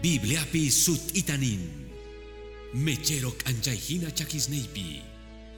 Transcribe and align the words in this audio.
Bibliapi 0.00 0.72
sut 0.72 1.12
itanin. 1.12 1.60
Mecherok 2.72 3.44
anjaihina 3.44 4.08
chakisneipi. 4.10 5.04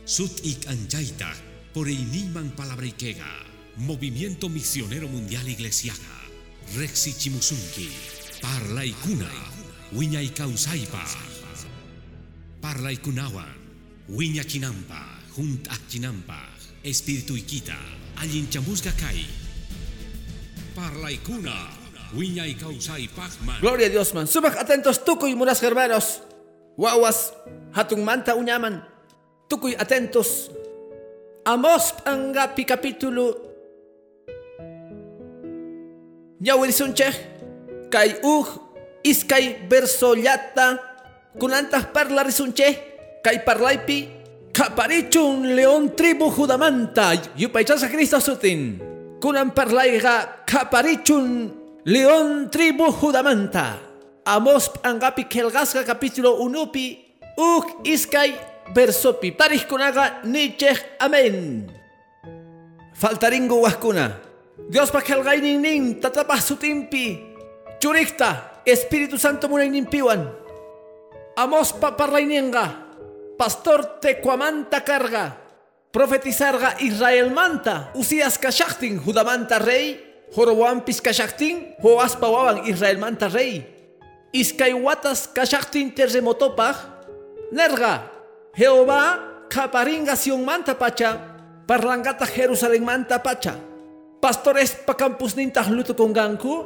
Sut 0.04 0.42
ik 0.42 0.66
anjaita 0.66 1.30
por 1.72 1.86
iniman 1.86 2.50
palabraikega. 2.50 3.46
Movimiento 3.76 4.48
Misionero 4.48 5.06
Mundial 5.06 5.46
Iglesiaga. 5.46 6.26
Rexi 6.74 7.14
Chimusunki. 7.14 7.88
Parla 8.42 8.82
ikuna. 8.82 9.30
Wiña 9.94 10.18
ikausaipa. 10.20 11.06
Parla 12.60 12.90
ikunawan. 12.90 13.54
Wiña 14.10 14.42
chinampa. 14.42 15.22
Junt 15.36 15.70
chinampa. 15.88 16.50
Espíritu 16.82 17.36
ikita. 17.38 17.78
Allin 18.16 18.50
chamusga 18.50 18.90
kai. 18.98 19.22
Parla. 20.74 21.81
Gloria 22.12 23.86
a 23.86 23.90
Dios, 23.90 24.12
man. 24.12 24.28
Subak 24.28 24.60
atentos, 24.60 25.00
tukuy 25.00 25.32
muras 25.34 25.62
hermanos. 25.64 26.20
Wawas, 26.76 27.32
hatung 27.72 28.04
manta 28.04 28.36
unyaman. 28.36 28.84
Tukuy 29.48 29.72
atentos. 29.78 30.52
Amos 31.44 31.94
angapi 32.04 32.64
capítulo. 32.68 33.32
Nyawilisuncheh. 36.40 37.32
Kay 37.88 38.20
uh, 38.20 38.48
iskay 39.00 39.64
verso 39.68 40.12
llata. 40.12 40.80
Kunantas 41.40 41.88
parla 41.96 42.24
risuncheh. 42.28 42.76
Kay 43.24 43.40
parlaypi. 43.40 44.20
Kaparichun 44.52 45.56
león 45.56 45.96
tribu 45.96 46.28
judamanta. 46.28 47.16
Yupaychasa 47.40 47.88
Cristo 47.88 48.20
sutin. 48.20 48.76
Kunan 49.16 49.56
parlayga 49.56 50.44
kaparichun 50.44 51.61
león 51.84 52.50
tribu 52.50 52.92
judamanta. 52.92 53.78
Amos 54.24 54.70
angapi 54.82 55.26
kelgasga 55.26 55.82
capítulo 55.84 56.38
unupi. 56.38 56.98
Uk 57.34 57.82
iskay 57.82 58.38
versopi. 58.74 59.34
Parich 59.34 59.66
kunaga 59.66 60.22
nicheh 60.22 60.98
amen. 61.02 61.66
Faltaringo 62.94 63.66
waskuna. 63.66 64.20
Dios 64.70 64.94
pa 64.94 65.02
kelgainin 65.02 65.58
nin 65.58 65.98
tatapah 65.98 66.38
sutimpi. 66.38 67.18
Churikta. 67.82 68.62
Espíritu 68.62 69.18
Santo 69.18 69.50
munainin 69.50 69.90
piwan. 69.90 70.22
Amos 71.34 71.74
pa. 71.74 71.96
Pastor 73.34 73.98
tecuamanta 73.98 74.86
carga. 74.86 75.34
Profetizarga 75.90 76.78
Israel 76.78 77.34
manta. 77.34 77.90
Usias 77.98 78.38
kashachtin 78.38 79.02
judamanta 79.02 79.58
rey. 79.58 80.11
Joroboam 80.32 80.80
piskashachtin. 80.80 81.76
Hoas 81.84 82.16
pawawan 82.16 82.64
Israel 82.64 82.96
manta 82.96 83.28
rey. 83.28 83.68
Iskay 84.32 84.72
watas 84.72 85.28
kashachtin 85.28 85.92
terremotopaj. 85.92 86.76
Nerga. 87.52 88.08
Jehová 88.56 89.20
kaparinga 89.52 90.16
Sion 90.16 90.40
manta 90.40 90.72
pacha. 90.72 91.20
Parlangata 91.68 92.24
Jerusalén 92.24 92.80
manta 92.80 93.20
pacha. 93.20 93.60
Pastores 94.24 94.72
pa 94.72 94.96
campus 94.96 95.36
nintah 95.36 95.68
luto 95.68 95.92
con 95.92 96.16
ganku. 96.16 96.64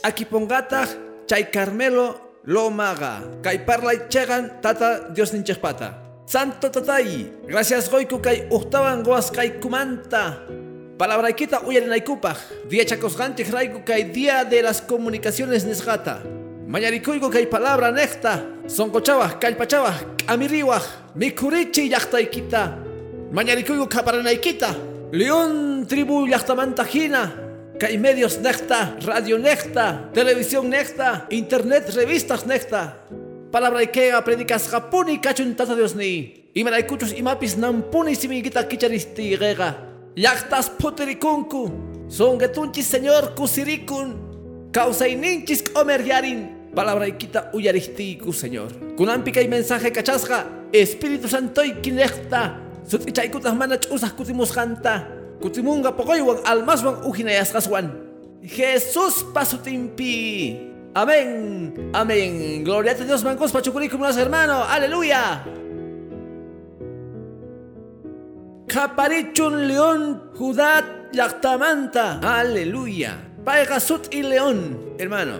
Akipongatah 0.00 0.88
chay 1.28 1.52
Carmelo 1.52 2.40
Lomaga. 2.48 3.20
Kay 3.44 3.60
parlay 3.68 4.08
chegan 4.08 4.64
tata 4.64 5.12
Dios 5.12 5.36
ninchespata. 5.36 6.00
Santo 6.24 6.72
tatay. 6.72 7.28
Gracias 7.44 7.92
goiku 7.92 8.24
kay 8.24 8.48
uhtawan 8.48 9.04
goas 9.04 9.28
kay 9.28 9.60
kumanta. 9.60 10.40
Palabra 10.96 11.28
kita 11.28 11.60
uyarinaykupaj. 11.60 12.72
Dia 12.72 12.88
chakosganchik 12.88 13.52
raiku 13.52 13.84
kay 13.84 14.08
Día 14.08 14.48
de 14.48 14.64
las 14.64 14.80
Comunicaciones 14.80 15.68
nesgata. 15.68 16.24
Mañarikuyku 16.64 17.28
kay 17.28 17.44
palabra 17.52 17.92
nekta. 17.92 18.40
Sonkochawaj, 18.64 19.36
kallpachawaj, 19.36 20.24
amiriwaj, 20.24 21.12
mikurichi 21.12 21.92
llaqtaykita. 21.92 22.80
Mañarikuyku 23.28 23.84
kaparanaykita. 23.92 24.72
León 25.12 25.84
tribu 25.84 26.24
llaqtamanta 26.24 26.88
hina. 26.88 27.28
Kay 27.76 28.00
medios 28.00 28.40
necta, 28.40 28.96
radio 29.04 29.36
necta, 29.36 30.08
televisión 30.16 30.72
necta, 30.72 31.28
internet 31.28 31.92
revistas 31.92 32.48
necta. 32.48 33.04
Palabra 33.52 33.84
ikea 33.84 34.24
predicas 34.24 34.72
japuni 34.72 35.20
kachun 35.20 35.52
tata 35.52 35.76
Dios 35.76 35.92
ni. 35.92 36.48
Imaraykuchus 36.56 37.12
imapis 37.20 37.60
nampuni 37.60 38.16
simigita 38.16 38.64
kicharisti 38.64 39.36
gega. 39.36 39.95
Yachtas 40.16 40.70
puterikunku. 40.70 42.08
Songetunchis 42.08 42.86
señor 42.88 43.34
kusirikun. 43.36 44.16
Causaininchis 44.72 45.64
omer 45.76 46.00
yarin. 46.00 46.72
Palabra 46.74 47.06
ikita 47.06 47.50
uyaristiku 47.52 48.32
señor. 48.32 48.72
Kunampi 48.96 49.30
kay 49.30 49.46
mensaje 49.46 49.92
kachasga. 49.92 50.48
Espíritu 50.72 51.28
Santo 51.28 51.60
ikinecta. 51.60 52.56
Sutichaykutas 52.88 53.52
manach 53.52 53.92
usas 53.92 54.12
kutimusjanta. 54.16 55.04
Kutimunga 55.42 55.92
pokoywan 55.92 56.40
almaswan 56.48 57.04
ujinayasqaswan. 57.04 57.92
Jesús 58.40 59.20
pasutimpi. 59.34 60.56
Amén. 60.94 61.92
Amén. 61.92 62.64
Gloria 62.64 62.92
a 62.92 63.04
Dios, 63.04 63.22
mancos 63.22 63.52
pachucuricum 63.52 64.00
los 64.00 64.16
hermanos. 64.16 64.64
Aleluya. 64.64 65.44
Caparichun 68.66 69.68
león 69.68 70.30
Judat 70.34 70.84
Yactamanta. 71.12 72.18
Aleluya. 72.18 73.16
Paiga 73.44 73.78
sut 73.78 74.12
y 74.12 74.22
león, 74.22 74.94
hermano. 74.98 75.38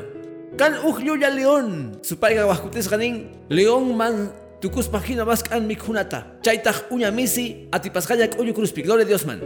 Kan 0.56 0.78
ujluya 0.84 1.28
león. 1.28 1.98
Su 2.02 2.18
paiga 2.18 2.46
huascutis 2.46 2.88
ganin. 2.88 3.32
León 3.48 3.96
man 3.96 4.32
tukus 4.60 4.88
pagina 4.88 5.24
más 5.24 5.42
kan 5.42 5.66
mikunata. 5.66 6.38
Chaitaj 6.40 6.86
uña 6.90 7.10
misi. 7.10 7.68
Atipasgayak 7.72 8.38
uñu 8.38 8.54
cruzpi. 8.54 8.82
Gloria 8.82 9.04
a 9.04 9.08
Dios, 9.08 9.26
man. 9.26 9.40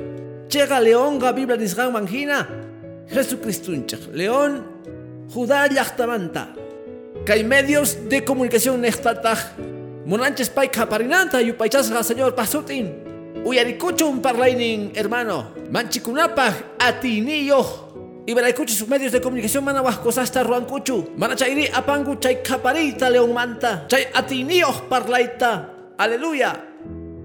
Llega 0.50 0.78
león 0.78 1.18
Biblia 1.18 1.56
nisgan 1.56 1.92
mangina. 1.92 2.46
Jesucristo 3.08 3.72
León 4.12 4.66
Judá 5.32 5.66
Yachtamanta. 5.68 6.54
Kay 7.24 7.44
medios 7.44 7.96
de 8.08 8.24
comunicación 8.24 8.80
nextataj. 8.82 9.56
Monanches 10.04 10.50
pai 10.50 10.70
kaparinanta 10.70 11.40
yupaychasga 11.40 12.02
señor 12.02 12.34
pasutin. 12.34 13.09
Uyarikuchun 13.44 14.20
parlainin 14.20 14.92
hermano. 14.94 15.52
Manchikunapaj 15.72 16.78
atiniyo. 16.78 17.64
Ibaraykuchu 18.26 18.74
sus 18.74 18.88
medios 18.88 19.12
de 19.12 19.20
comunicación 19.20 19.64
mana 19.64 19.80
hasta 19.80 20.42
ruankuchu. 20.42 21.16
Mana 21.16 21.34
chayri 21.34 21.68
apangu 21.72 22.16
chay 22.20 22.42
kaparita 22.42 23.08
león 23.08 23.32
manta. 23.32 23.86
Chay 23.88 24.06
atiniyo 24.12 24.88
parlaita. 24.88 25.70
Aleluya. 25.96 26.52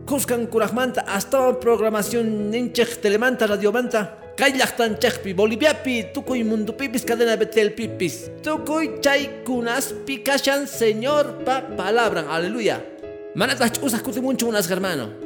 Cuscan 0.06 0.48
curajmanta 0.48 1.04
hasta 1.08 1.60
programación 1.60 2.50
ninchech 2.50 3.02
telemanta 3.02 3.46
radiomanta. 3.46 4.18
Kaylachtan 4.38 4.98
chekpi 5.00 5.34
Boliviapi 5.34 6.14
tukuy 6.14 6.44
mundupipis 6.44 7.04
cadena 7.04 7.36
betel 7.36 7.74
pipis. 7.74 8.32
Tukuy 8.42 9.02
chay 9.02 9.44
kunaspi 9.44 10.24
kashan 10.24 10.68
señor 10.68 11.44
pa 11.44 11.62
palabra. 11.62 12.24
Aleluya. 12.30 12.82
Manatach 13.36 13.84
usas 13.84 14.02
kutimunchu 14.02 14.48
unas 14.48 14.70
hermano. 14.70 15.25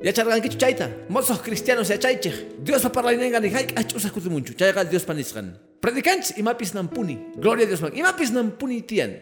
Ya 0.00 0.12
chargan 0.12 0.40
kichu 0.40 0.56
chayta. 0.56 0.88
Mozos 1.08 1.40
cristianos 1.44 1.88
ya 1.88 1.98
chaychech. 1.98 2.64
Dios 2.64 2.82
pa 2.82 2.88
parlainengan 2.88 3.44
y 3.44 3.52
haik 3.52 3.76
ach 3.76 3.92
usas 3.94 4.12
kutimunchu. 4.12 4.56
Chayga 4.56 4.84
Dios 4.84 5.04
panisgan. 5.04 5.58
Predicanch 5.80 6.36
imapis 6.40 6.72
nampuni. 6.72 7.20
Gloria 7.36 7.64
a 7.64 7.68
Dios 7.68 7.82
man. 7.82 7.92
Imapis 7.92 8.32
nampuni 8.32 8.82
tian. 8.82 9.20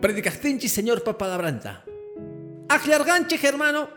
Predicastinchi 0.00 0.68
señor 0.68 1.02
pa 1.02 1.18
palabranta. 1.18 1.82
Aclarganche 2.68 3.38
hermano. 3.42 3.88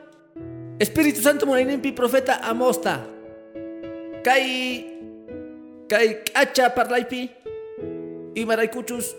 Espíritu 0.79 1.21
Santo 1.21 1.45
Morainimpi 1.45 1.91
profeta 1.93 2.41
Amosta. 2.41 3.05
Kai 4.23 4.89
Kai 5.87 6.23
kacha 6.23 6.73
parlaypi 6.73 7.29
Imaraykuchus 8.33 9.13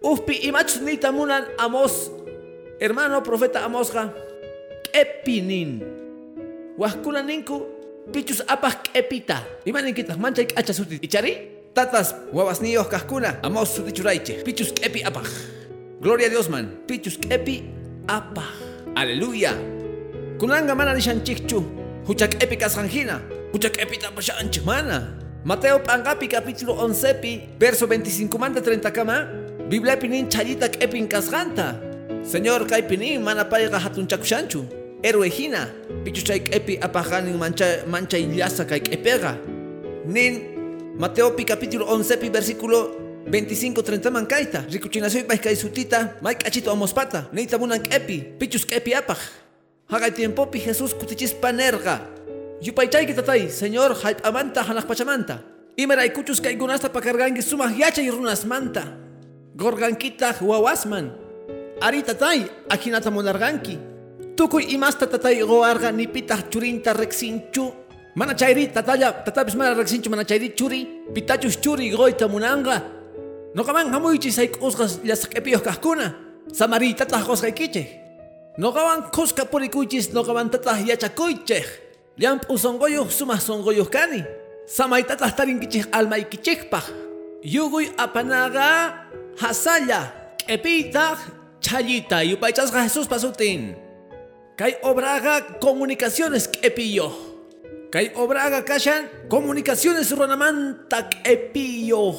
Ufpi 0.00 0.46
imachus 0.46 0.80
nita 0.80 1.10
munan 1.10 1.44
Amos 1.58 2.10
Hermano 2.80 3.20
profeta 3.22 3.66
Amosga 3.66 4.14
Kepinin 4.88 6.07
Wahkuna 6.78 7.26
ninku 7.26 7.66
Pichus 8.14 8.40
apah 8.46 8.72
kepita. 8.86 9.42
Imanin 9.66 9.92
kita 9.92 10.14
manchay 10.14 10.46
kacha 10.46 10.70
suti 10.70 11.02
Ichari 11.02 11.50
Tatas 11.74 12.14
wawas 12.30 12.62
niyo 12.62 12.86
kahkuna 12.86 13.42
Amos 13.42 13.74
sutichuraiche 13.74 14.46
Pichus 14.46 14.70
kepi 14.70 15.02
apah 15.02 15.26
Gloria 15.98 16.30
a 16.30 16.38
Dios 16.38 16.46
man. 16.46 16.86
Pichus 16.86 17.18
kepi 17.18 17.66
apah 18.06 18.46
Aleluya. 18.94 19.58
Kunanga 20.38 20.78
mana 20.78 20.94
nishanchikchu 20.94 21.66
Huchak 22.06 22.38
epi 22.38 22.54
kasranjina 22.54 23.20
Huchak 23.50 23.74
epi 23.82 23.98
tapashanchik 23.98 24.62
mana. 24.62 25.18
Mateo 25.42 25.82
Pangapi 25.82 26.30
capítulo 26.30 26.78
11 26.78 27.18
pi 27.18 27.42
verso 27.58 27.90
25 27.90 28.30
manda 28.38 28.62
30 28.62 28.86
kama. 28.94 29.26
Biblia 29.66 29.98
pinin 29.98 30.30
chayita 30.30 30.70
epin 30.78 31.10
kasganta 31.10 31.76
Señor 32.22 32.70
kay 32.70 32.86
pinin 32.86 33.20
mana 33.20 33.44
payga 33.44 33.82
hatun 33.82 34.06
chakushanchu 34.06 34.77
Erwejina 35.02 35.68
Pichu 36.04 36.24
chay 36.24 36.42
epi 36.50 36.78
apajanin 36.78 37.38
mancha 37.38 37.86
mancha 37.86 38.18
ilyasa 38.18 38.64
kay 38.64 38.80
epega 38.90 39.38
Nin 40.06 40.58
Mateo 40.98 41.30
pi 41.30 41.44
capítulo 41.46 41.86
11 41.86 42.18
pi 42.18 42.28
versículo 42.28 43.08
25-30 43.28 44.10
man 44.10 44.26
kaita. 44.26 44.64
Rikuchinasoy 44.66 45.28
pa 45.28 45.36
kay 45.36 45.54
sutita. 45.54 46.16
May 46.24 46.34
kachito 46.34 46.72
amospata. 46.72 47.28
Neita 47.30 47.54
munang 47.60 47.84
kepi. 47.84 48.34
Pichus 48.40 48.64
kepi 48.64 48.96
apaj. 48.96 49.20
Hagay 49.86 50.10
tiempo 50.10 50.48
pi 50.48 50.58
Jesús 50.58 50.96
kutichis 50.96 51.36
panerga. 51.36 52.02
Yupaychay 52.58 53.06
kitatay, 53.06 53.46
Señor, 53.46 53.94
halp 54.02 54.18
amanta 54.26 54.66
hanak 54.66 54.90
pachamanta. 54.90 55.44
Imeray 55.78 56.10
kuchus 56.10 56.42
kay 56.42 56.58
gunasta 56.58 56.90
pakargangi 56.90 57.44
yachay 57.78 58.10
runas 58.10 58.42
manta. 58.42 58.98
Gorgankita 59.54 60.34
wawasman. 60.42 61.14
Arita 61.78 62.18
tay, 62.18 62.50
akinata 62.66 63.10
monarganki. 63.14 63.78
Tukuy 64.38 64.70
imasta 64.70 65.10
tatay 65.10 65.42
goarga 65.42 65.90
nipita 65.90 66.38
churinta 66.46 66.94
rexinchu. 66.94 67.74
Mana 68.14 68.38
chayri 68.38 68.70
tataya, 68.70 69.10
tatapis 69.10 69.58
mana 69.58 69.74
rexinchu 69.74 70.06
mana 70.06 70.22
chayri 70.22 70.54
churi. 70.54 70.86
Pitachus 71.10 71.58
churi 71.58 71.90
goita 71.90 72.30
munanga. 72.30 72.86
No 73.52 73.64
kaman 73.64 73.90
hamuychi 73.90 74.30
say 74.30 74.46
kusgas 74.46 75.02
las 75.02 75.26
kepiyos 75.26 75.58
kahkuna. 75.60 76.14
Samarita 76.54 77.04
tajos 77.04 77.42
kay 77.42 77.50
kiche. 77.50 77.84
No 78.58 78.70
kaman 78.70 79.10
kuska 79.10 79.42
purikuchis 79.50 80.14
no 80.14 80.22
kaman 80.22 80.50
tatah 80.50 80.86
yachakuycheh. 80.86 81.66
Liam 82.16 82.38
usongoyo 82.46 83.10
sumah 83.10 83.42
songoyo 83.42 83.90
kani. 83.90 84.22
Samaitatah 84.66 85.34
tarinkichih 85.34 85.90
almaikichikpah. 85.90 86.86
Yuguy 87.42 87.90
apanaga 87.98 89.02
hasalla. 89.42 90.14
Kepitah 90.38 91.18
chayita 91.58 92.22
yupaychasga 92.22 92.86
Jesús 92.86 93.10
pasutin. 93.10 93.87
Kay 94.58 94.74
obraga 94.82 95.62
comunicaciones 95.62 96.50
kepillo. 96.50 97.14
Kay 97.94 98.10
obraga 98.18 98.66
kashan 98.66 99.06
comunicaciones 99.30 100.10
runamanta 100.10 101.06
kepillo. 101.06 102.10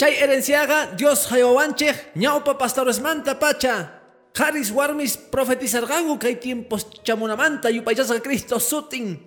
Chay 0.00 0.16
herenciaga 0.16 0.96
Dios 0.96 1.28
hayowancheh 1.28 2.16
ñaupa 2.16 2.56
pastores 2.56 3.04
manta 3.04 3.36
pacha. 3.36 4.00
Haris 4.32 4.72
warmis 4.72 5.20
profetizargangu 5.20 6.16
kay 6.16 6.40
tiempos 6.40 6.88
chamunamanta 7.04 7.68
yupaychasga 7.68 8.24
Cristo 8.24 8.56
sutin. 8.56 9.20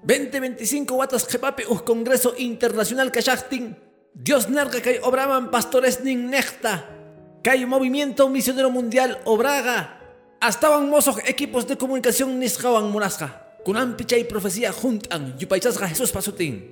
2025 0.00 0.96
watas 0.96 1.28
jepapi 1.28 1.68
uh 1.68 1.84
Congreso 1.84 2.32
Internacional 2.40 3.12
Kashachtin. 3.12 3.76
Dios 4.16 4.48
nerga 4.48 4.80
kay 4.80 5.04
obraman 5.04 5.52
pastores 5.52 6.00
nin 6.00 6.32
necta. 6.32 6.80
Kay 7.44 7.68
Movimiento 7.68 8.24
Misionero 8.32 8.72
Mundial 8.72 9.20
obraga. 9.28 9.99
Hasta 10.40 10.80
mozos 10.80 11.18
equipos 11.24 11.66
de 11.66 11.76
comunicación 11.76 12.38
nisgawan 12.38 12.90
munasga. 12.90 13.58
Kunan 13.64 13.96
pichay 13.96 14.24
profecía 14.24 14.72
juntan 14.72 15.36
yupaychasga 15.38 15.88
Jesús 15.88 16.12
pasutin. 16.12 16.64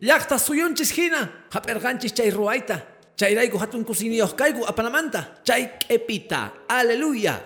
Llaqta 0.00 0.38
suyunchis 0.38 0.90
hina. 0.98 1.46
Haperganchis 1.50 2.14
chay 2.14 2.30
ruaita. 2.30 2.82
Chayraigu 3.16 3.58
hatun 3.58 3.84
kusiniyos 3.84 4.34
kaigu 4.34 4.66
apanamanta. 4.66 5.38
Chay 5.44 5.78
kepita. 5.78 6.66
Aleluya. 6.68 7.38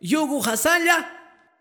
Yugu 0.00 0.42
hasalla. 0.42 1.06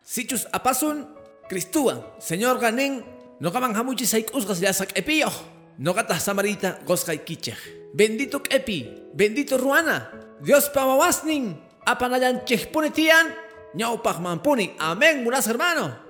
Sichus 0.02 0.48
apasun. 0.52 1.16
Cristúan, 1.48 2.02
Señor 2.18 2.58
Ganen, 2.58 3.06
no 3.40 3.52
gaman 3.52 3.76
hamuchi 3.78 4.10
saik 4.10 4.34
usgas 4.34 4.58
yasak 4.58 4.98
epio, 4.98 5.30
no 5.78 5.94
gata 5.94 6.18
samarita 6.18 6.82
goskay 6.88 7.22
kichech. 7.22 7.94
Bendito 7.94 8.42
epi, 8.50 9.12
bendito 9.14 9.58
ruana, 9.58 10.10
Dios 10.42 10.70
pamawasnin, 10.74 11.62
apanayan 11.86 12.44
chechpunetian, 12.46 13.32
ñau 13.78 14.02
pagmampuni, 14.02 14.76
amén, 14.80 15.24
munas 15.24 15.48
hermano. 15.48 16.06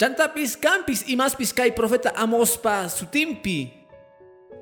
Chantapis 0.00 0.56
campis 0.56 1.04
y 1.08 1.16
más 1.16 1.36
piscay 1.36 1.72
profeta 1.72 2.12
amospa 2.16 2.88
sutimpi. 2.88 3.68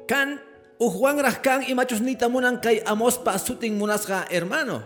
Kan 0.08 0.42
ujuan 0.82 1.22
kan 1.42 1.62
y 1.62 1.74
machos 1.78 2.00
nita 2.00 2.26
munan 2.26 2.58
kay 2.58 2.82
amospa 2.82 3.38
sutin 3.38 3.78
munasga 3.78 4.26
hermano. 4.34 4.82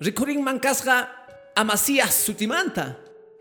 Rikuring 0.00 0.40
mankasga 0.40 1.12
amasías 1.54 2.14
sutimanta. 2.14 2.96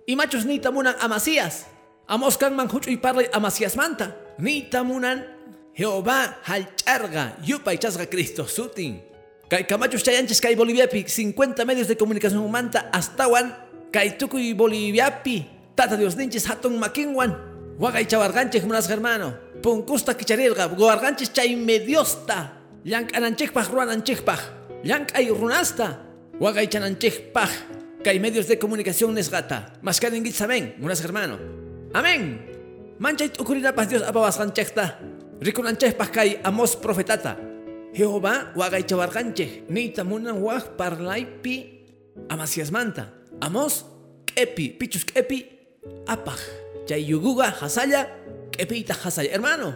Y 0.05 0.15
machos 0.15 0.43
ni 0.43 0.59
tamunan 0.59 0.95
amasías. 0.99 1.67
Amos 2.07 2.37
kan 2.37 2.55
man 2.55 2.67
hucho 2.67 2.91
y 2.91 2.97
parle 2.97 3.29
amasías 3.31 3.77
manta. 3.77 4.15
Ni 4.37 4.67
tamunan 4.67 5.23
Jehová 5.73 6.39
halcharga 6.43 7.37
yupa 7.39 7.73
y 7.73 7.77
chasga 7.77 8.09
Cristo 8.09 8.47
sutin. 8.47 8.99
Kay 9.47 9.63
camachos 9.63 10.03
chayanches 10.03 10.43
kay 10.43 10.55
Boliviapi 10.55 11.07
50 11.07 11.63
medios 11.63 11.87
de 11.87 11.95
comunicación 11.95 12.43
manta 12.51 12.91
astawan 12.91 13.55
kay 13.95 14.19
tuku 14.19 14.37
y 14.39 14.51
Boliviapi. 14.51 15.71
Tata 15.75 15.95
Dios 15.95 16.19
ninches 16.19 16.49
hatun 16.51 16.75
makinwan. 16.75 17.31
Wagay 17.79 18.05
chawarganches 18.11 18.67
munas 18.67 18.89
hermano. 18.89 19.39
Punkusta 19.63 20.17
kicharirga 20.19 20.67
goarganches 20.67 21.31
chay 21.31 21.55
mediosta. 21.55 22.59
Yank 22.83 23.15
ananchekpaj 23.15 23.71
ruananchekpaj. 23.71 24.39
Yank 24.83 25.15
ay 25.15 25.31
runasta. 25.31 26.03
Wagay 26.39 26.67
chananchekpaj 26.67 27.77
hay 28.07 28.19
medios 28.19 28.47
de 28.47 28.57
comunicación 28.57 29.13
nesgata. 29.13 29.73
Mas 29.81 29.99
que 29.99 30.07
ingit 30.07 30.39
amén, 30.41 30.75
unas 30.79 31.03
hermano. 31.03 31.37
Amén. 31.93 32.39
Manchay 32.99 33.31
paz 33.75 33.89
Dios 33.89 34.03
ababas 34.03 34.37
ganchekta. 34.37 34.99
Rikunanchek 35.39 35.95
kay 36.11 36.39
amos 36.43 36.75
profetata. 36.75 37.46
Jehová 37.97 38.53
wagay 38.53 38.85
chawarganche. 38.85 39.65
Ni 39.73 39.89
tamunan 39.89 40.37
wag 40.37 40.77
parlaipi 40.77 41.81
amasias 42.29 42.69
manta. 42.69 43.09
Amos 43.41 43.89
kepi, 44.29 44.77
pichus 44.77 45.01
kepi 45.01 45.49
apaj. 46.05 46.37
Chay 46.85 47.01
yuguga 47.01 47.49
hasaya 47.49 48.05
kepita 48.53 48.93
hasaya. 48.93 49.33
Hermano. 49.33 49.73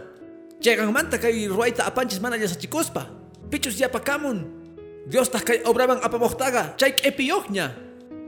Llegan 0.62 0.94
manta 0.94 1.18
kay 1.18 1.50
ruaita 1.50 1.90
apanches 1.90 2.22
mana 2.22 2.38
ya 2.38 2.46
sachikuspa. 2.46 3.10
Pichus 3.50 3.82
ya 3.82 3.90
pakamun. 3.90 4.46
Dios 5.10 5.26
tas 5.34 5.42
kay 5.42 5.66
obraban 5.66 5.98
apamohtaga. 6.06 6.78
Chay 6.78 6.94
kepi 6.94 7.34
yogña. 7.34 7.74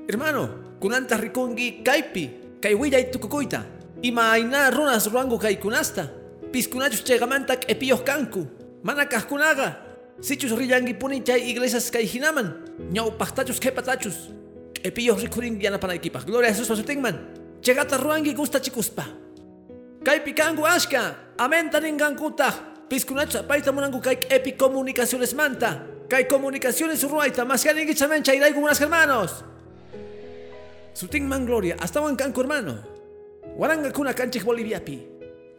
Hermano, 0.10 0.75
kunanta 0.81 1.22
rikungi 1.22 1.86
kaipi, 1.86 2.57
kai 2.60 2.74
y 2.74 3.12
tukukuita. 3.13 3.62
Ima 4.01 4.34
aina 4.34 4.74
runas 4.74 5.06
ruangu 5.06 5.38
kai 5.38 5.62
kunasta. 5.62 6.10
Piskunachus 6.51 7.06
chegamantak 7.06 7.69
epiyos 7.69 8.01
kanku. 8.01 8.50
Mana 8.84 9.06
kunaga. 9.06 9.82
Sichus 10.21 10.51
rillangi 10.51 10.94
puni 10.94 11.21
chay 11.24 11.50
iglesias 11.50 11.89
kai 11.89 12.06
hinaman. 12.06 12.54
Nyau 12.92 13.12
pachtachus 13.18 13.60
kepatachus. 13.60 14.30
Epiyos 14.83 15.21
rikuring 15.21 15.60
diana 15.60 15.80
equipa. 15.94 16.19
Gloria 16.25 16.50
a 16.50 16.54
Jesús 16.54 16.68
pasutingman. 16.68 17.15
Chegata 17.62 17.98
ruangi 17.98 18.33
gusta 18.33 18.60
chikuspa. 18.60 19.06
Kaipi 20.04 20.33
kangu 20.33 20.65
ashka. 20.65 21.15
Amen 21.39 21.69
taningankuta. 21.69 22.54
Piskunachus 22.89 23.42
apaita 23.42 23.71
munangu 23.71 24.02
kai 24.02 24.18
epi 24.30 24.54
comunicaciones 24.54 25.33
manta. 25.33 25.88
Kai 26.09 26.28
comunicaciones 26.28 27.04
ruaita. 27.04 27.45
Más 27.45 27.64
que 27.64 27.95
chamen 27.95 28.23
chayraigu 28.23 28.59
unas 28.59 28.80
hermanos. 28.80 29.44
Suting 30.94 31.28
man 31.28 31.45
gloria, 31.45 31.76
hasta 31.81 32.02
wan 32.02 32.16
kanku 32.16 32.42
hermano. 32.42 32.78
Waranga 33.57 33.92
kuna 33.92 34.14
kanchik 34.14 34.44
Boliviapi. 34.45 34.99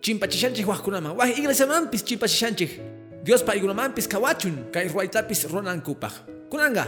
Chimpachishanchik 0.01 0.67
wahkunama. 0.67 1.13
Wah 1.13 1.27
iglesia 1.27 1.67
mampis 1.67 2.05
chimpachishanchik. 2.05 2.81
Dios 3.25 3.43
pa 3.43 3.57
mampis 3.57 4.07
kawachun. 4.07 4.69
Ruaitapis 4.71 5.49
ronan 5.49 5.81
kupaj. 5.81 6.13
Kunanga. 6.53 6.87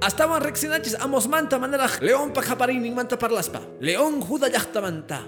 Hasta 0.00 0.28
wan 0.28 0.42
rexinachis 0.42 0.94
amos 1.00 1.26
manta 1.26 1.58
manera 1.58 1.88
león 2.00 2.32
pa 2.32 2.42
japarin 2.42 2.84
manta 2.94 3.16
parlaspa. 3.16 3.60
León 3.80 4.20
juda 4.20 4.48
manta. 4.80 5.24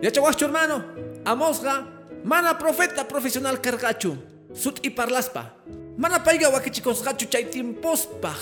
Yachawachu 0.00 0.46
hermano. 0.46 0.84
Amosga. 1.24 1.86
Mana 2.24 2.54
profeta 2.54 3.02
profesional 3.08 3.60
cargachu. 3.60 4.16
Sut 4.54 4.78
y 4.86 4.90
parlaspa. 4.90 5.56
Mana 5.98 6.22
paiga 6.22 6.48
wakichikos 6.48 7.02
gachu 7.02 7.26
chay 7.26 7.50
tiempospaj. 7.50 8.38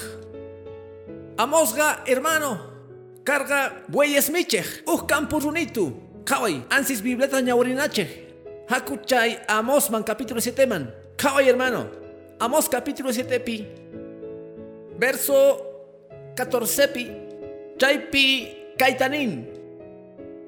Amosga 1.38 2.04
hermano 2.06 2.78
carga 3.28 3.84
bueyes 3.88 4.30
michej, 4.30 4.64
uh 4.86 5.04
campus 5.04 5.44
unitu, 5.44 5.92
kawai, 6.24 6.64
ansis 6.70 7.02
bibleta 7.02 7.42
ñaurinache, 7.42 8.27
hakuchay 8.68 9.40
Amosman 9.48 10.04
capítulo 10.04 10.40
7 10.40 10.66
man, 10.68 10.92
kawai 11.16 11.48
hermano, 11.48 11.88
Amos 12.38 12.68
capítulo 12.68 13.10
7 13.12 13.40
pi, 13.40 13.66
verso 14.98 15.34
14 16.36 16.88
pi, 16.92 17.04
chaypi 17.80 18.24
kaitanin, 18.78 19.48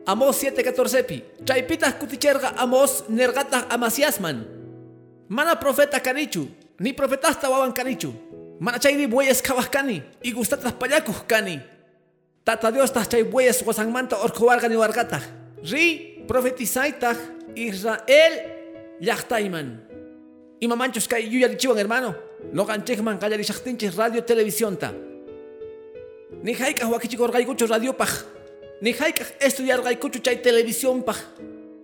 Amos 0.07 0.37
7 0.37 0.63
14 0.63 1.03
pi, 1.03 1.25
chaypitas 1.45 1.95
kuticherga 1.95 2.55
Amos 2.57 3.05
nergata 3.09 3.67
amasiasman, 3.71 4.47
mana 5.29 5.59
profeta 5.59 5.99
kanichu, 5.99 6.47
ni 6.79 6.93
profetasta 6.93 7.51
wawan 7.51 7.73
kanichu, 7.73 8.13
mana 8.61 8.79
chayri 8.79 9.07
bueyes 9.07 9.43
kawahkani, 9.43 10.03
y 10.23 10.33
gustatas 10.33 10.73
payakus 10.75 11.25
kani, 11.27 11.61
Tata 12.45 12.73
Dios 12.73 12.91
tas 12.91 13.07
chay 13.07 13.23
bueyes 13.23 13.63
manta 13.93 14.17
orkowarga 14.17 14.69
ni 14.69 14.75
wargata. 14.75 15.21
Ri 15.63 16.25
Israel 17.55 18.35
yachtaiman. 19.01 19.81
Ima 20.61 20.77
manchos 20.77 21.09
kay 21.09 21.25
yuyarichiwan 21.27 21.79
hermano. 21.79 22.15
No 22.53 22.65
ganchekman 22.65 23.19
kallarishaktinchis 23.19 23.97
radio 23.97 24.23
televisión 24.23 24.77
ta. 24.77 24.93
Ni 26.43 26.55
haikah 26.55 26.89
wakichikor 26.91 27.33
gaykucho 27.33 27.67
radio 27.67 27.93
paj. 27.93 28.11
Ni 28.81 28.93
haikah 28.93 29.27
estudiar 29.41 29.83
gaykucho 29.83 30.21
chay 30.21 30.37
televisión 30.37 31.03
paj. 31.03 31.17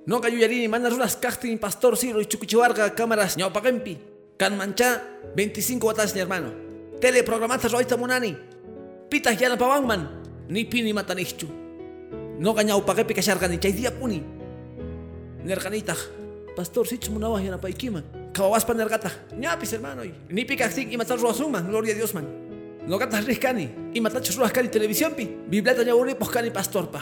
No 0.07 0.21
ni 0.21 0.69
mana 0.69 0.89
runas 0.89 1.17
kachtin 1.17 1.59
pastor 1.59 1.97
siro 1.97 2.21
y 2.21 2.27
chukuchiwarga 2.27 2.95
cámaras 2.95 3.37
ñawpagempi. 3.37 3.99
Can 4.39 4.57
mancha 4.57 5.03
25 5.35 5.83
watas 5.85 6.15
ni 6.15 6.21
hermano. 6.21 6.53
Teleprogramata 7.01 7.69
roita 7.69 7.97
munani. 7.97 8.37
Pitas 9.09 9.41
yana 9.41 9.57
pawangman. 9.57 10.09
Ni 10.49 10.65
pini 10.65 10.93
matanichu. 10.93 11.49
No 12.39 12.55
gañao 12.55 12.85
pagepi 12.85 13.15
kashargani 13.15 13.59
chay 13.59 13.73
dia 13.73 13.91
puni. 13.91 14.36
Nerganita. 15.47 15.95
Pastor 16.57 16.87
sich 16.91 17.07
munawah 17.07 17.39
yana 17.39 17.55
paikiman. 17.55 18.03
Kawawaspa 18.35 18.75
nergata. 18.75 19.11
Ñapis 19.39 19.73
hermano. 19.79 20.03
Ni 20.29 20.45
pikaktik 20.45 20.91
y 20.91 20.97
matar 20.97 21.21
ruasuman. 21.21 21.63
Gloria 21.71 21.95
a 21.95 21.97
Dios 21.97 22.13
man. 22.15 22.27
No 22.87 22.99
gatas 22.99 23.25
riscani. 23.25 23.71
Y 23.95 24.01
matachos 24.01 24.35
ruascani 24.37 24.69
televisión 24.69 25.15
pi. 25.15 25.31
Bibleta 25.47 25.85
ñauri 25.85 26.17
poscani 26.17 26.51
pastor 26.51 26.91
pa. 26.91 27.01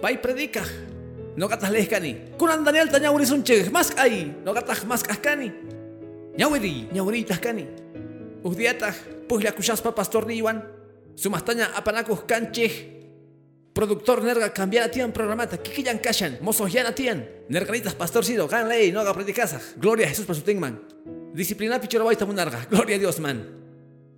Pai 0.00 0.16
predica. 0.22 0.64
No 1.36 1.46
gatas 1.46 1.70
lescani. 1.70 2.32
Kunan 2.38 2.64
Daniel 2.64 2.88
ta 2.88 2.98
ñauri 2.98 3.26
sunche. 3.26 3.68
Mas 3.70 3.92
ay. 3.98 4.34
No 4.44 4.54
gatas 4.54 4.86
mas 4.86 5.02
kaskani. 5.02 5.52
Ñawiri. 6.38 6.88
Ñauri 6.92 7.24
taskani. 7.24 7.66
Usdiata. 8.42 8.94
Pues 9.28 9.44
la 9.44 9.52
cuchaspa 9.52 9.94
pastor 9.94 10.26
niwan. 10.26 10.64
Sumastaña 11.16 11.66
apanacos 11.76 12.24
canche. 12.24 13.01
Productor 13.72 14.22
nerga 14.22 14.52
cambiar 14.52 14.90
tian 14.90 15.12
programata. 15.12 15.56
Kikiyan 15.56 15.98
kashan. 15.98 16.38
Mozos 16.42 16.72
yana 16.72 16.92
tian. 16.94 17.24
Nerganitas 17.48 17.94
pastor 17.94 18.24
sido. 18.24 18.46
Gan 18.46 18.68
ley. 18.68 18.92
No 18.92 19.00
haga 19.00 19.14
predicasa. 19.14 19.60
Gloria 19.76 20.06
a 20.06 20.08
Jesús 20.10 20.26
para 20.26 20.38
su 20.38 20.44
tingman. 20.44 20.78
Disciplina 21.32 21.80
pichoro 21.80 22.04
baita 22.04 22.26
munarga. 22.26 22.66
Gloria 22.70 22.96
a 22.96 22.98
Dios 22.98 23.18
man. 23.18 23.48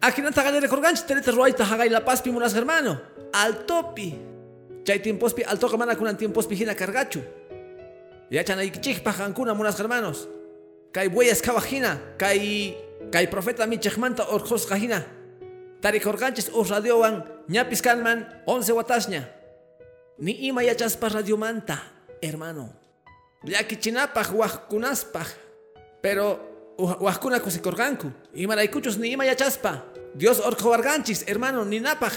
Aquí 0.01 0.23
no 0.23 0.33
te 0.33 0.41
hagas 0.41 0.53
de 0.55 0.61
recorganch. 0.61 1.07
Tenete 1.07 1.31
ruaita 1.31 1.65
hagai 1.65 1.89
la 1.89 2.05
paz 2.05 2.21
pimunas 2.21 2.53
hermano. 2.55 3.01
Al 3.33 3.65
topi. 3.65 4.19
Chay 4.83 4.99
tiempos 4.99 5.33
pi 5.33 5.45
al 5.47 5.59
toca 5.59 5.77
mana 5.77 5.95
kunan 5.95 6.17
tiempos 6.17 6.49
pi 6.49 6.57
hina 6.57 6.75
cargachu. 6.75 7.23
Ya 8.31 8.43
chanay 8.43 8.73
kichik 8.73 9.05
pajankuna 9.05 9.55
munas 9.55 9.79
hermanos. 9.79 10.29
Kai 10.91 11.07
bueyas 11.09 11.41
kawajina. 11.41 12.17
Kai. 12.19 12.77
Kai 13.13 13.29
profeta 13.29 13.69
mi 13.69 13.79
chechmanta 13.79 14.27
orjos 14.31 14.67
kajina. 14.67 15.07
Tari 15.81 16.01
korganches 16.01 16.51
us 16.53 16.71
radiowan. 16.71 17.23
Ñapis 17.47 17.83
kanman. 17.83 18.27
Once 18.47 18.73
watasña. 18.73 19.31
Ni 20.19 20.47
ima 20.47 20.63
radio 20.63 21.37
manta, 21.37 21.83
hermano. 22.23 22.71
Yaki 23.45 23.77
chinapaj 23.77 24.31
wajkunaspaj. 24.31 25.27
Pero 26.01 26.39
wajkuna 26.79 27.41
kusikorganku. 27.41 28.13
Imaraykuchus 28.35 28.97
ni 28.99 29.13
ima 29.13 29.25
yachaspa. 29.25 29.85
Dios 30.15 30.41
hermano, 31.27 31.65
ni 31.65 31.81
napaj. 31.81 32.13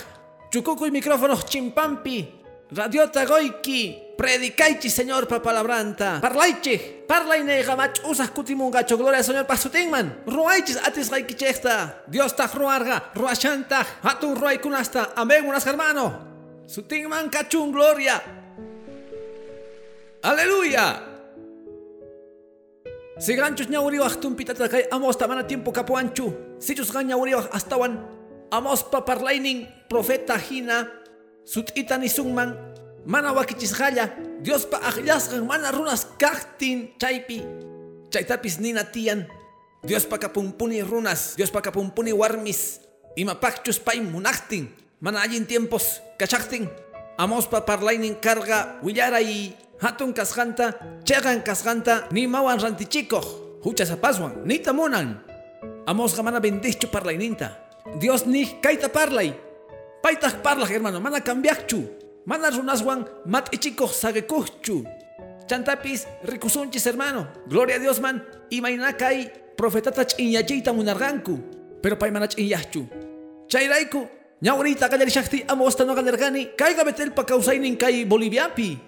Y 0.53 0.91
micrófonos 0.91 1.45
chimpampi. 1.45 2.27
Radiota 2.71 3.25
goiki. 3.25 4.03
Predicaichi, 4.17 4.89
señor 4.89 5.27
papalabranta. 5.27 6.19
Parlaichi. 6.21 7.05
Parlay 7.07 7.43
negamach 7.43 8.01
usas 8.05 8.29
kutimungacho. 8.29 8.97
Gloria 8.97 9.23
señor 9.23 9.47
pasutingman. 9.47 10.23
Ruaichis 10.25 10.77
atis 10.77 11.09
gaikichesta. 11.09 12.03
Dios 12.07 12.35
ta 12.35 12.47
ruarga. 12.47 13.11
Ruachanta. 13.15 13.85
Hatun 14.03 14.35
ruaikunasta. 14.35 15.13
Amén, 15.15 15.45
unas 15.47 15.65
hermano. 15.65 16.26
Sutingman 16.67 17.31
kachun 17.31 17.71
gloria. 17.71 18.19
Aleluya. 20.19 20.99
Si 23.17 23.33
ganchos 23.33 23.71
ñauriwaj 23.71 24.19
tumpitata 24.19 24.67
kay 24.67 24.83
amos 24.91 25.15
tamana 25.15 25.47
tiempo 25.47 25.71
kapuanchu. 25.71 26.59
Si 26.59 26.75
chus 26.75 26.91
gan 26.91 27.07
ñauriwaj 27.07 27.55
astawan. 27.55 28.03
Amos 28.51 28.83
pa 28.83 29.07
parlainin 29.07 29.63
profeta 29.87 30.35
hina. 30.35 30.91
Sutita 31.47 31.95
ni 31.95 32.11
sungman. 32.11 32.51
Mana 33.07 33.31
wakichisjaya. 33.31 34.11
Dios 34.43 34.67
pa 34.67 34.83
ajlasgan 34.91 35.47
mana 35.47 35.71
runas 35.71 36.03
kaktin 36.19 36.91
chaypi. 36.99 37.47
Chaytapis 38.11 38.59
nina 38.59 38.83
tian. 38.83 39.23
Dios 39.87 40.03
pa 40.03 40.19
kapumpuni 40.19 40.83
runas. 40.83 41.39
Dios 41.39 41.47
pa 41.47 41.63
kapumpuni 41.63 42.11
warmis. 42.11 42.83
Imapakchus 43.15 43.79
pay 43.79 44.03
munaktin. 44.03 44.67
Mana 44.99 45.21
allin 45.21 45.45
tiempos 45.45 46.01
kachaktin. 46.17 46.65
Amos 47.17 47.45
pa 47.45 47.61
parlainin 47.61 48.17
carga 48.17 48.81
willara 48.81 49.21
y 49.21 49.53
hatun 49.77 50.13
kasjanta, 50.13 50.73
chegan 51.05 51.41
kasjanta, 51.41 52.09
ni 52.09 52.25
mawan 52.25 52.57
rantichiko, 52.57 53.21
huchas 53.61 53.93
apaswan, 53.93 54.41
ni 54.45 54.57
tamunan. 54.57 55.21
Amos 55.85 56.17
gamana 56.17 56.39
bendicho 56.41 56.89
parlaininta. 56.89 57.61
Dios 58.01 58.25
ni 58.25 58.57
kaita 58.61 58.89
parlay. 58.89 59.33
Paitak 60.01 60.41
parlaj 60.41 60.69
hermano, 60.73 60.99
mana 60.99 61.21
cambiachu. 61.21 61.85
Mana 62.25 62.49
runaswan 62.49 63.05
mat 63.25 63.53
ichiko 63.53 63.87
sagekuchu. 63.87 64.83
Chantapis 65.47 66.09
rikusunchis 66.25 66.85
hermano. 66.85 67.27
Gloria 67.47 67.77
a 67.77 67.79
Dios 67.79 68.01
man. 68.01 68.25
Imainakai 68.49 69.55
profetata 69.55 70.03
chinyachita 70.05 70.73
munarganku. 70.73 71.39
Pero 71.81 71.95
paimanach 71.95 72.35
inyachu. 72.35 72.83
Chairaiku 73.47 74.16
Ñaurita 74.39 74.87
gallarishakti 74.87 75.45
amosta 75.47 75.83
no 75.83 75.95
galergani, 75.95 76.53
caiga 76.55 76.83
betel 76.83 77.11
pa 77.11 77.25
causainin 77.25 77.75
kai 77.75 78.05
Boliviapi. 78.05 78.79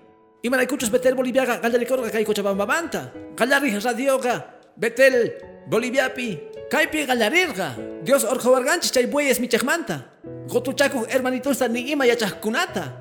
Y 0.43 0.49
maraicuchos 0.49 0.91
betel 0.91 1.15
Boliviaga 1.15 1.57
gallaricorga 1.57 2.11
kai 2.11 2.23
cochabambamanta. 2.23 3.11
Gallari 3.35 3.73
radioga, 3.79 4.61
betel 4.77 5.33
Boliviapi. 5.67 6.39
Kaipi 6.69 7.05
gallarirga. 7.07 7.75
Dios 8.03 8.25
orjo 8.25 8.51
varganchis 8.51 8.91
chay 8.91 9.07
bueyes 9.07 9.39
michajmanta. 9.39 10.05
Gotuchaku 10.47 11.07
hermanitosta 11.09 11.67
ni 11.67 11.89
ima 11.89 12.05
yachajkunata. 12.05 12.93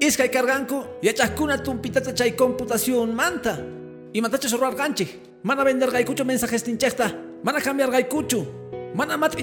Iskay 0.00 0.30
carganku 0.30 0.82
yachajkuna 1.02 1.62
tumpitata 1.62 2.14
chay 2.14 2.32
computación 2.32 3.14
manta. 3.14 3.58
Y 4.14 4.22
matachos 4.22 4.58
roar 4.58 4.74
ganchi. 4.74 5.20
Mana 5.42 5.64
vender 5.64 5.90
gaikucho 5.90 6.24
mensajes 6.24 6.64
tinchekta. 6.64 7.12
Mana 7.42 7.60
cambiar 7.60 7.90
gaikuchu. 7.90 8.46
Mana 8.94 9.18
mat 9.18 9.36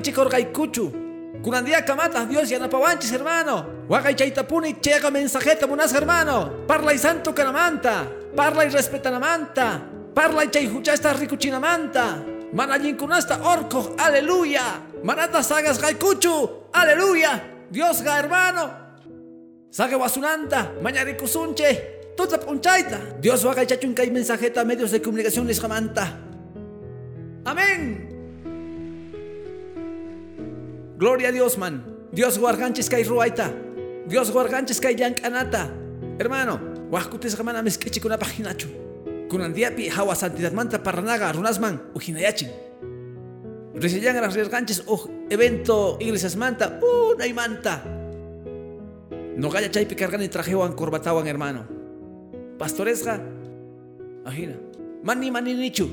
Kunandia 1.42 1.86
kamata 1.86 2.26
Dios 2.26 2.50
ya 2.50 2.60
napawanchis 2.60 3.12
hermano. 3.12 3.88
Wagay 3.88 4.16
chaitapuni 4.16 4.74
chega 4.82 5.10
mensajeta 5.10 5.68
munas 5.68 5.94
hermano. 5.94 6.68
Parla 6.68 6.94
y 6.94 6.98
santo 6.98 7.34
canamanta. 7.34 8.06
Parla 8.36 8.66
y 8.66 8.70
respetanamanta. 8.70 9.82
Parla 10.14 10.44
y 10.46 10.50
chay 10.50 10.68
huchasta 10.68 11.14
ricuchinamanta. 11.14 12.24
Manallin 12.54 12.98
kunasta 12.98 13.40
orco. 13.42 13.96
Aleluya. 13.98 14.82
Manata 15.04 15.42
sagas 15.42 15.80
gaikuchu. 15.80 16.68
Aleluya. 16.74 17.42
Dios 17.70 18.02
ga 18.02 18.20
hermano. 18.20 18.72
Saga 19.70 19.98
wasunanta. 19.98 20.74
Mañarikusunche. 20.82 22.16
Tutap 22.18 22.50
unchaita. 22.50 23.00
Dios 23.22 23.46
wagay 23.46 23.66
chachun 23.66 23.96
kay 23.96 24.12
mensajeta 24.12 24.66
medios 24.66 24.92
de 24.92 25.02
comunicación 25.02 25.48
les 25.48 25.60
jamanta. 25.62 26.20
Amén. 27.46 28.09
Gloria 31.00 31.30
a 31.30 31.32
Dios, 31.32 31.58
man. 31.58 31.82
Dios 32.12 32.38
guarganches 32.38 32.90
kay 32.90 33.08
ruaita. 33.08 33.56
Dios 34.06 34.32
guarganches 34.36 34.82
kay 34.82 34.98
yankanata. 35.00 35.72
Hermano, 36.20 36.60
huascutes 36.92 37.38
gamana 37.38 37.64
mezquechi 37.64 38.02
con 38.02 38.12
paginacho. 38.20 38.68
Kunandiapi 39.30 39.88
hawa 39.88 40.14
santidad 40.14 40.52
manta 40.52 40.84
parranaga 40.84 41.32
runasman 41.32 41.80
ujinayachin. 41.96 42.52
Resillan 43.76 44.20
las 44.20 44.36
riesganches 44.36 44.84
uj 44.88 45.08
evento 45.30 45.96
iglesias 46.02 46.36
manta 46.36 46.82
una 46.84 47.26
y 47.26 47.32
manta. 47.32 47.82
No 49.38 49.50
gaya 49.50 49.72
chaypi 49.72 49.96
cargan 49.96 50.24
y 50.24 50.28
trajewan 50.28 50.74
corbatawan 50.74 51.26
hermano. 51.28 51.64
Pastoresga. 52.58 53.24
Ajina. 54.26 54.58
Mani 55.04 55.32
mani 55.32 55.54
nichu. 55.54 55.88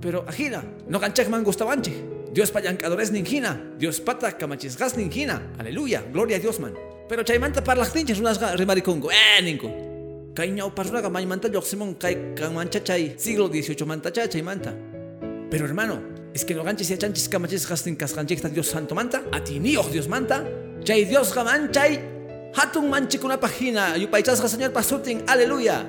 Pero 0.00 0.24
ajina. 0.26 0.64
No 0.88 0.98
ganchak 0.98 1.28
man 1.28 1.44
gustawanche. 1.44 2.17
Dios 2.38 2.52
payancadores 2.52 3.10
ninjina, 3.10 3.60
Dios 3.78 3.98
pata 4.00 4.30
camachisgas 4.38 4.96
ninjina, 4.96 5.42
aleluya, 5.58 6.04
gloria 6.12 6.36
a 6.36 6.38
Dios 6.38 6.60
man. 6.60 6.72
Pero 7.08 7.24
chaymanta 7.24 7.64
parlachtinchas 7.64 8.20
unas 8.20 8.38
rimaricongo, 8.56 9.10
eh 9.10 9.42
ninko. 9.42 9.66
Kaiñao 10.36 10.72
parraga 10.72 11.10
maymanta 11.10 11.48
yoximon 11.48 11.94
kai 11.98 12.36
camancha 12.36 12.84
chay, 12.84 13.16
siglo 13.18 13.48
XVIII 13.48 13.84
manta 13.84 14.12
chay 14.12 14.28
chaymanta. 14.28 14.72
Pero 15.50 15.66
hermano, 15.66 16.00
es 16.32 16.44
que 16.44 16.54
no 16.54 16.62
ganches 16.62 16.88
y 16.92 16.96
chanchis 16.96 17.28
camachisgas 17.28 17.84
ninkasganchekta 17.86 18.50
Dios 18.50 18.68
santo 18.68 18.94
manta, 18.94 19.24
a 19.32 19.42
ti 19.42 19.58
ni 19.58 19.74
Dios 19.90 20.06
manta, 20.06 20.46
chay 20.84 21.06
Dios 21.06 21.34
gamanchay, 21.34 21.98
hatun 22.54 22.88
manchikuna 22.88 23.40
pagina, 23.40 23.96
yupaichasga 23.96 24.46
señor 24.46 24.72
pasutin, 24.72 25.24
aleluya. 25.26 25.84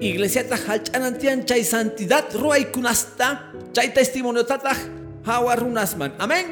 Iglesia 0.00 0.48
tajalchanantian 0.48 1.44
chay 1.44 1.62
santidad 1.62 2.24
ruay 2.34 2.72
kunasta, 2.72 3.52
chay 3.72 3.94
testimonio 3.94 4.44
tataj, 4.44 5.05
hawa 5.26 5.58
runasman. 5.58 6.14
Amén. 6.22 6.46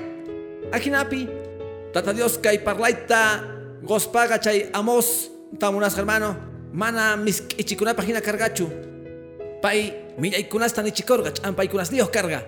Akinapi. 0.75 1.31
Tata 1.95 2.11
Dios 2.11 2.37
kay 2.43 2.59
parlaita 2.59 3.47
gospaga 3.87 4.43
chay 4.43 4.69
amos 4.75 5.31
tamunas 5.57 5.95
hermano. 5.95 6.35
Mana 6.75 7.15
mis 7.17 7.39
ichikuna 7.55 7.95
pagina 7.95 8.19
cargachu. 8.19 8.67
Pai 9.63 9.95
millay 10.19 10.51
kunas 10.51 10.75
tan 10.75 10.91
ichikorga 10.91 11.31
champay 11.31 11.71
kunas 11.71 11.89
dios 11.89 12.11
carga. 12.11 12.43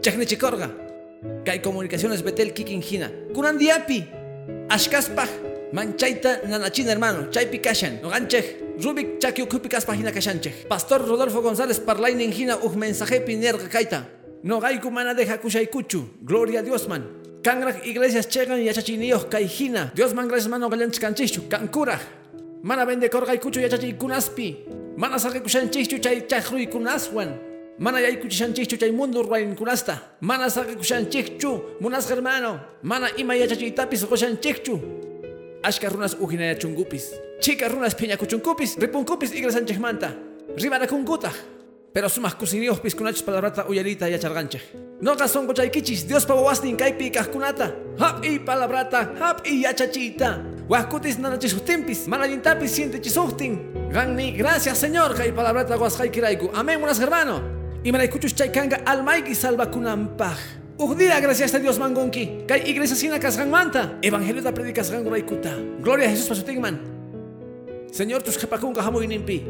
Chakni 0.00 0.22
chikorga. 0.22 0.70
Kay 1.44 1.58
comunicaciones 1.58 2.22
betel 2.22 2.54
kikin 2.54 2.80
hina. 2.80 3.10
Kunan 3.34 3.58
diapi. 3.58 4.06
Ashkaspaj. 4.70 5.50
Manchaita 5.74 6.46
nanachina 6.46 6.94
hermano. 6.94 7.26
Chaypi 7.34 7.58
kashan. 7.58 7.98
Noganchej. 7.98 8.78
Rubik 8.78 9.18
chakio 9.18 9.50
pagina 9.50 10.12
kashanchej. 10.14 10.68
Pastor 10.70 11.02
Rodolfo 11.02 11.42
González 11.42 11.82
parlainin 11.82 12.30
hina 12.30 12.56
uj 12.62 12.76
mensaje 12.78 13.18
nerga 13.34 13.66
kaita. 13.68 14.21
No 14.44 14.60
gaiku 14.60 14.90
mana 14.90 15.14
deja 15.14 15.38
kuchu. 15.38 16.04
Gloria 16.24 16.60
a 16.60 16.62
Dios 16.62 16.88
man. 16.88 17.04
Kanrak 17.42 17.86
iglesias 17.86 18.28
chegan 18.28 18.58
y 18.58 18.64
yachachinios 18.64 19.26
kaijina. 19.26 19.92
Dios 19.94 20.14
man 20.14 20.26
gracias 20.26 20.48
mano 20.48 20.68
galanch 20.68 20.98
kanchichu. 20.98 21.48
Kankura. 21.48 21.98
Mana 22.62 22.84
vende 22.84 23.08
korgay 23.08 23.38
kuchu 23.38 23.60
yachachi 23.60 23.94
kunaspi. 23.94 24.56
Mana 24.96 25.18
sake 25.18 25.40
kushanchichu 25.40 26.00
chay 26.00 26.26
chajrui 26.26 26.66
kunaswan. 26.66 27.38
Mana 27.78 28.00
yayku 28.00 28.28
chishanchichu 28.28 28.76
chay 28.76 28.90
mundo 28.90 29.22
ruain 29.22 29.54
kunasta. 29.54 30.00
Mana 30.20 30.50
sake 30.50 30.74
kushanchichu. 30.74 31.80
Munas 31.80 32.08
hermano. 32.10 32.60
Mana 32.82 33.10
ima 33.16 33.34
yachachitapis 33.36 34.04
koshanchichu. 34.06 34.80
Ashka 35.62 35.88
runas 35.88 36.16
ujinaya 36.20 36.56
chungupis. 36.56 37.12
Chica 37.40 37.68
runas 37.68 37.94
piña 37.94 38.16
kuchunkupis. 38.16 38.76
Ripunkupis 38.76 39.32
iglesanchej 39.34 39.78
manta. 39.78 40.12
Pero 41.92 42.08
sumas 42.08 42.34
kusiniyos 42.34 42.80
piskunachos 42.80 43.22
palabrata 43.22 43.66
uyarita 43.68 44.08
y 44.08 44.14
acharganche. 44.14 44.60
No 45.00 45.16
son 45.28 45.46
kichis, 45.48 46.08
Dios 46.08 46.24
pawastin 46.24 46.74
kaipi 46.74 47.10
kaskunata. 47.10 47.74
Hap 47.98 48.24
y 48.24 48.38
palabrata, 48.38 49.12
hap 49.20 49.46
y 49.46 49.62
yachachita. 49.62 50.42
Huascutis 50.68 51.18
nanachisuhtimpis, 51.18 52.08
manayintapis 52.08 52.70
siente 52.70 52.98
chisuftin. 52.98 53.90
Ganni, 53.90 54.32
gracias 54.32 54.78
Señor, 54.78 55.14
kai 55.14 55.32
palabrata 55.32 55.76
guasjai 55.76 56.10
kiraiku. 56.10 56.50
Amén, 56.54 56.80
buenas 56.80 56.98
hermano. 56.98 57.42
Y 57.84 57.92
maraikuchus 57.92 58.34
chaykanga 58.34 58.80
almaiki 58.86 59.34
salva 59.34 59.70
kunampaj. 59.70 60.38
Ugdía, 60.78 61.20
gracias 61.20 61.54
a 61.54 61.58
Dios 61.58 61.78
mangonki. 61.78 62.44
Kai 62.48 62.70
iglesia 62.70 62.96
sina 62.96 63.18
manta. 63.44 63.98
Evangelio 64.00 64.40
da 64.40 64.52
predicas 64.52 64.90
raikuta. 64.90 65.54
Gloria 65.80 66.06
a 66.06 66.10
Jesús 66.10 66.26
pasutingman. 66.26 66.80
Señor, 67.90 68.22
tus 68.22 68.38
jepakunga 68.38 68.82
hamuinimpi. 68.82 69.44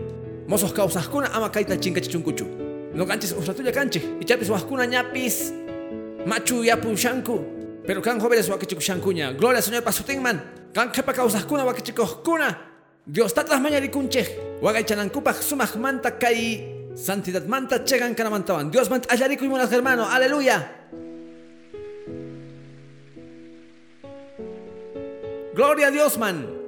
Mozos 0.47 0.73
kuna 1.11 1.33
ama 1.33 1.49
kaita 1.51 1.77
chinkachichunkuchu. 1.77 2.47
No 2.95 3.07
canches 3.07 3.33
usatuya 3.33 3.73
canche. 3.73 4.01
Y 4.21 4.25
chapis 4.25 4.49
waskuna 4.51 4.87
ñapis. 4.87 5.53
Machu 6.27 6.65
yapu 6.65 6.97
shanku. 6.97 7.41
Pero 7.87 8.03
kan 8.03 8.21
jóvenes 8.21 8.49
wakichiku 8.49 8.81
shankuña. 8.81 9.33
Gloria 9.33 9.63
Señor 9.63 9.83
pasutingman. 9.83 10.41
Kan 10.75 10.93
jepa 10.93 11.13
kuna 11.49 11.65
wakichikoskuna. 11.65 12.59
Dios 13.07 13.35
tatlas 13.35 13.61
mañarikunche. 13.61 14.59
Wagaychanankupak 14.63 15.43
sumaj 15.43 15.75
manta 15.77 16.19
kai. 16.19 16.91
Santidad 16.95 17.47
manta 17.47 17.85
chegan 17.85 18.15
kanamantawan. 18.15 18.71
Dios 18.71 18.91
mant 18.91 19.07
allariku 19.11 19.45
y 19.45 19.49
monas 19.49 19.73
hermano. 19.73 20.07
Aleluya. 20.07 20.71
Gloria 25.55 25.89
a 25.89 25.91
Dios 25.91 26.19
man. 26.19 26.62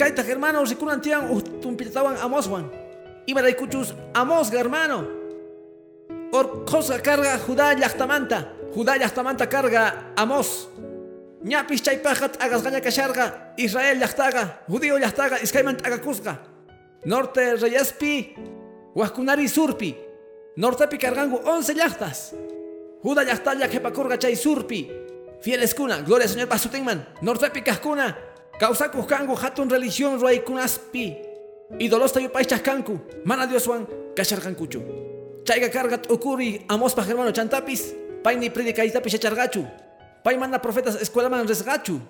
Kaita 0.00 0.24
hermano 0.24 0.64
sikunan 0.64 0.96
tiang 0.96 1.28
tumpitawan 1.60 2.16
amoswan. 2.24 2.64
Iba 3.28 3.44
kuchus 3.52 3.92
amos 4.16 4.48
hermano. 4.48 5.04
Or 6.32 6.64
cosa 6.64 6.96
carga 7.04 7.36
Judá 7.36 7.76
yachtamanta. 7.76 8.48
Judá 8.72 8.96
yachtamanta 8.96 9.44
carga 9.44 10.14
amos. 10.16 10.72
Ñapis 11.44 11.84
chaypajat 11.84 12.40
agasgaña 12.40 12.80
kasharga 12.80 13.52
Israel 13.60 14.00
yachtaga. 14.00 14.64
Judío 14.72 14.96
yachtaga 14.96 15.36
iskaymant 15.44 15.84
agakusga. 15.84 16.40
Norte 17.04 17.60
reyespi. 17.60 18.34
Huaskunari 18.96 19.48
surpi. 19.48 19.94
Nortepi 20.56 20.96
cargangu 20.96 21.44
once 21.44 21.76
yachtas. 21.76 22.32
Judá 23.04 23.22
yachtalla 23.28 23.68
kepakurga 23.68 24.16
chay 24.16 24.34
surpi. 24.34 24.88
Fieles 25.42 25.74
kuna, 25.74 26.00
gloria 26.00 26.26
Señor 26.26 26.48
Pasutingman. 26.48 27.04
Nortepi 27.20 27.60
kaskuna. 27.60 28.29
Kausaku 28.60 29.08
kangu 29.08 29.32
hatun 29.40 29.72
religión 29.72 30.20
ruay 30.20 30.44
kunaspi. 30.44 31.16
Idolosta 31.80 32.20
yupaychas 32.20 32.60
kanku. 32.60 33.00
Mana 33.24 33.48
Dioswan 33.48 33.88
kasharkankuchu. 34.12 34.84
Chayga 35.48 35.72
kargat 35.72 36.04
ukuri 36.12 36.60
pa 36.68 37.02
hermano 37.08 37.32
chantapis. 37.32 37.96
Pay 38.20 38.36
ni 38.36 38.52
predikaitapis 38.52 39.16
chachargachu. 39.16 39.64
Pay 40.22 40.36
mana 40.36 40.60
profetas 40.60 41.00
escuela 41.00 41.30
man 41.30 41.48
resgachu. 41.48 42.04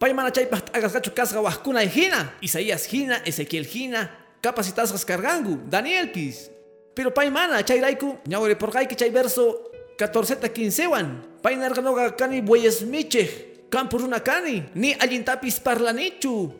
Pay 0.00 0.14
mana 0.16 0.32
chaypah 0.32 0.72
agasgachu 0.72 1.12
kasga 1.12 1.44
wahkuna 1.44 1.84
hina. 1.84 2.32
Isaías 2.40 2.88
hina, 2.88 3.20
Ezequiel 3.26 3.68
hina. 3.68 4.08
Capacitas 4.40 5.04
cargangu. 5.04 5.60
Daniel 5.68 6.08
pis. 6.12 6.48
Pero 6.96 7.12
pay 7.12 7.28
mana 7.28 7.62
chayraiku. 7.62 8.16
Ñawre 8.24 8.56
por 8.56 8.72
que 8.72 8.96
chay 8.96 9.10
verso 9.10 9.68
14 9.98 10.40
15 10.48 10.86
wan. 10.86 11.20
Pay 11.42 11.60
kani 12.16 12.40
bueyes 12.40 12.80
una 14.02 14.20
cani, 14.20 14.66
ni 14.74 14.92
allintapis 14.98 15.60
parlanichu. 15.60 16.52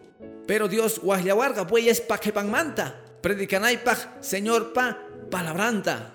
Pero 0.47 0.69
Dios 0.69 1.03
warga 1.35 1.65
bueyes 1.65 2.01
pa 2.01 2.19
manta, 2.43 2.95
pach 3.85 4.23
Señor 4.23 4.73
pa 4.73 4.97
palabranta. 5.31 6.15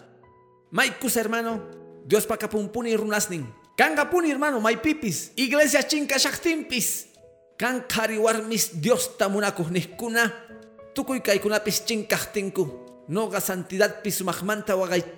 Maikus 0.71 1.15
hermano, 1.15 1.61
Dios 2.05 2.25
pa 2.25 2.37
kapumpuni 2.37 2.95
runasnin. 2.95 3.45
Kangapuni 3.75 4.31
hermano, 4.31 4.63
pipis, 4.81 5.31
iglesia 5.35 5.83
chinka 5.83 6.17
shaktimpis. 6.17 7.11
Kan 7.57 7.83
kariwarmis 7.87 8.79
Dios 8.79 9.15
tamunakuh 9.17 9.71
niskuna, 9.71 10.31
tukuy 10.95 11.19
kaikunapis 11.19 11.83
chinkahtingku. 11.83 12.83
Noga 13.07 13.39
santidad 13.39 14.01
pisumahmanta 14.01 14.75
wagay 14.75 15.15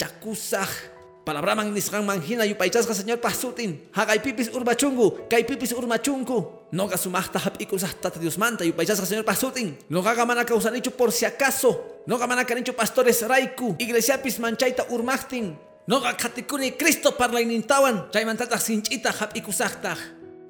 chakusah. 1.28 1.44
Palabra 1.44 1.56
man 1.56 1.74
nisran 1.74 2.06
manhina 2.06 2.46
yupaychasqa 2.46 2.94
señor 2.94 3.20
pasutin. 3.20 3.80
Hagay 3.92 4.20
pipis 4.20 4.50
urbachungu, 4.54 5.28
kay 5.30 5.44
pipis 5.44 5.74
urmachungu. 5.74 6.48
No 6.72 6.88
ga 6.88 6.98
sumahta 6.98 7.40
hap 7.40 7.60
ikusah 7.60 7.94
tata 8.02 8.20
Dios 8.20 8.38
manta 8.38 8.64
yupaychasqa 8.64 9.06
señor 9.06 9.26
pasutin. 9.26 9.76
No 9.90 10.02
ga 10.02 10.26
mana 10.26 10.46
causanichu 10.46 10.92
por 10.92 11.12
si 11.12 11.26
acaso. 11.26 12.04
No 12.08 12.18
ga 12.18 12.28
mana 12.28 12.46
pastores 12.46 13.22
raiku. 13.22 13.76
Iglesia 13.80 14.18
pis 14.22 14.40
manchaita 14.40 14.86
urmachtin. 14.90 15.56
No 15.88 16.00
ga 16.00 16.14
katikuni 16.14 16.78
Cristo 16.78 17.12
parlainintawan. 17.12 18.12
Chay 18.12 18.26
mantata 18.26 18.58
sinchita 18.58 19.12
hap 19.12 19.36
ikusahta. 19.36 19.96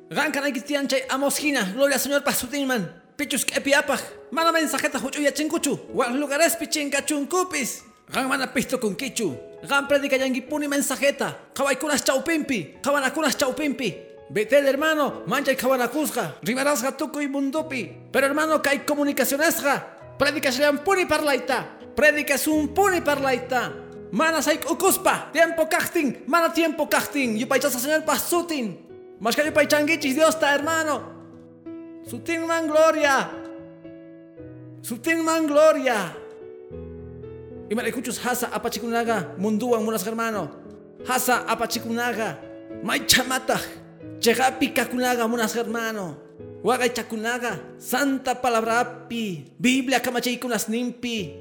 Gan 0.09 0.31
kanay 0.31 0.53
chay 0.87 1.03
amos 1.09 1.37
hina. 1.37 1.73
Gloria 1.73 1.97
señor 1.97 2.23
pasutin 2.23 2.67
man. 2.67 2.87
Pichus 3.17 3.45
kepiapaj. 3.45 4.01
Mana 4.31 4.51
mensajeta 4.51 4.99
huchuya 4.99 5.31
chinkuchu. 5.31 5.79
Wal 5.93 6.13
lugares 6.19 6.55
pichinka 8.07 8.13
chunkupis. 8.13 8.13
Gan 8.13 8.27
mana 8.27 8.47
pisto 8.47 8.79
con 8.79 8.95
kichu. 8.95 9.37
Gan 9.67 9.87
predica 9.87 10.17
puni 10.49 10.67
mensajeta. 10.67 11.35
Kawaikunas 11.53 12.03
chaupimpi. 12.03 12.77
Kawanakunas 12.81 13.37
chaupimpi. 13.37 13.95
Betel 14.29 14.65
hermano, 14.67 15.23
mancha 15.25 15.51
y 15.51 15.55
kawanakuzga. 15.55 16.35
Ribarasga 16.41 16.97
tuku 16.97 17.21
y 17.21 17.27
mundupi. 17.27 17.91
Pero 18.11 18.27
hermano, 18.27 18.61
que 18.61 18.69
hay 18.69 18.79
comunicacionesga. 18.79 20.17
Predica 20.17 20.51
puni 20.83 21.05
parlaita. 21.05 21.65
Predica 21.95 22.35
un 22.47 22.73
puni 22.73 23.01
parlaita. 23.01 23.73
Mana 24.11 24.41
saik 24.41 24.69
ukuspa. 24.69 25.29
Tiempo 25.31 25.67
casting. 25.69 26.23
Mana 26.27 26.53
tiempo 26.53 26.87
casting. 26.89 27.37
Yupaychasa 27.37 27.79
señor 27.79 28.03
pasutin. 28.05 28.85
Mas 29.19 29.35
que 29.35 29.43
yupaychangichis 29.43 30.15
Dios 30.15 30.39
ta 30.39 30.53
hermano. 30.53 31.17
Sutin 32.05 32.45
man 32.47 32.67
gloria. 32.67 33.29
Sutin 34.81 35.23
man 35.23 35.47
gloria. 35.47 36.26
Y 37.69 37.75
escuchas 37.87 38.19
hasa 38.19 38.47
apachikunaga, 38.47 39.35
munduan 39.37 39.83
munas 39.83 40.05
hermano. 40.07 40.49
Hasa 41.05 41.43
apachikunaga, 41.47 42.39
may 42.81 43.05
chamata. 43.05 43.59
Chegapi 44.19 44.73
kakunaga 44.73 45.27
munas 45.27 45.53
hermano. 45.53 46.15
Wagay 46.63 46.93
chakunaga, 46.93 47.59
santa 47.77 48.35
palabra 48.41 48.79
api. 48.79 49.51
Biblia 49.59 49.99
kamachikunas 49.99 50.69
nimpi. 50.69 51.35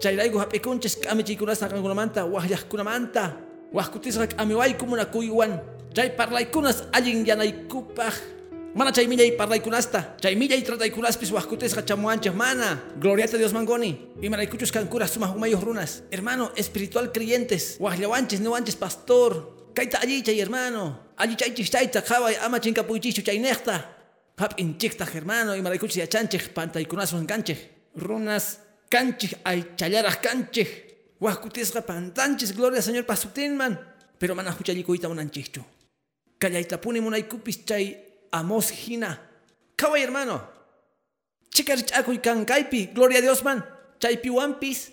Chayraigo 0.00 0.40
hapikunches 0.40 0.96
kamachikunas 0.98 1.62
nakangunamanta, 1.62 2.24
wahyah 2.24 2.66
kunamanta. 2.68 3.36
Wahkutisrak 3.72 4.34
amiway 4.38 4.74
kumuna 4.74 5.04
kuyuan. 5.06 5.60
Chay 5.94 6.10
parlaikunas 6.16 6.82
allin 6.92 7.24
yanaykupaj. 7.24 8.39
Mana 8.72 8.92
chay 8.92 9.08
millay 9.08 9.32
parlaikunasta, 9.34 10.14
chay 10.22 10.36
millay 10.36 10.62
trataykunaspis 10.62 11.32
wajkutesqa 11.32 11.82
chamuanchas 11.82 12.34
mana. 12.34 12.80
Gloriate 13.00 13.36
Dios 13.36 13.52
mangoni. 13.52 14.14
Y 14.22 14.28
maraykuchus 14.30 14.70
kankuras 14.70 15.10
sumas 15.10 15.34
humayos 15.34 15.60
runas. 15.60 16.04
Hermano, 16.10 16.52
espiritual 16.54 17.10
creyentes. 17.10 17.78
Wajllawanches, 17.80 18.40
newanches 18.40 18.76
pastor. 18.76 19.72
Kaita 19.74 19.98
allí 19.98 20.22
chay 20.22 20.38
hermano. 20.38 21.10
Allí 21.16 21.34
chay 21.36 21.52
chistayta, 21.52 22.02
kaway 22.02 22.36
ama 22.36 22.60
chinkapuychichu 22.60 23.22
chay 23.22 23.40
nechta. 23.40 23.96
Hap 24.38 24.54
inchikta 24.60 25.04
hermano. 25.04 25.56
Y 25.56 25.62
maraykuchus 25.62 25.96
yachanchej 25.96 26.54
pantaykunas 26.54 27.12
canchej. 27.26 27.58
Runas 27.96 28.60
canchej 28.88 29.34
ay 29.44 29.74
challaras 29.74 30.18
canchej. 30.18 30.68
Wajkutesqa 31.20 31.82
pantanches, 31.82 32.54
gloria 32.54 32.80
Señor 32.80 33.04
pasutinman. 33.04 33.80
Pero 34.16 34.36
mana 34.36 34.52
huchallikuita 34.52 35.08
unanchichu. 35.08 35.60
Kallaytapuni 36.38 37.00
munaykupis 37.00 37.64
chay 37.64 38.09
amos 38.32 38.70
hina. 38.70 39.18
Kawai 39.76 40.02
hermano. 40.02 40.40
Chikarich 41.50 41.92
akuy 41.92 42.18
kankaipi. 42.18 42.92
Gloria 42.94 43.18
a 43.18 43.22
Dios 43.22 43.42
man. 43.42 43.64
Chaypi 43.98 44.30
wampis. 44.30 44.92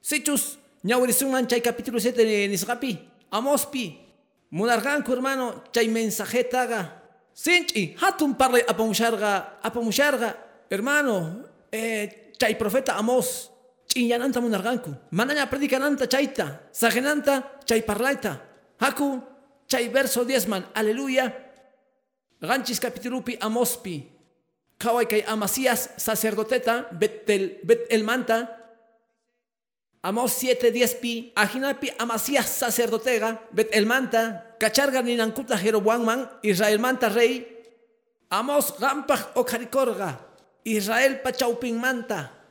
Sichus. 0.00 0.58
Ñawirisunman 0.84 1.46
chay 1.46 1.60
capítulo 1.60 2.00
7 2.00 2.24
de 2.24 2.48
Nisrapi. 2.48 2.98
Amospi. 3.30 3.98
Munarganku 4.50 5.12
hermano. 5.12 5.64
Chay 5.72 5.88
mensajetaga. 5.88 7.02
Sinchi. 7.32 7.94
Hatun 8.00 8.34
parle 8.34 8.64
apamusharga. 8.68 9.60
Apamusharga. 9.62 10.36
Hermano. 10.70 11.44
Eh, 11.70 12.32
chay 12.38 12.54
profeta 12.56 12.96
Amos. 12.98 13.52
ch'inyananta 13.92 14.40
munarqanku 14.40 14.90
manaña 15.12 15.44
predicananta 15.52 16.08
chayta 16.08 16.64
sagenanta 16.72 17.60
chay 17.68 17.82
parlayta 17.84 18.40
haku 18.80 19.20
chay 19.68 19.88
verso 19.92 20.24
10 20.24 20.48
man 20.48 20.64
aleluya 20.72 21.28
ganchis 22.42 22.82
capitulupi 22.82 23.38
amospi 23.40 24.02
kaway 24.78 25.06
kay 25.06 25.22
amasías 25.22 25.94
sacerdoteta 25.96 26.90
betel 26.92 27.62
betel 27.62 28.02
manta 28.02 28.58
Amos 30.02 30.34
7 30.34 30.74
10 30.74 30.98
pi 30.98 31.30
ajinapi 31.30 31.94
amasías 31.94 32.50
sacerdotega 32.50 33.38
betel 33.54 33.86
manta 33.86 34.42
kacharga 34.58 34.98
ninankuta 34.98 35.54
man 36.02 36.26
Israel 36.42 36.78
manta 36.82 37.08
rey 37.08 37.46
Amos 38.28 38.74
gampaj 38.82 39.30
okarikorga 39.38 40.18
Israel 40.66 41.22
pachaupin 41.22 41.78
manta 41.78 42.42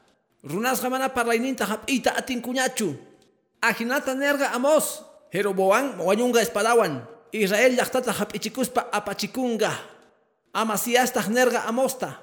Runas 0.42 0.82
gamana 0.82 1.14
parlayninta 1.14 1.66
hap'ita 1.70 2.18
atinkuñachu. 2.18 2.98
Ajinata 3.62 4.16
nerga 4.16 4.50
amos. 4.58 5.06
Jeroboam 5.32 6.02
wañunga 6.02 6.42
espadawan. 6.42 7.06
Israel 7.34 7.76
llaqtata 7.76 8.12
hap'ichikuspa 8.12 8.90
apachikunga. 8.92 9.72
Amasiastaq 10.54 11.28
nerga 11.30 11.64
amosta. 11.68 12.20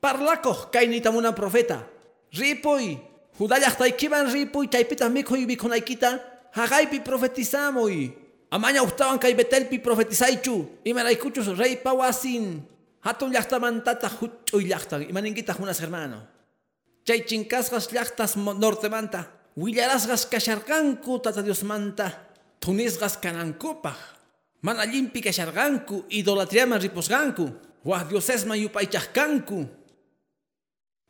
Parlakoq 0.00 0.70
kaynita 0.72 1.10
munan 1.10 1.34
profeta. 1.34 1.86
Ripuy. 2.34 2.98
Judá 3.38 3.58
llaqtaykiman 3.58 4.32
ripuy 4.32 4.66
chaypitaq 4.66 5.10
mikhuy 5.10 5.46
bikunaykita. 5.46 6.18
Haqaypi 6.52 7.00
profetizamuy. 7.00 8.10
Amaña 8.50 8.82
ustawan 8.82 9.18
kay 9.18 9.34
Betelpi 9.34 9.78
profetizaychu. 9.78 10.82
Imaraykuchus 10.84 11.54
rey 11.58 11.76
pawasin. 11.76 12.62
Hatun 13.04 13.30
llaqtamantata 13.30 14.10
huch'uy 14.18 14.66
llaqtan. 14.66 15.06
Imaninkitaj 15.06 15.60
unas 15.62 15.78
hermano. 15.80 16.38
Chay 17.08 17.24
chinkasqas 17.24 17.88
llaqtas 17.88 18.36
nortemanta, 18.36 19.24
willarasqas 19.56 20.26
kasharqanku 20.28 21.16
tata 21.24 21.40
Diosmanta, 21.40 22.12
tunisqas 22.60 23.16
kanankupaq, 23.16 23.96
mana 24.62 24.84
llimpi 24.84 25.20
kasharqanku, 25.20 26.04
idolatriaman 26.10 26.80
ripusqanku, 26.80 27.52
wah 27.84 28.04
Diosesman 28.04 28.58
yupaychaq 28.58 29.12
kanku. 29.12 29.66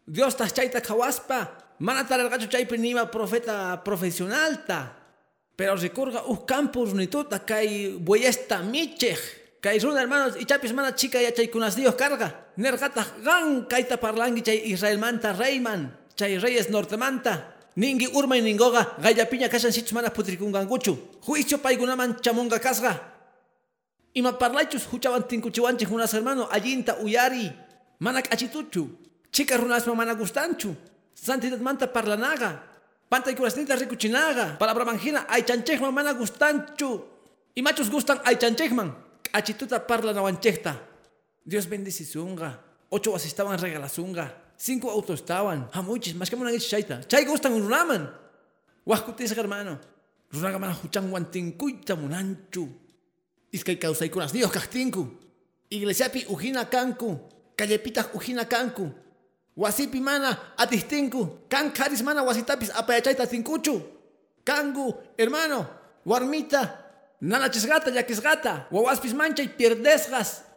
Dios 0.07 0.37
chayta 0.37 0.81
khawaspa, 0.81 1.49
mana 1.79 2.05
tararqachu 2.05 2.49
chaypi 2.49 2.79
nima 2.79 3.07
profeta 3.11 3.81
profesionalta, 3.85 4.97
pero 5.57 5.77
recurga 5.77 6.25
uh 6.29 6.45
campus 6.47 6.95
nituta 6.95 7.39
kay 7.45 7.99
bueyesta 7.99 8.63
michej, 8.63 9.19
kay 9.61 9.79
runa 9.79 10.01
hermanos 10.01 10.37
ichapis 10.37 10.73
mana 10.73 10.95
chica 10.95 11.21
ya 11.21 11.33
chaykunas 11.33 11.77
Dios 11.77 11.95
carga. 11.95 12.53
Nergata 12.57 13.05
gan 13.25 13.67
kaita 13.67 13.97
parlangi 13.99 14.43
chay 14.43 14.71
Israel 14.71 14.99
manta 14.99 15.33
reyman, 15.33 15.93
chay 16.17 16.39
reyes 16.39 16.69
nortemanta. 16.71 17.55
Ningi 17.77 18.09
urmay 18.11 18.43
ningoga 18.43 18.99
gayapiña 18.99 19.49
kashan 19.49 19.71
sitch 19.71 19.93
mana 19.93 20.11
putrikunganguchu. 20.11 21.23
Juicio 21.23 21.59
paigunaman 21.59 22.19
chamonga 22.21 22.59
kasga. 22.59 23.18
Ima 24.19 24.33
parlaychus 24.35 24.85
huchaban 24.91 25.23
tinkuchiwanchik 25.29 25.91
unas 25.95 26.13
hermano 26.13 26.49
allinta 26.51 26.99
uyari. 26.99 27.53
Manak 28.01 28.27
achituchu. 28.35 28.91
Chica 29.31 29.57
runasma 29.57 29.95
mana 29.95 30.15
gustanchu. 30.15 30.75
Santidad 31.15 31.61
manta 31.61 31.87
parlanaga. 31.87 32.63
Panta 33.09 33.31
kurasnita 33.33 33.77
rikuchinaga. 33.77 34.59
Palabra 34.59 34.85
manjina 34.85 35.25
ay 35.29 35.43
chanchejman 35.47 35.95
mana 35.95 36.15
gustanchu. 36.15 37.05
Y 37.55 37.63
machos 37.63 37.89
gustan 37.89 38.19
ay 38.25 38.37
chanchejman. 38.37 38.91
Achituta 39.33 39.87
parla. 39.87 40.13
Dios 41.45 41.69
bendice 41.69 42.05
zunga. 42.05 42.59
Ocho 42.91 43.13
was 43.13 43.25
estaban 43.25 43.57
regalazunga. 43.57 44.35
Cinco 44.57 44.91
autos 44.91 45.21
estaban. 45.21 45.69
Hamuchis, 45.73 46.17
más 46.17 46.29
que 46.29 46.35
una 46.35 46.51
chaita. 46.59 47.07
Chay 47.07 47.25
gustan 47.25 47.53
un 47.53 47.71
raman. 47.71 48.11
Huascutis 48.85 49.31
hermano. 49.37 49.79
Runaga 50.33 50.59
mana 50.59 50.77
huchan 50.83 51.09
guantincuita 51.09 51.95
munanchu. 51.95 52.88
Iskay 53.53 53.77
causay 53.77 54.09
kunas 54.09 54.33
Dios 54.33 54.51
castinku. 54.51 55.07
Iglesiapi 55.71 56.27
ujina 56.29 56.65
kanku. 56.65 57.19
Callepita 57.57 58.11
ujina 58.15 58.45
kanku. 58.45 58.91
Wasipi 59.57 60.01
mana 60.01 60.55
atistinku. 60.57 61.49
Kan 61.49 61.73
karis 61.73 62.03
mana 62.03 62.23
wasitapis 62.23 62.71
apayachaita 62.71 63.27
tinkuchu. 63.27 63.83
Kangu, 64.45 64.95
hermano. 65.19 65.67
Warmita. 66.07 66.85
Nana 67.21 67.49
chisgata, 67.49 67.91
yaquisgata. 67.91 68.67
Wawaspis 68.71 69.15
mancha 69.15 69.43
y 69.43 69.49
pierdesgas. 69.49 70.49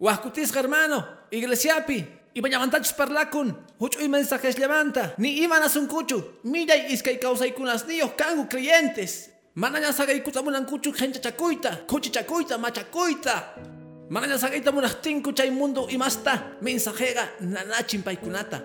Huascutis 0.00 0.54
hermano, 0.56 1.06
iglesiapi, 1.30 2.06
y 2.32 2.40
bañamantachos 2.40 2.94
parlakun, 2.94 3.54
hucho 3.78 4.00
y 4.00 4.08
mensajes 4.08 4.58
levanta, 4.58 5.12
ni 5.18 5.28
iban 5.42 5.62
a 5.62 5.68
suncuchu, 5.68 6.38
mira 6.42 6.74
y 6.74 6.94
iskay 6.94 7.20
causa 7.20 7.46
y 7.46 7.52
kunas 7.52 7.86
nios 7.86 8.12
kangu 8.16 8.48
creyentes. 8.48 9.30
Manaña 9.54 9.92
saga 9.92 10.12
y 10.12 10.20
kutamunan 10.20 10.64
kuchu 10.64 10.92
gente 10.92 11.20
chacuita, 11.20 11.84
kuchi 11.84 12.10
chacuita, 12.10 12.56
machacuita. 12.56 13.56
Manaña 14.08 14.38
saga 14.38 14.56
y 14.56 14.60
tamunas 14.60 15.02
tinku 15.02 15.32
chay 15.32 15.50
mundo 15.50 15.88
y 15.90 15.98
masta, 15.98 16.56
mensajera 16.60 17.28
nanachin 17.40 18.02
paikunata. 18.02 18.62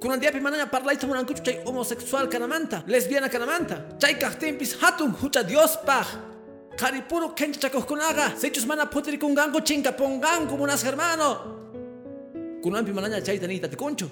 Kunandiapi 0.00 0.40
manaña 0.40 0.70
parlay 0.70 0.96
tamunan 0.96 1.26
kuchu 1.26 1.42
chay 1.42 1.62
homosexual 1.64 2.28
kanamanta, 2.28 2.84
lesbiana 2.86 3.28
kanamanta, 3.28 3.98
chay 3.98 4.14
kahtimpis 4.14 4.78
hatun 4.80 5.12
hucha 5.20 5.42
Dios 5.42 5.76
paj. 5.78 6.06
Karipuro 6.76 7.34
kencha 7.34 7.58
chakokunaga, 7.68 8.36
sechus 8.36 8.66
mana 8.66 8.86
putri 8.86 9.18
kungango 9.18 9.60
chinga 9.64 9.96
pongango 9.96 10.56
munas 10.56 10.84
hermano. 10.84 12.62
Kunampi 12.62 12.92
manaña 12.92 13.20
chayta 13.20 13.48
nita 13.48 13.68
te 13.68 13.76
concho. 13.76 14.08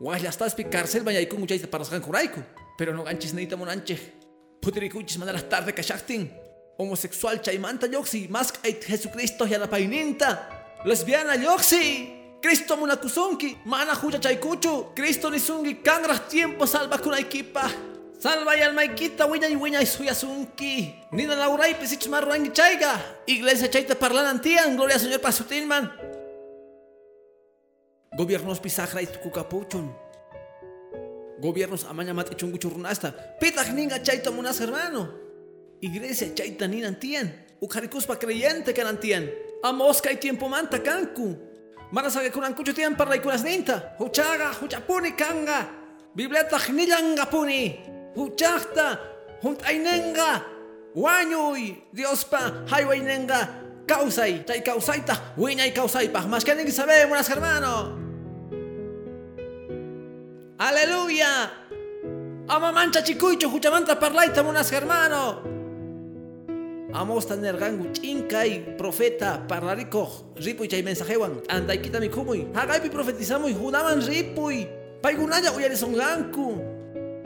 Wahla 0.00 0.30
pi 0.54 0.64
cárcel 0.64 1.02
vaya 1.02 1.20
y 1.20 1.26
kungu 1.26 1.46
chayta 1.46 1.66
para 1.66 1.84
kuraiku. 2.00 2.42
Pero 2.76 2.92
no 2.92 3.04
ganchis 3.04 3.32
nita 3.32 3.56
monanche. 3.56 4.23
Putri 4.64 4.88
kuchis 4.88 5.18
las 5.18 5.46
tarde 5.46 5.74
kashaktin. 5.74 6.32
Homosexual 6.78 7.38
chaymanta 7.42 7.86
yoxi, 7.86 8.28
más 8.28 8.50
que 8.50 8.72
Jesucristo 8.72 9.46
ya 9.46 9.58
la 9.58 9.68
paininta. 9.68 10.80
Lesbiana 10.86 11.36
yoxi. 11.36 12.38
Cristo 12.40 12.76
munakusunki, 12.76 13.58
mana 13.66 13.94
huya 13.94 14.18
chaykuchu. 14.18 14.94
Cristo 14.94 15.30
nisungi, 15.30 15.82
kangras 15.82 16.28
tiempo 16.28 16.66
salva 16.66 16.96
kunaikipa. 16.96 17.70
Salva 18.18 18.56
y 18.56 18.62
almaiquita, 18.62 19.26
wiña 19.26 19.48
y 19.50 19.56
wiña 19.56 19.82
y 19.82 19.86
suyasunki. 19.86 20.94
Nina 21.12 21.36
Laura 21.36 21.68
y 21.68 21.74
pesichos 21.74 22.08
marrangi 22.08 22.50
chaiga. 22.50 23.20
Iglesia 23.26 23.68
chaita 23.68 23.94
parlanantian, 23.94 24.76
gloria 24.76 24.94
al 24.94 25.00
Señor 25.00 25.20
pasutilman. 25.20 25.92
Gobiernos 28.16 28.60
pisajra 28.60 29.02
y 29.02 29.06
tucucapuchun. 29.06 30.03
Gobiernos 31.44 31.84
amaña 31.84 32.16
mate 32.16 32.34
chunguchurunasta. 32.34 33.12
Pitach 33.38 33.68
ninga 33.76 34.00
chaita 34.00 34.30
munas 34.30 34.58
hermano. 34.64 35.12
Iglesia 35.84 36.32
chaita 36.34 36.66
ninantian. 36.66 37.28
Ujaricuspa 37.60 38.16
creyente 38.18 38.72
canantian. 38.72 39.28
Amosca 39.62 40.10
y 40.10 40.16
tiempo 40.16 40.48
manta 40.48 40.82
cancu. 40.82 41.36
Manasaga 41.92 42.32
kunancucho 42.32 42.72
tian 42.72 42.96
parla 42.96 43.16
y 43.16 43.20
kunas 43.20 43.44
ninta. 43.44 43.94
Huchaga, 43.98 44.56
huchapuni 44.56 45.12
kanga. 45.12 45.68
Bibleta 46.14 46.58
gnillanga 46.58 47.28
puni. 47.28 47.92
huchaqta 48.14 48.98
hunt'aynenqa 49.42 50.42
wañuy 50.94 51.82
Diospa 51.92 52.64
haywaynenqa 52.70 53.38
kawsay 53.86 54.46
chay 54.46 54.62
kawsayta 54.62 55.34
wiñay 55.36 55.74
kawsaypaq 55.74 56.26
mashkaninki 56.30 56.72
sabemos 56.72 57.28
hermano 57.28 58.03
aleluya 60.58 61.50
ama 62.48 62.72
manchachikuychu 62.72 63.50
huchamanta 63.50 63.96
parlayta 63.96 64.42
munas 64.42 64.70
hermano 64.70 65.42
amosta 66.92 67.36
nergangu 67.36 67.90
ch'inkay 67.92 68.76
profeta 68.78 69.42
parlarikoq 69.48 70.38
ripuy 70.38 70.68
chay 70.68 70.82
mensajewan 70.82 71.42
andaykitami 71.48 72.08
khumuy 72.08 72.46
haqaypi 72.54 72.88
profetizamuy 72.90 73.52
hunaman 73.52 74.00
ripuy 74.06 74.66
paykunalla 75.02 75.50
uyarisonqanku 75.52 76.74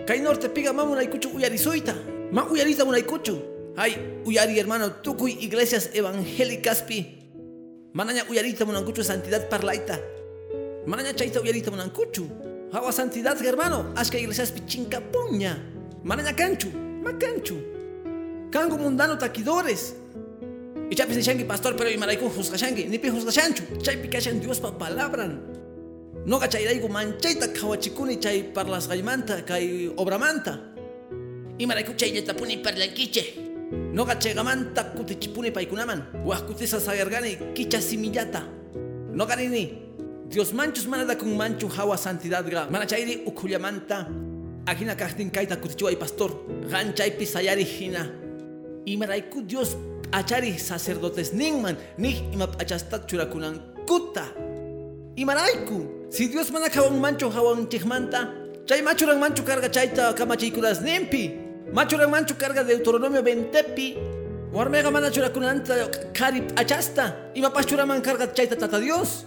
Kay 0.08 0.24
norte 0.24 0.48
piga 0.48 0.72
mamu 0.72 0.96
kuchu 1.12 1.28
uyarisuita. 1.36 1.92
Ma 2.32 2.48
uyarita 2.48 2.82
kuchu. 3.04 3.36
Ay, 3.76 3.92
uyari 4.24 4.56
hermano, 4.56 5.02
tukuy 5.02 5.36
iglesias 5.44 5.90
evangélicas 5.92 6.80
pi. 6.88 7.04
Manaña 7.92 8.24
uyarita 8.30 8.64
munankuchu 8.64 9.04
santidad 9.04 9.50
parlaita. 9.50 10.00
Manaña 10.86 11.12
chaita 11.12 11.42
uyarita 11.42 11.70
munankuchu. 11.70 12.24
Hawa 12.70 12.92
santidad 12.92 13.40
hermano, 13.40 13.92
ashka 13.96 14.18
iglesias 14.18 14.52
pi 14.52 14.60
chinkapuña. 14.66 15.56
Manaña 16.04 16.36
canchu, 16.36 16.68
ma 17.02 17.12
canchu. 17.12 17.56
Kangu 18.50 18.76
mundano 18.76 19.16
taquidores. 19.16 19.94
Y 20.90 20.94
chapis 20.94 21.24
shangi 21.24 21.44
pastor, 21.44 21.76
pero 21.76 21.90
y 21.90 21.96
maraiku 21.96 22.28
juzgashangi, 22.28 22.84
ni 22.84 22.98
pi 22.98 23.08
juzgashanchu. 23.08 23.80
Chay 23.82 23.96
pikashan 23.96 24.40
Dios 24.40 24.60
pa 24.60 24.70
palabran. 24.70 25.40
No 26.26 26.38
manchaita 26.38 26.88
manchayta 26.88 27.48
kawachikuni 27.54 28.20
chay 28.20 28.52
parlasqaymanta 28.52 29.46
kay 29.46 29.88
obramanta. 29.96 30.60
Imarayku 31.58 31.94
chayllata 31.96 32.36
puni 32.36 32.58
parlankiche. 32.58 33.48
Noqa 33.94 34.16
chayqamanta 34.20 34.92
kutichipuni 34.94 35.50
paykunaman. 35.50 36.22
Waqkutisa 36.26 36.80
sagargani 36.80 37.54
kicha 37.54 37.80
simillata. 37.80 38.42
Noqa 39.14 39.36
rini 39.36 39.87
Dios 40.28 40.52
manchus 40.52 40.86
mana 40.86 41.14
kun 41.16 41.36
manchu 41.36 41.68
hawa 41.68 41.96
santidadga 41.96 42.70
mana 42.70 42.86
chayri 42.86 43.24
ukhullamanta 43.24 44.06
Ajina 44.68 44.94
kastin 44.94 45.30
kaita 45.30 45.56
kutichua 45.56 45.92
y 45.92 45.96
pastor. 45.96 46.30
Ganchaypi 46.68 47.24
sayari 47.24 47.64
hina. 47.64 48.04
Imaraiku 48.84 49.40
Dios 49.46 49.74
achari 50.12 50.58
sacerdotes 50.58 51.32
ningman. 51.32 51.74
Nih 51.96 52.20
imap 52.34 52.60
achastat 52.60 53.08
churakunan 53.08 53.58
kuta. 53.86 54.28
Imaraiku. 55.16 56.12
Si 56.12 56.28
Dios 56.28 56.50
mana 56.50 56.68
kawan 56.68 57.00
mancho 57.00 57.30
hawan 57.32 57.66
chihmanta. 57.66 58.28
Chay 58.66 58.82
machurang 58.82 59.18
mancho 59.18 59.42
carga 59.42 59.72
chayta 59.72 60.12
kamachikuras 60.12 60.82
nempi. 60.84 61.32
Machurang 61.72 62.10
mancho 62.10 62.34
carga 62.36 62.62
Deuteronomio 62.62 63.22
20pi. 63.22 64.52
Warmega 64.52 64.92
mana 64.92 65.08
churakunanta 65.08 66.12
karip 66.12 66.52
achasta. 66.56 67.32
Imapas 67.34 67.64
churaman 67.64 68.02
carga 68.02 68.26
chayta 68.34 68.58
tata 68.58 68.78
Dios. 68.78 69.24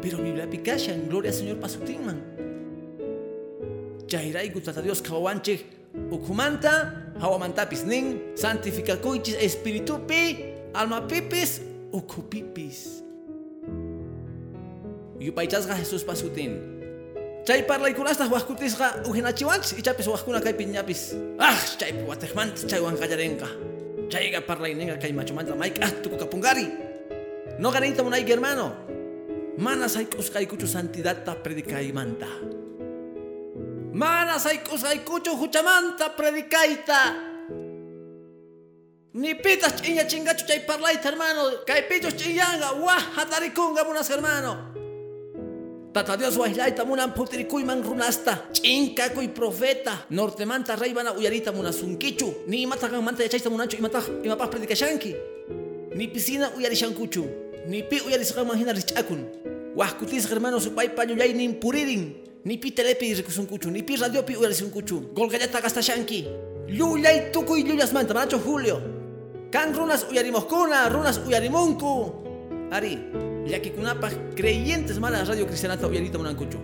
Pero 0.00 0.18
Biblia 0.18 0.48
pikashan, 0.48 1.08
gloria 1.08 1.30
al 1.30 1.36
Señor 1.36 1.60
pasutinman. 1.60 2.18
Chayraiku 4.08 4.60
tata 4.60 4.82
Dios 4.82 5.02
kawawanchik 5.02 5.64
ukumanta 6.10 6.92
hawamantapis 7.20 7.84
nin 7.84 8.34
santificakuychis 8.34 9.36
espiritupi 9.38 10.56
almapipis 10.74 11.60
ukupipis. 11.92 13.04
Yupaychasqa 15.20 15.76
Jesus 15.76 16.02
pasutin. 16.02 16.58
Chay 17.44 17.62
parlaykunasta 17.62 18.26
wajkutisqa 18.26 19.04
ujinachiwanchis 19.06 19.78
ichapis 19.78 20.06
wajkuna 20.08 20.40
kay 20.40 20.56
piñapis. 20.56 21.14
Ah, 21.38 21.54
chay 21.78 21.92
watejmanta 22.08 22.66
chay 22.66 22.80
wanqallarenqa. 22.80 23.48
Chayqa 24.08 24.40
parlayninqa 24.42 24.96
kay 24.96 25.12
machumanta 25.12 25.54
mayk'ah 25.54 26.02
tukukapungari. 26.02 26.66
No 27.60 27.70
ganita 27.70 28.02
munayki 28.02 28.32
hermano. 28.32 28.89
Mana 29.60 29.92
sayk'usqaykuchu 29.92 30.64
santidadta 30.64 31.36
predicaymanta. 31.44 32.26
Mana 33.92 34.38
sayk'usqaykuchu 34.40 35.36
huchamanta 35.36 36.16
predicayta. 36.16 37.00
Ni 39.20 39.34
pitas 39.34 39.76
ch'iña 39.82 40.08
chingachu 40.08 40.46
chay 40.48 40.64
parlayta 40.64 41.12
hermano. 41.12 41.60
Kay 41.68 41.82
pichos 41.92 42.16
ch'iñanga 42.16 42.80
wah 42.80 43.04
hatarikunga 43.16 43.84
munas 43.84 44.08
hermano. 44.08 44.52
Tata 45.92 46.16
Dios 46.16 46.38
waillayta 46.38 46.86
munan 46.86 47.12
putirikuyman 47.12 47.84
runasta 47.84 48.48
ch'inkakuy 48.56 49.28
profeta 49.28 50.06
nortemanta 50.08 50.76
raybana 50.76 51.12
uyarita 51.12 51.52
munasunkichu 51.52 52.46
ni 52.46 52.62
imata 52.62 52.88
kanmanta 52.88 53.22
yachayta 53.28 53.50
munanchu 53.50 53.76
imataq 53.76 54.24
imapaq 54.24 54.50
predikashanki 54.50 55.12
ni 55.96 56.08
piscina 56.08 56.48
uyarishankuchu 56.56 57.49
ni 57.66 57.82
pi 57.82 58.00
uyarisqanman 58.06 58.56
hina 58.58 58.72
rich'akun 58.72 59.24
wajkutisqa 59.76 60.34
hermano 60.34 60.60
supaypa 60.60 61.04
llullay 61.04 61.32
nin 61.34 61.54
puririn 61.60 62.14
ni 62.44 62.56
pi 62.58 62.72
telepi 62.72 63.14
rikusunkuchu 63.14 63.70
ni 63.70 63.82
pi 63.82 63.96
radiopi 63.96 64.36
uyarisunkuchu 64.36 65.12
golgallata 65.14 65.60
gastashanki 65.60 66.24
llullay 66.68 67.30
tukuy 67.32 67.62
llullasmanta 67.62 68.14
manachu 68.14 68.38
Julio. 68.38 68.80
Kan 69.50 69.74
runas 69.74 70.06
uyarimoqkuna 70.10 70.88
runas 70.88 71.18
uyarimunku 71.26 72.14
ari 72.70 72.98
llakikunapaq 73.50 74.36
creyentes 74.38 74.98
mana 74.98 75.24
radio 75.24 75.44
cristianata 75.46 75.88
uyarita 75.88 76.18
munankuchu 76.18 76.58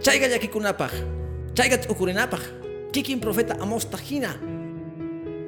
chayqa 0.00 0.28
llakikunapaq 0.28 0.92
chayqa 1.54 1.78
t'ukurinapaq 1.82 2.40
kikin 2.92 3.18
profeta 3.18 3.58
Amos 3.60 3.90
tajina 3.90 4.38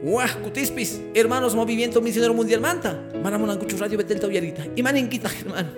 wah 0.05 0.29
kutispis 0.43 1.01
hermanos 1.15 1.55
movimiento 1.55 2.01
misionero 2.01 2.35
mundial 2.35 2.61
manta. 2.61 2.99
Mana 3.23 3.39
munankuchu 3.39 3.77
radio 3.77 3.99
betelta 3.99 4.27
uyarita 4.27 4.63
imaninkitaq 4.77 5.33
hermano. 5.33 5.69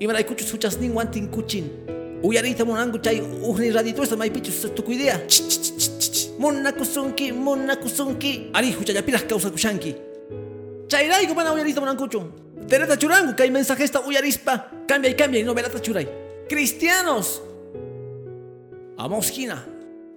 Imaraykuchu 0.00 0.44
suchasnin 0.44 0.92
wantinkuchin 0.92 1.70
uyarita 2.22 2.64
munanku 2.64 2.98
chay 2.98 3.20
ujni 3.20 3.70
radituesta 3.70 4.16
maypichu 4.16 4.52
tukuydia 4.74 5.20
munakusunki 6.38 7.32
munakusunki 7.32 8.50
ari 8.54 8.72
huchallapiraq 8.72 9.26
kawsakushanki 9.26 9.94
chayrayku 10.88 11.34
mana 11.34 11.52
uyarita 11.52 11.80
munankuchu 11.80 12.22
Tereta 12.68 12.98
churangu, 12.98 13.34
que 13.34 13.44
hay 13.44 13.50
mensajesta 13.50 14.00
uyarispa. 14.00 14.70
Cambia 14.86 15.10
y 15.10 15.14
cambia 15.14 15.40
y 15.40 15.44
no 15.44 15.54
verata 15.54 15.80
churay. 15.80 16.06
Cristianos. 16.48 17.42
Amos 18.98 19.30
gina. 19.30 19.64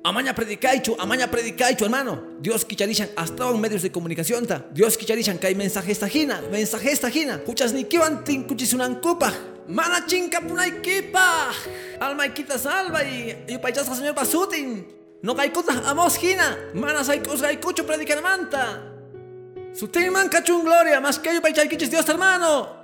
Amaña 0.04 0.34
predicaichu, 0.34 0.96
amaña 0.98 1.30
predicaichu, 1.30 1.86
hermano. 1.86 2.24
Dios 2.40 2.66
kicharishan 2.66 3.10
hasta 3.16 3.48
en 3.50 3.62
medios 3.62 3.84
de 3.84 3.92
comunicación 3.92 4.48
ta. 4.48 4.66
Dios 4.74 4.98
kicharishan 4.98 5.38
que 5.38 5.46
hay 5.48 5.56
mensajesta 5.56 6.10
gina, 6.10 6.42
mensajesta 6.52 7.12
gina. 7.12 7.40
Huchas 7.46 7.72
ni 7.72 7.84
kiwan 7.84 8.24
tinkuchisunan 8.24 9.00
kupa. 9.00 9.32
Mana 9.68 10.04
chinka 10.08 10.42
punay 10.42 10.82
kipa. 10.82 11.52
Alma 12.00 12.26
ikita 12.26 12.58
salva 12.58 13.04
y 13.04 13.46
y 13.48 13.58
paichasca 13.60 13.94
señor 13.94 14.16
pasutin. 14.16 14.88
No 15.22 15.36
kaikuta 15.36 15.74
amos 15.86 16.18
gina. 16.18 16.58
Mana 16.74 17.04
saikus 17.04 17.40
gaikuchu 17.40 17.86
predicar 17.86 18.24
manta. 18.24 18.82
Sutilman 19.74 20.30
cachun 20.30 20.66
gloria, 20.66 21.00
más 21.00 21.20
que 21.20 21.32
yo 21.32 21.42
paichayquichis 21.42 21.92
Dios 21.92 22.10
hermano. 22.10 22.76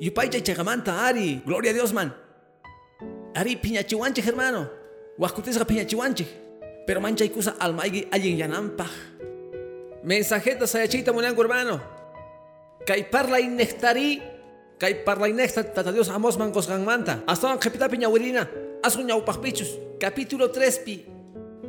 Yupaychay 0.00 0.42
chagamanta 0.42 1.06
Ari, 1.06 1.42
gloria 1.44 1.70
a 1.70 1.74
Dios 1.74 1.92
man. 1.92 2.14
Ari 3.34 3.56
piñachiwanche 3.56 4.22
hermano. 4.22 4.83
Huascutisga 5.18 5.64
piñachiwanche. 5.64 6.26
Pero 6.86 7.00
mancha 7.00 7.24
ikusa 7.24 7.56
almaigi 7.58 8.08
alguien 8.10 8.36
yanampa. 8.36 8.86
Mensajeta 10.02 10.66
sayachita 10.66 11.12
munango 11.12 11.42
hermano. 11.42 11.80
Kay 12.86 13.04
parla 13.10 13.40
innektari. 13.40 14.22
Kay 14.78 15.04
parla 15.04 15.28
inekta 15.28 15.64
tata 15.64 15.92
Dios 15.92 16.08
amos 16.08 16.36
mangos 16.36 16.68
gangmanta. 16.68 17.22
Hasta 17.26 17.58
capita 17.58 17.88
piñawirina. 17.88 18.48
Asuña 18.82 19.16
upachpichus. 19.16 19.78
Capítulo 19.98 20.50
3 20.50 20.78
pi. 20.80 21.06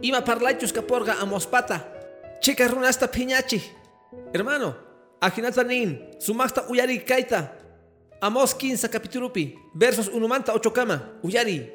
Ima 0.02 0.24
parlachus 0.24 0.74
caporga 0.74 1.22
amos 1.22 1.48
pata. 1.48 1.86
Chica 2.42 2.68
runasta 2.68 3.10
piñachi. 3.10 3.62
Hermano, 4.34 4.76
ajinata 5.22 5.64
nin, 5.64 6.12
sumasta 6.20 6.66
uyari 6.68 7.00
kaita. 7.00 7.58
Amos 8.22 8.54
15 8.54 8.90
capítulo 8.90 9.32
pi, 9.32 9.56
versos 9.74 10.08
1 10.08 10.28
manta 10.28 10.54
8 10.54 10.74
kama, 10.74 11.20
uyari. 11.24 11.72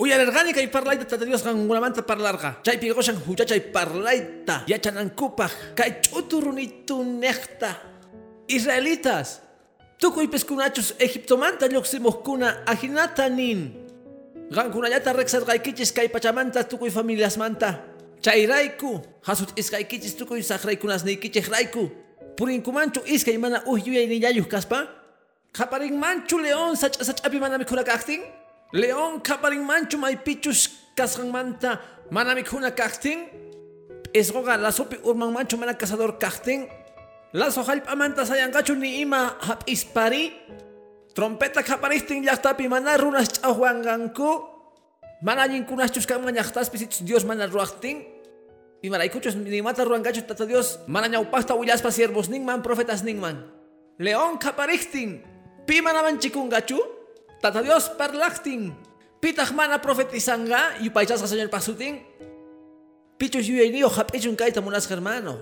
Uyari 0.00 0.24
orgánica 0.24 0.62
y 0.62 0.66
parlaita 0.72 1.04
tata 1.04 1.28
Dios 1.28 1.44
gan 1.44 1.60
una 1.60 1.80
manta 1.80 2.00
parlarga. 2.00 2.64
Chay 2.64 2.80
pigoshan 2.80 3.20
huchachay 3.20 3.60
parlaita. 3.68 4.64
Yachanan 4.64 5.12
kupaj, 5.12 5.76
kay 5.76 6.00
chuturunitu 6.00 7.04
nekta. 7.04 7.76
Israelitas, 8.48 9.44
tukuy 10.00 10.26
peskunachos 10.26 10.96
Egipto 10.98 11.36
manta 11.36 11.68
kuna 12.24 12.64
ajinata 12.64 13.28
nin. 13.28 13.76
Rexas 14.50 15.44
gaikichis 15.44 15.92
kay 15.92 16.08
pachamanta 16.08 16.64
tukuy 16.64 16.90
familias 16.90 17.36
manta. 17.36 17.90
chayrayku 18.20 19.00
hasut 19.24 19.52
iskaykichis 19.56 20.14
tukuy 20.16 20.42
saqraykunasniykichik 20.44 21.48
rayku 21.48 21.88
purinkumanchu 22.36 23.00
iskay 23.08 23.38
mana 23.40 23.64
uhyuyayniyayuq 23.64 24.48
kaspa 24.48 24.88
qhaparinmanchu 25.56 26.38
león 26.38 26.76
sach'a 26.76 27.04
sach'api 27.04 27.40
mana 27.40 27.56
mikhuna 28.72 28.78
kaqtin 28.78 28.80
león 28.80 29.20
qhaparinmanchu 29.22 29.98
maypichus 29.98 30.70
kasqanmanta 30.96 31.80
mana 32.10 32.34
mikhuna 32.34 32.70
kaqtin 32.70 33.26
p'isquqa 34.12 34.56
lasopi 34.56 34.96
urmanmanchu 35.02 35.56
mana 35.56 35.74
cazador 35.74 36.18
kaqtin 36.18 36.68
laso 37.32 37.62
hallp'amanta 37.62 38.26
sayanqachu 38.26 38.74
ni 38.74 39.00
ima 39.00 39.36
hap'ispari 39.40 40.32
trompeta 41.14 41.62
qhaparistin 41.62 42.24
llaqtapi 42.24 42.68
mana 42.68 42.96
runas 42.96 43.28
ch'aqwanqanku 43.28 44.50
Mana 45.22 45.46
ñinkunachus 45.46 46.06
kanman 46.06 46.32
llaqtaspis 46.34 47.04
Dios 47.04 47.24
mana 47.28 47.46
ruaqtin 47.46 48.08
y 48.82 48.88
maraykuchus 48.88 49.36
nimata 49.36 49.84
ruangachu 49.84 50.24
tata 50.24 50.46
Dios 50.46 50.80
mana 50.88 51.20
willaspa 51.20 51.90
siervos 51.92 52.30
ninman 52.30 52.62
profetas 52.62 53.04
ninman 53.04 53.44
león 53.98 54.38
kapariktin 54.38 55.20
pi 55.66 55.82
mana 55.82 56.00
manchikungachu 56.02 56.99
tata 57.42 57.62
Dios 57.62 57.88
parlaqtin 57.98 58.72
pitaq 59.20 59.52
mana 59.52 59.78
profetizanga 59.78 60.78
yupaychasqa 60.80 61.26
señor 61.26 61.48
pasutin 61.48 62.00
pichus 63.18 63.48
yuyayniyo 63.48 63.88
hap'ichun 63.88 64.36
kayta 64.36 64.60
munasqa 64.60 64.94
hermano 64.94 65.36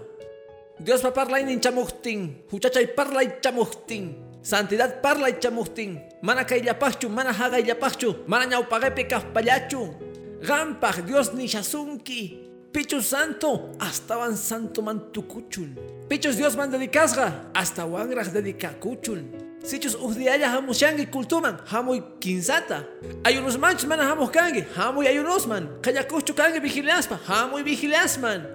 Dios 0.78 1.02
pa 1.02 1.10
parlaynin 1.10 1.60
chamuqtin 1.60 2.46
huchachay 2.50 2.86
parlay 2.94 3.42
chamuqtin 3.42 4.28
Santidad 4.42 5.00
parla 5.02 5.28
y 5.30 5.38
chamustin. 5.38 6.00
Mana 6.22 6.46
kaillapachu, 6.46 7.08
mana 7.08 7.32
hagaillapachu, 7.32 8.24
mana 8.26 8.46
ñaupagepe 8.46 9.06
kafpallachu. 9.08 9.94
Gampaj, 10.40 11.02
Dios 11.04 11.34
ni 11.34 11.48
shasunki. 11.48 12.46
Pichus 12.72 13.06
santo, 13.06 13.72
hasta 13.80 14.16
van 14.16 14.36
santo 14.36 14.82
mantukuchun. 14.82 15.76
Pichus 16.08 16.36
Dios 16.36 16.56
man 16.56 16.70
dedicasga, 16.70 17.50
hasta 17.54 17.84
wangraj 17.84 18.32
dedicacuchun. 18.32 19.47
Sichus 19.62 19.94
ujdiaya 19.94 20.48
hamushangi 20.50 21.06
kultuman, 21.06 21.58
hamuy 21.66 22.02
kinsata. 22.20 22.84
Ayunos 23.24 23.58
manchos 23.58 23.86
mana 23.86 24.04
hamus 24.04 24.30
kangi, 24.30 24.64
hamuy 24.76 25.06
ayunos 25.06 25.46
man. 25.46 25.68
Kayakuchu 25.82 26.34
kangi 26.34 26.60
vigiliaspa, 26.60 27.18
hamuy 27.26 27.62
vigiliasman. 27.62 28.46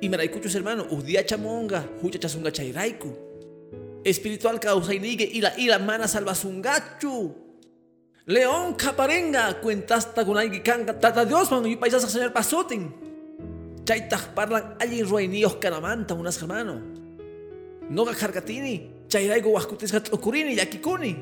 Y 0.00 0.08
maraykuchus 0.08 0.54
hermano, 0.54 0.86
ujdia 0.90 1.24
chamonga, 1.24 1.84
hucha 2.02 2.18
chasunga 2.18 2.50
chayraiku 2.52 3.30
espiritual 4.04 4.58
causa 4.60 4.94
inigue 4.94 5.28
y 5.32 5.40
la 5.40 5.58
ira 5.58 5.78
mana 5.78 6.08
salvasungachu. 6.08 7.34
León 8.26 8.74
caparenga 8.74 9.60
cuentasta 9.60 10.24
con 10.24 10.38
alguien 10.38 10.62
canga 10.62 10.98
tata 10.98 11.24
Dios 11.24 11.50
man 11.50 11.66
y 11.66 11.76
paisas 11.76 12.10
señor 12.10 12.32
pasotin. 12.32 12.94
Chaytaj 13.84 14.34
parlan 14.34 14.76
allí 14.78 15.02
ruainios 15.02 15.56
caramanta 15.56 16.14
unas 16.14 16.40
hermano. 16.40 16.80
Noga 17.88 18.14
cargatini, 18.14 18.92
chayraigo 19.10 19.50
huascutis 19.50 19.92
gatlocurini 19.92 20.56
yakikuni. 20.56 21.16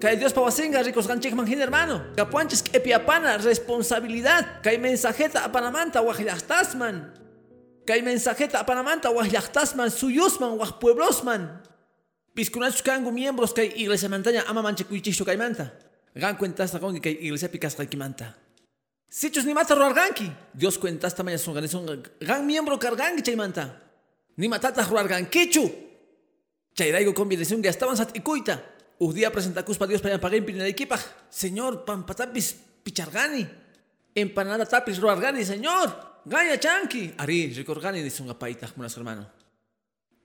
Kay 0.00 0.16
Dios 0.18 0.34
pawasenga 0.34 0.82
ricos 0.82 1.06
ganchek 1.06 1.34
manjin 1.34 1.60
hermano. 1.62 2.02
Capuanches 2.16 2.64
epiapana 2.72 3.38
responsabilidad. 3.38 4.60
Kay 4.62 4.78
mensajeta 4.78 5.44
apanamanta 5.44 6.02
wajlastasman. 6.02 7.14
Kay 7.86 8.02
mensajeta 8.02 8.60
apanamanta 8.60 9.10
wajlastasman 9.10 9.90
suyusman 9.90 10.58
waj 10.58 10.78
pueblosman. 10.80 11.62
Piscunachus 12.34 12.82
kangu 12.82 13.12
miembros 13.12 13.54
kay 13.54 13.70
iglesia 13.76 14.08
mantaña 14.08 14.42
ama 14.48 14.62
manche 14.62 14.84
kay 14.84 15.36
manta. 15.36 15.72
Gan 16.14 16.36
cuentas 16.36 16.72
con 16.80 17.00
que 17.00 17.10
iglesia 17.10 17.48
picas 17.48 17.76
manta. 17.96 18.34
Sichus 19.08 19.44
ni 19.44 19.54
mata 19.54 19.74
ruarganki. 19.74 20.32
Dios 20.52 20.78
cuentas 20.78 21.14
tamaya 21.14 21.38
son 21.38 21.54
gan 22.20 22.46
miembro 22.46 22.78
cargangi 22.78 23.22
chaymanta. 23.22 23.78
Ni 24.36 24.48
matata 24.48 24.82
ruargankichu. 24.82 25.91
Chayraigo 26.74 27.14
combinación 27.14 27.62
que 27.62 27.68
estaban 27.68 27.96
sat 27.96 28.16
ikuita. 28.16 28.62
Ujdia 28.98 29.32
presenta 29.32 29.64
cuspa 29.64 29.86
Dios 29.86 30.00
para 30.00 30.20
pagar 30.20 30.38
en 30.38 30.62
equipa. 30.62 30.98
Señor, 31.28 31.84
pampatapis 31.84 32.56
pichargani. 32.82 33.46
Empanada 34.14 34.66
tapis 34.66 34.98
ruargani, 35.00 35.44
señor. 35.44 36.20
Gaya 36.24 36.58
chanki. 36.60 37.14
Ari, 37.18 37.52
ricorgani 37.54 38.02
dice 38.02 38.22
un 38.22 38.30
apaita, 38.30 38.70
munas 38.76 38.96
hermano. 38.96 39.26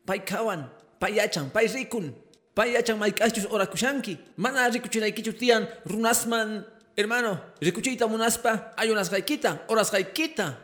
Pai 0.05 0.23
kawan, 0.23 0.69
pai 0.99 1.15
yachan, 1.15 1.49
pai 1.49 1.67
rikun 1.67 2.27
payachan 2.57 2.97
mayk'achus 2.97 3.45
orakushanki 3.53 4.17
mana 4.41 4.65
rikuchinaykichu 4.73 5.37
tiyan 5.37 5.69
runasman 5.85 6.65
hermano 6.97 7.37
rikuchiyta 7.61 8.09
munaspa 8.09 8.73
ayunasqaykita 8.81 9.69
orasqaykita 9.69 10.57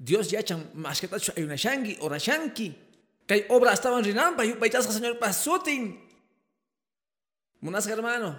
Dios 0.00 0.32
yachan 0.32 0.72
mashkatachus 0.72 1.36
ayunashanki 1.36 2.00
orashanki 2.00 2.72
kay 3.26 3.46
obra 3.48 3.72
estaban 3.72 4.04
rinampa 4.04 4.44
yupaychasqa 4.44 4.92
señor 4.92 5.18
pasutin 5.18 5.96
munasqa 7.62 7.96
hermano 7.96 8.36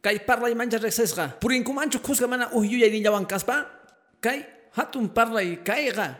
kay 0.00 0.20
parlay 0.24 0.54
mancha 0.56 0.80
reksesqa 0.80 1.40
purinkumanchu 1.40 2.00
khusqa 2.00 2.26
mana 2.26 2.48
uhyuyay 2.56 2.88
nillawan 2.90 3.28
kaspa 3.28 3.68
kay 4.20 4.44
hatun 4.76 5.12
parlay 5.12 5.60
kayqa 5.60 6.16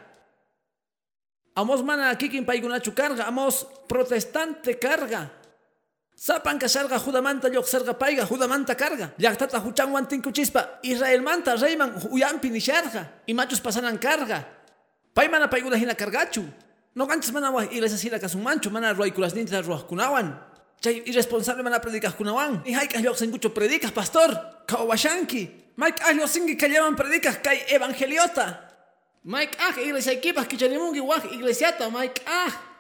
amos 1.57 1.81
mana 1.81 2.13
kikin 2.17 2.45
paykunachu 2.45 2.93
karga 2.93 3.25
amos 3.29 3.65
protestante 3.89 4.77
karga 4.77 5.41
Sapan 6.21 6.61
kasharga 6.61 7.01
judamanta 7.01 7.49
sarga 7.65 7.97
paiga 7.97 8.29
judamanta 8.29 8.77
carga. 8.77 9.09
Llaqtata 9.17 9.57
huchanwan 9.65 10.05
tinkuchispa 10.05 10.85
Israel 10.85 11.23
manta 11.23 11.57
reyman 11.57 11.97
uyampi 12.13 12.51
nisharga. 12.51 13.25
Imachus 13.27 13.59
pasanan 13.59 13.97
carga. 13.97 14.45
Pay 15.15 15.29
mana 15.33 15.49
paiguna 15.49 15.81
hina 15.81 15.95
cargachu. 15.95 16.45
No 16.95 17.07
ganchas 17.07 17.33
mana 17.33 17.51
wah 17.51 17.65
iglesia 17.65 17.99
hina 17.99 18.19
mancho 18.43 18.71
mana 18.71 18.93
ruaykulas 18.93 19.35
nintas 19.35 19.67
kunawan. 19.87 20.39
Chay 20.81 21.03
irresponsable 21.07 21.63
mana 21.63 21.79
predicas 21.79 22.15
kunawan. 22.15 22.63
Ni 22.65 22.73
haikah 22.73 23.03
sengucho 23.15 23.51
predicas 23.55 23.93
pastor. 23.93 24.31
Kawashanki. 24.67 25.49
Mike 25.77 26.01
ah 26.03 26.27
singi 26.27 26.57
kallaman 26.57 26.97
predicas 26.97 27.39
kay 27.43 27.65
evangeliota. 27.69 28.59
Mike 29.25 29.57
ah 29.61 29.75
iglesia 29.81 30.13
equipas 30.13 30.47
kichanimungi 30.47 31.01
wah 31.01 31.23
iglesiata 31.31 31.91
Mike 31.91 32.23
ah. 32.27 32.71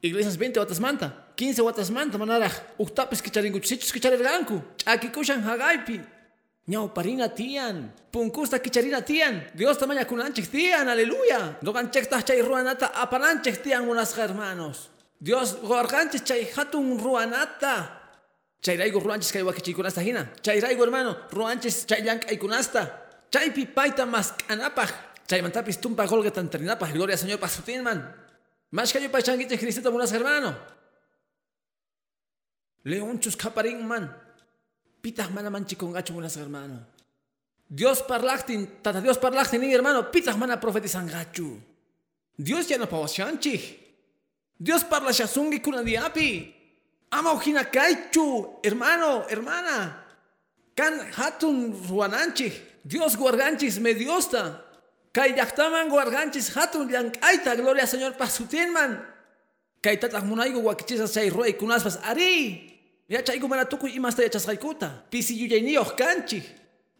Iglesias 0.00 0.38
20 0.38 0.60
watas 0.60 0.78
manta, 0.78 1.10
15 1.34 1.62
watas 1.66 1.90
manta 1.90 2.18
manaraj, 2.18 2.52
uktapis 2.78 3.18
kicharinguchichus 3.18 3.90
kicharirganku, 3.90 4.62
ch'akikushan 4.78 5.42
hagaypi. 5.42 5.98
Ñaw 6.68 6.92
parina 6.92 7.32
tian, 7.32 7.94
punkusta 8.12 8.60
kicharina 8.60 9.00
tian, 9.00 9.48
Dios 9.54 9.78
tamaña 9.78 10.04
kunanchik 10.04 10.50
tian, 10.52 10.86
aleluya. 10.86 11.56
Noganchekta 11.62 12.20
chay 12.22 12.42
ruanata 12.42 12.92
apananchik 12.92 13.62
tian 13.62 13.88
unas 13.88 14.12
hermanos. 14.18 14.90
Dios 15.18 15.56
gorganchik 15.62 16.24
chay 16.24 16.44
hatun 16.54 17.00
ruanata. 17.00 17.96
Chayraigo 18.60 19.00
ruanchis 19.00 19.32
kay 19.32 19.42
wakichikunasta 19.42 20.02
hina. 20.02 20.28
Chayraigo 20.42 20.84
hermano, 20.84 21.16
ruanchis 21.32 21.86
chayllank 21.86 22.28
aykunasta. 22.28 22.82
Chaypi 23.30 23.64
paita 23.64 24.04
mas 24.04 24.32
kanapaj. 24.32 24.92
Chaymantapis 25.26 25.80
tumpa 25.80 26.04
golga 26.04 26.30
tantrinapaj, 26.30 26.92
gloria 26.92 27.16
Señor 27.16 27.40
pasutinman. 27.40 28.14
Más 28.72 28.92
que 28.92 29.00
yo 29.00 29.10
para 29.10 29.24
changuite 29.24 29.58
Cristo 29.58 29.90
unas 29.90 30.12
hermano. 30.12 30.54
Leonchus 32.84 33.36
caparín 33.36 33.86
man. 33.86 34.27
Pitas 35.00 35.30
mana 35.30 35.50
manchi 35.50 35.76
con 35.76 35.92
gacho 35.92 36.14
hermano. 36.36 36.84
Dios 37.68 38.02
parlachtin, 38.02 38.82
tata 38.82 39.00
Dios 39.00 39.18
parlachtin 39.18 39.62
hermano, 39.62 40.10
pitas 40.10 40.36
mana 40.36 40.58
profetizan 40.58 41.06
gacho. 41.06 41.60
Dios 42.36 42.68
ya 42.68 42.78
no 42.78 42.86
pa 42.86 43.04
chanchi. 43.06 43.78
Dios 44.58 44.84
parla 44.84 45.12
shasungi 45.12 45.60
kuna 45.60 45.82
diapi. 45.82 46.54
Ama 47.10 47.32
ojina 47.32 47.64
hermano, 48.62 49.24
hermana. 49.28 50.04
Kan 50.74 50.98
hatun 51.12 51.74
ruananchi. 51.88 52.52
Dios 52.84 53.16
guarganchis 53.16 53.78
mediosta. 53.78 54.64
Kay 55.12 55.34
llaqtaman 55.34 55.90
warganchis 55.90 56.54
hatun 56.54 56.88
llank'ayta 56.88 57.56
gloria 57.56 57.86
señor 57.86 58.16
pasutinman. 58.16 59.02
Kay 59.82 59.96
tataq 59.98 60.24
munaygu 60.24 60.62
wakichisas 60.62 61.12
chay 61.12 61.30
kunaspas 61.58 61.98
ari. 62.02 62.77
Yachayku 63.08 63.48
mana 63.48 63.64
tukuy 63.64 63.90
imasta 63.96 64.22
yachasqaykuta. 64.22 65.04
Pisi 65.10 65.34
yuyayniyuq 65.40 65.96
kanchik. 65.96 66.44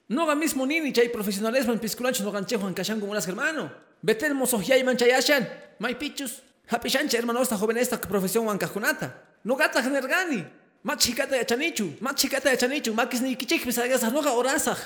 Noga 0.08 0.34
mismo 0.34 0.66
nini 0.66 0.92
chay 0.92 1.08
profesionalisman 1.08 1.78
piskulanchus 1.78 2.24
noganchejwan 2.24 2.74
kashanku 2.74 3.06
munas 3.06 3.26
hermano. 3.26 3.70
Betel 4.02 4.34
mosohyayman 4.34 4.96
chay 4.96 5.12
ashan. 5.12 5.46
May 5.78 5.94
pichus. 5.94 6.42
Hapishancha 6.70 7.18
hermano 7.18 7.42
esta 7.42 7.56
joven 7.56 7.76
esta 7.76 8.00
profesión 8.00 8.46
wankajkunata. 8.46 9.14
Nogata 9.44 9.82
genergani. 9.82 10.44
Machikata 10.82 11.36
yachanichu. 11.36 11.96
Machikata 12.00 12.50
yachanichu. 12.50 12.94
Makis 12.94 13.20
ni 13.20 13.36
kichikpis 13.36 13.78
agasaj 13.78 14.12
noga 14.12 14.32
orasaj. 14.32 14.78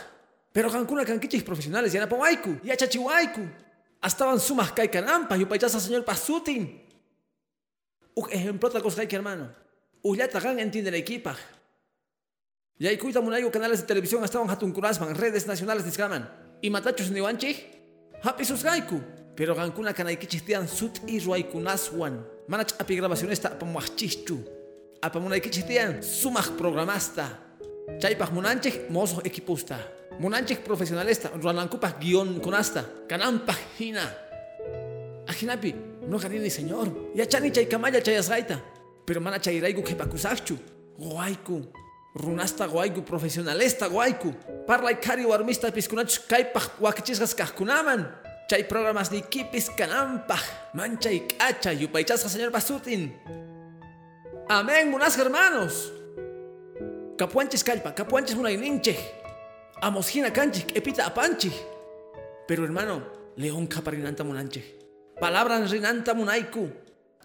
Pero 0.53 0.71
kankuna 0.71 1.05
kankichis 1.05 1.43
profesionales 1.43 1.95
yanapawayku, 1.95 2.61
yachachiwayku. 2.65 3.49
Estaban 4.05 4.39
sumas 4.39 4.73
kay 4.73 4.89
kanampa, 4.89 5.37
yupaychasa 5.37 5.81
señor 5.81 6.05
pasutin. 6.05 6.81
Uk 8.15 8.29
ejemplo 8.33 8.69
tacos 8.69 8.95
kay 8.95 9.09
hermano. 9.11 9.49
Ullata 10.03 10.41
gan 10.41 10.59
entiende 10.59 10.91
la 10.91 10.97
equipa. 10.97 11.37
Yaikuita 12.79 13.21
munaygo 13.21 13.51
canales 13.51 13.81
de 13.81 13.87
televisión 13.87 14.25
estaban 14.25 14.51
hatunkurasman, 14.51 15.15
redes 15.15 15.47
nacionales 15.47 15.85
discaman. 15.85 16.29
Y 16.61 16.71
matachos 16.71 17.11
niwanchih, 17.11 17.57
happy 18.23 18.45
susgaiku. 18.45 19.01
Pero 19.37 19.55
kankuna 19.55 19.95
kanaikichis 19.95 20.45
tian 20.45 20.69
sut 20.69 20.99
y 21.07 21.21
ruaykunaswan. 21.21 22.27
Manach 22.49 22.75
api 22.79 22.97
grabaciones 22.97 23.41
ta 23.41 23.49
apamuachchichu. 23.49 24.39
Apamunaikichis 25.01 25.67
tian 25.67 26.03
sumaj 26.03 26.51
programasta. 26.59 27.39
Chaypaj 27.99 28.31
munanchih 28.33 28.91
mozo 28.91 29.23
equipusta. 29.25 29.79
Munanchik 30.19 30.61
profesionalista, 30.61 31.31
ruanankupas 31.41 31.99
guion 31.99 32.41
conasta, 32.41 32.85
canampa 33.09 33.55
hina. 33.79 34.03
Ajinapi, 35.27 35.75
no 36.07 36.19
ni 36.19 36.51
señor, 36.51 37.13
ya 37.15 37.27
chani 37.27 37.51
chay 37.51 37.67
kamaya 37.67 38.03
chayasgaita, 38.03 38.61
pero 39.07 39.21
mana 39.21 39.39
chayraigu 39.39 39.83
kepakusakchu, 39.83 40.59
guayku, 40.99 41.73
runasta 42.15 42.67
guayku 42.67 43.03
profesionalista 43.03 43.89
guayku, 43.89 44.35
parla 44.67 44.95
kari 44.95 45.25
warmista 45.25 45.71
piskunach 45.71 46.27
kaipaj 46.29 46.79
wakichisgas 46.81 47.35
kahkunaman, 47.35 48.07
chay 48.49 48.65
programas 48.65 49.11
ni 49.11 49.23
kipis 49.23 49.71
canampaj, 49.71 50.43
mancha 50.75 51.11
y 51.11 51.21
cacha, 51.27 51.73
señor 52.29 52.51
Basutin. 52.51 53.13
Amén, 54.49 54.91
munas 54.91 55.17
hermanos. 55.17 55.93
Capuanches 57.17 57.65
calpa, 57.65 57.95
capuanches 57.95 58.37
ninche. 58.37 58.99
Amosjina 59.81 60.33
canchik, 60.33 60.77
epita 60.77 61.07
apanchi. 61.07 61.51
Pero 62.47 62.65
hermano, 62.65 63.03
león 63.37 63.67
caparinanta 63.67 64.25
munanche. 64.25 64.79
Palabran 65.19 65.69
rinanta 65.69 66.15
munaiku. 66.15 66.69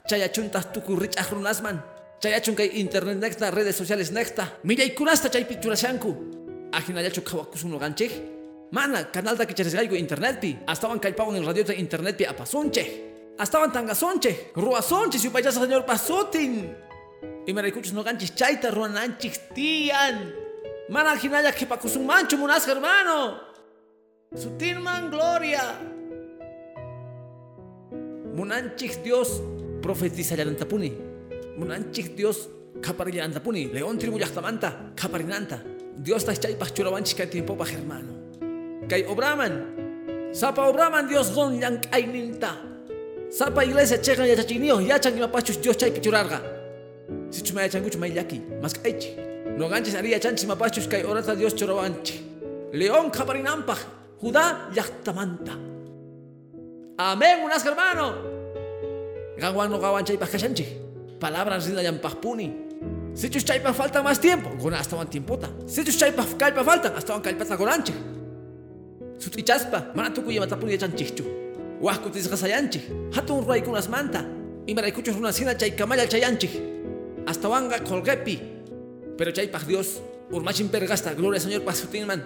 Chayachuntas 0.08 0.72
tuku 0.72 0.96
rich 0.96 1.18
runasman. 1.32 1.84
Chayachun 2.20 2.56
kay 2.56 2.80
internet 2.80 3.18
necta, 3.18 3.52
redes 3.52 3.76
sociales 3.76 4.12
necta. 4.12 4.58
Milla 4.64 4.84
y 4.84 4.92
kunasta 4.96 5.30
chay 5.30 5.46
picturashanku. 5.46 6.72
Ajinayachu 6.72 7.22
kawakusuno 7.24 7.78
ganche. 7.78 8.10
Mana, 8.72 9.12
canal 9.12 9.38
da 9.38 9.46
kicharesgaigo 9.46 9.96
internet 9.96 10.40
pi. 10.40 10.58
Estaban 10.68 11.00
calpaban 11.00 11.36
en 11.36 11.46
radio 11.46 11.64
de 11.64 11.76
internet 11.76 12.18
pi 12.18 12.26
apasunche. 12.26 13.34
Estaban 13.38 13.72
tangasonche. 13.72 14.52
Ruasonche, 14.56 15.20
si 15.20 15.28
upayasa 15.28 15.60
señor 15.60 15.86
pasotin. 15.86 16.76
Y 17.46 17.54
me 17.54 17.62
recuchos 17.62 17.94
no 17.94 18.04
ganchis 18.04 18.34
chaita 18.34 18.72
ruananchis 18.72 19.50
tian. 19.54 20.34
Mana 20.90 21.16
hinaya 21.22 21.52
que 21.52 21.68
un 21.96 22.06
mancho 22.06 22.38
munas 22.38 22.68
hermano. 22.68 23.40
Sutilman 24.34 25.10
gloria. 25.12 25.80
Munanchik 28.34 29.04
Dios 29.04 29.42
profetiza 29.88 30.36
llantapuni. 30.36 30.92
Munanchik 31.58 32.16
Dios 32.16 32.50
kaparilla 32.82 33.24
antapuni. 33.24 33.72
León 33.72 33.98
tribu 33.98 34.20
yachtamanta 34.20 34.92
kaparinanta. 34.96 35.64
Dios 35.96 36.24
está 36.24 36.36
chaypaj 36.36 36.74
churawanchis 36.76 37.16
kay 37.16 37.28
tiempopaj 37.28 37.72
hermano. 37.72 38.12
Kay 38.90 39.06
obraman. 39.08 39.54
Sapa 40.34 40.68
obraman 40.68 41.08
Dios 41.08 41.32
gon 41.34 41.60
llank'ayninta. 41.62 42.52
Sapa 43.30 43.64
iglesia 43.64 43.98
cheqan 44.04 44.28
yachachiniyos 44.28 44.84
yachan 44.84 45.16
imapachus 45.18 45.58
Dios 45.64 45.78
chaypi 45.78 46.02
churarqa. 46.02 46.40
Sichus 47.32 47.54
mayachankuchu 47.54 47.98
may 47.98 48.12
llaki, 48.12 48.42
mas 48.62 48.74
kaychi. 48.74 49.16
No 49.58 49.70
ganchis 49.70 49.96
ari 49.96 50.12
yachanchis 50.12 50.48
mapachus 50.48 50.88
kay 50.92 51.04
orata 51.04 51.34
Dios 51.34 51.54
churawanchi. 51.56 52.16
León 52.74 53.10
kaparinampaj, 53.10 53.80
Judá 54.22 54.70
llaqtamanta. 54.76 55.54
Amén, 56.98 57.38
unas 57.46 57.64
hermano. 57.64 58.37
Ganwan 59.40 59.70
no 59.70 59.80
gawan 59.80 60.06
chaypaj 60.06 60.30
kashanchi. 60.30 60.66
Palabras 61.20 61.68
rida 61.68 61.84
yampajpuni. 61.84 62.52
Si 63.14 63.30
chus 63.30 63.44
chaypa 63.44 63.74
falta 63.74 64.04
más 64.04 64.20
tiempo, 64.20 64.50
con 64.62 64.74
hasta 64.74 64.96
un 64.96 65.08
tiempota. 65.08 65.50
Si 65.66 65.84
chus 65.84 65.98
chaypa 65.98 66.26
kalpa 66.38 66.64
faltan, 66.64 66.94
hasta 66.96 67.16
un 67.16 67.22
kalpata 67.22 67.58
con 67.58 67.70
anche. 67.70 67.94
Sutichaspa, 69.18 69.94
mana 69.96 70.14
tuku 70.14 70.32
yamatapuni 70.32 70.74
yachanchichu. 70.74 71.24
Huasco 71.82 72.10
tisgasayanchi, 72.10 73.12
hatun 73.14 73.44
ruay 73.46 73.62
kunas 73.62 73.90
manta. 73.90 74.26
Y 74.68 74.76
maraykuchos 74.76 75.16
una 75.16 75.32
sina 75.34 75.58
chay 75.58 75.72
kamaya 75.72 76.08
chayanchi. 76.08 76.50
Hasta 77.26 77.50
wanga 77.50 77.80
colgepi. 77.84 78.40
Pero 79.18 79.32
chaypa 79.32 79.60
Dios, 79.66 80.02
urmachin 80.32 80.70
pergasta, 80.70 81.14
gloria 81.14 81.40
Señor 81.40 81.64
pasutinman. 81.64 82.24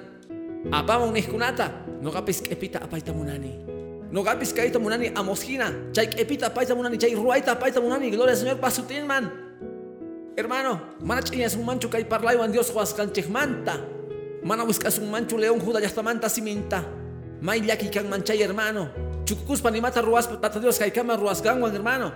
Apamon 0.72 1.14
niskunata, 1.14 1.86
no 2.02 2.12
gapis 2.12 2.42
kepita 2.42 2.80
apaita 2.80 3.14
munani. 3.14 3.71
No 4.12 4.24
gapis 4.24 4.52
kaita 4.52 4.78
munani 4.80 5.08
amosjina, 5.16 5.72
chay 5.96 6.08
kepita 6.08 6.52
apaita 6.52 6.76
munani, 6.76 7.00
chay 7.00 7.16
ruaita 7.16 7.56
apaita 7.56 7.80
munani, 7.80 8.12
gloria 8.12 8.36
Señor 8.36 8.60
pasutinman. 8.60 9.32
Hermano, 10.36 10.82
mana 11.00 11.22
chiñas 11.22 11.56
un 11.56 11.66
mancho 11.66 11.90
kay 11.90 12.04
parlaiwan 12.04 12.52
Dios 12.52 12.72
manta. 13.30 13.80
Mana 14.44 14.64
buscas 14.64 14.98
un 14.98 15.12
mancho 15.12 15.38
león 15.38 15.60
juda 15.60 15.80
manta 16.04 16.28
siminta. 16.30 16.84
May 17.42 17.62
llaki 17.62 17.90
kan 17.90 18.10
manchay 18.10 18.42
hermano. 18.42 18.90
Chukukuspa 19.24 19.72
ni 19.72 19.82
mata 19.82 20.02
ruas 20.02 20.28
pata 20.28 20.60
Dios 20.60 20.80
kama 20.94 21.16
ruas 21.16 21.42
hermano. 21.44 22.12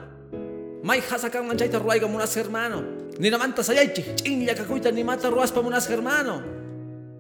May 0.84 1.02
hasa 1.02 1.30
kan 1.30 1.48
manchayta 1.48 1.80
ruaiga 1.80 2.08
munas 2.08 2.36
hermano. 2.36 2.84
Ni 3.20 3.30
na 3.30 3.38
manta 3.38 3.64
sayaychi. 3.64 4.16
Chinlla 4.16 4.56
kakuita 4.56 4.92
ni 4.92 5.04
mata 5.04 5.30
ruas 5.30 5.52
pa 5.52 5.62
munas 5.62 5.88
hermano. 5.88 6.65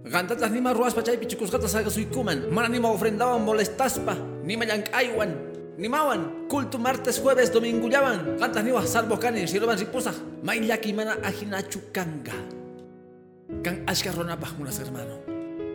Gantatas 0.06 0.52
ni 0.52 0.62
ma 0.62 0.74
ruas 0.74 0.94
pa 0.94 1.02
chaypi 1.02 1.26
chukusgata 1.26 1.68
saga 1.68 1.90
suikuman. 1.90 2.54
Mana 2.54 2.70
ni 2.70 2.80
ma 2.80 2.94
ofrendaban 2.94 3.42
molestaspa. 3.42 4.14
Ni 4.46 4.56
ma 4.56 4.66
llankaywan. 4.66 5.34
Ni 5.78 5.90
mawan, 5.90 6.48
culto 6.48 6.78
martes, 6.78 7.20
jueves, 7.20 7.52
domingo 7.52 7.90
llaman. 7.90 8.38
Cantas 8.40 8.64
ni 8.64 8.72
vas 8.72 8.88
salvo 8.88 9.18
canes, 9.20 9.52
si 9.52 9.60
roban 9.60 9.78
riposa. 9.78 10.14
Mailaki 10.44 10.94
mana 10.94 11.18
ajinachu 11.24 11.92
kanga. 11.92 12.38
Kan 13.64 13.84
ashka 13.88 14.12
ronapaj 14.12 14.56
munas 14.58 14.80
hermano. 14.80 15.20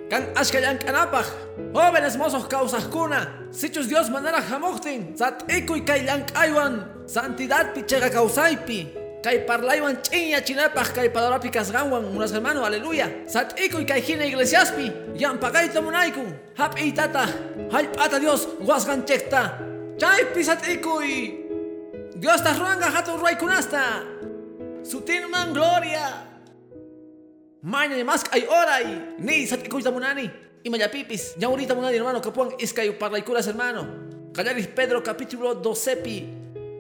Kan 0.09 0.31
ashka 0.37 0.61
yankanapaj. 0.61 1.27
Jóvenes 1.75 2.17
mozos 2.17 2.47
causas 2.47 2.87
cuna. 2.87 3.51
Sichus 3.51 3.89
Dios 3.89 4.09
manara 4.11 4.41
jamoktin. 4.41 5.17
Sat 5.19 5.45
y 5.51 5.67
kay 5.67 6.07
yankaywan. 6.07 7.05
Santidad 7.07 7.75
pichega 7.75 8.09
causaipi. 8.11 9.00
Kay 9.21 9.45
parlaywan 9.45 10.01
chinya 10.01 10.41
chinapaj 10.41 10.97
kay 10.97 11.13
padarapi 11.13 11.53
kasganwan 11.53 12.09
munas 12.09 12.33
hermano, 12.33 12.65
aleluya. 12.65 13.29
Sat 13.29 13.53
iku 13.61 13.85
y 13.85 13.85
kay 13.85 14.01
hina 14.01 14.25
iglesiaspi. 14.25 15.13
Yan 15.21 15.37
pagaita 15.37 15.85
munaiku. 15.85 16.25
Hap 16.57 16.81
itata. 16.81 17.29
Halpata 17.69 18.17
Dios, 18.17 18.49
guasgan 18.65 19.05
chekta. 19.05 19.61
Chay 20.01 20.33
pisat 20.33 20.65
ikuy. 20.65 21.37
Dios 22.17 22.41
ta 22.41 22.57
ruanga 22.57 22.89
hatu 22.89 23.21
ruay 23.21 23.37
kunasta. 23.37 24.09
Sutinman 24.81 25.53
gloria. 25.53 26.25
Maña 27.61 28.01
mas 28.09 28.25
ay 28.33 28.49
oray. 28.49 29.21
Ni 29.21 29.45
sat 29.45 29.61
ikuy 29.61 29.85
tamunani. 29.85 30.33
Y 30.65 30.73
mayapipis. 30.73 31.37
Ya 31.37 31.53
ahorita 31.53 31.77
munani 31.77 32.01
hermano 32.01 32.25
kapuan 32.25 32.57
iskay 32.57 32.89
parlaikulas 32.97 33.45
hermano. 33.45 33.85
Callaris 34.33 34.65
Pedro 34.73 35.05
capítulo 35.05 35.61
12 35.61 36.01
pi. 36.01 36.17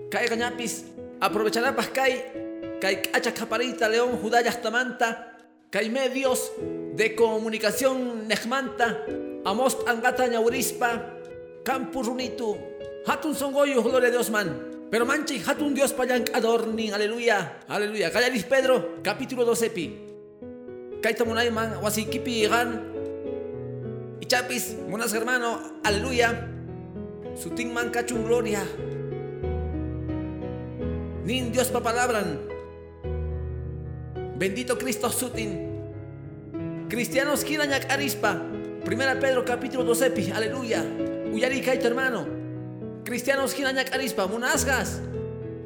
Kay 0.09 0.25
cañapis. 0.25 1.00
Aprovechará 1.21 1.77
pascay. 1.77 2.79
Kay 2.81 3.03
kacha 3.13 3.33
caparita 3.33 3.89
león 3.89 4.17
judá 4.17 4.41
yastamanta. 4.41 5.37
Kay 5.71 5.91
medios 5.91 6.53
de 6.97 7.15
comunicación 7.15 8.27
nejmanta. 8.27 9.05
Amos 9.45 9.77
angata 9.87 10.27
ñaurispa. 10.27 11.21
Campus 11.65 12.07
runitu. 12.07 12.57
Hatun 13.07 13.35
songoyo, 13.35 13.83
gloria 13.83 14.09
a 14.09 14.11
Dios, 14.13 14.31
man. 14.31 14.71
Pero 14.91 15.07
manchi, 15.07 15.39
hatun 15.39 15.73
Dios 15.73 15.93
payan 15.93 16.25
adornin, 16.35 16.93
aleluya, 16.93 17.63
aleluya. 17.69 18.11
Callaris 18.11 18.45
Pedro, 18.45 18.99
capítulo 19.03 19.45
12 19.45 19.71
pi. 19.71 19.87
Kaita 21.01 21.25
munay 21.25 21.49
man, 21.51 21.81
wasikipi 21.81 22.45
gan. 22.51 22.91
Ichapis, 24.21 24.77
monas 24.91 25.15
hermano, 25.15 25.81
aleluya. 25.85 26.49
Sutin 27.39 27.73
man 27.73 27.91
cachun 27.91 28.27
gloria. 28.27 28.67
Nin 31.31 31.53
Dios 31.55 31.71
pa 31.71 31.79
palabran. 31.79 32.43
Bendito 34.35 34.75
Cristo 34.75 35.07
sutin. 35.15 35.63
Cristianos 36.91 37.47
kirañak 37.47 37.87
arispa. 37.87 38.35
Primera 38.83 39.15
Pedro 39.15 39.45
capítulo 39.47 39.85
12 39.85 40.11
pi, 40.11 40.33
aleluya. 40.35 40.83
Uyari 41.31 41.63
kaita 41.63 41.87
hermano. 41.87 42.27
Cristianos 43.07 43.55
hinañak 43.55 43.95
arispa 43.95 44.27
munasgas. 44.27 44.99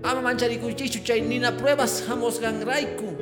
Ama 0.05 0.21
mancharikuchichu 0.21 1.01
chay 1.01 1.23
nina 1.25 1.57
pruebas 1.57 2.05
hamos 2.13 2.37
gan 2.45 2.61
raiku. 2.61 3.17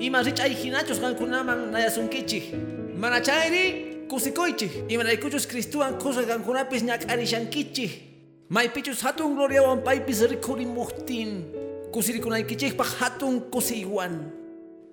Ima 0.00 0.22
rich 0.24 0.40
ay 0.40 0.56
hinachos 0.56 0.96
gan 0.96 1.12
kunaman 1.12 1.76
nayasunkichik. 1.76 2.56
Mana 2.96 3.20
chayri 3.20 4.08
kusikoichik. 4.08 4.88
Ima 4.88 5.04
raikuchus 5.04 5.44
Cristuan 5.44 6.00
kusa 6.00 6.24
gan 6.24 6.40
kunapis 6.40 6.80
ñak 6.88 7.04
arishankichik. 7.12 8.48
Maypichus 8.48 9.04
hatun 9.04 9.36
gloria 9.36 9.60
wan 9.60 9.84
paipis 9.84 10.24
rikuri 10.24 10.64
muhtin. 10.64 11.60
Kusirikunaykichik 11.92 12.80
hatun 12.80 13.40
kusiwan. 13.52 14.32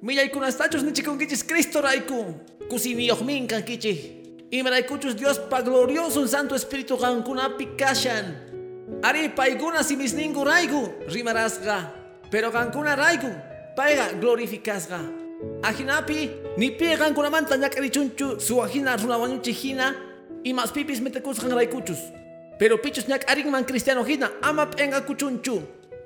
Millay 0.02 0.30
kunastachos 0.30 0.84
nichikunkichis 0.84 1.44
Cristo 1.48 1.82
raiku. 1.82 2.36
Kichik. 3.66 4.20
Imaraykuchus 4.52 5.16
Dios 5.16 5.40
pa 5.50 5.62
glorioso 5.62 6.28
Santo 6.28 6.56
Espíritu 6.56 6.98
gankunapi 6.98 7.78
kashan. 7.78 8.36
Ari 9.02 9.30
paiguna 9.30 9.84
si 9.84 9.96
misningu 9.96 10.44
raigu 10.44 10.90
rimarasga. 11.08 11.90
Pero 12.30 12.52
gankuna 12.52 12.96
raigu 12.96 13.32
paiga 13.76 14.12
glorificasga. 14.20 15.00
Ajinapi 15.64 16.30
ni 16.58 16.72
pie 16.72 16.98
gankunamanta 16.98 17.56
ñakarichunchu 17.56 18.40
su 18.42 18.62
ajina 18.62 18.98
runawañuchi 18.98 19.54
hina 19.54 19.96
y 20.44 20.54
más 20.54 20.72
pipis 20.72 21.00
metekusgan 21.02 21.52
raikuchus. 21.52 22.00
Pero 22.60 22.82
pichus 22.82 23.08
ñak 23.08 23.24
aringman 23.30 23.64
cristiano 23.64 24.04
hina 24.04 24.32
ama 24.42 24.70
penga 24.70 25.06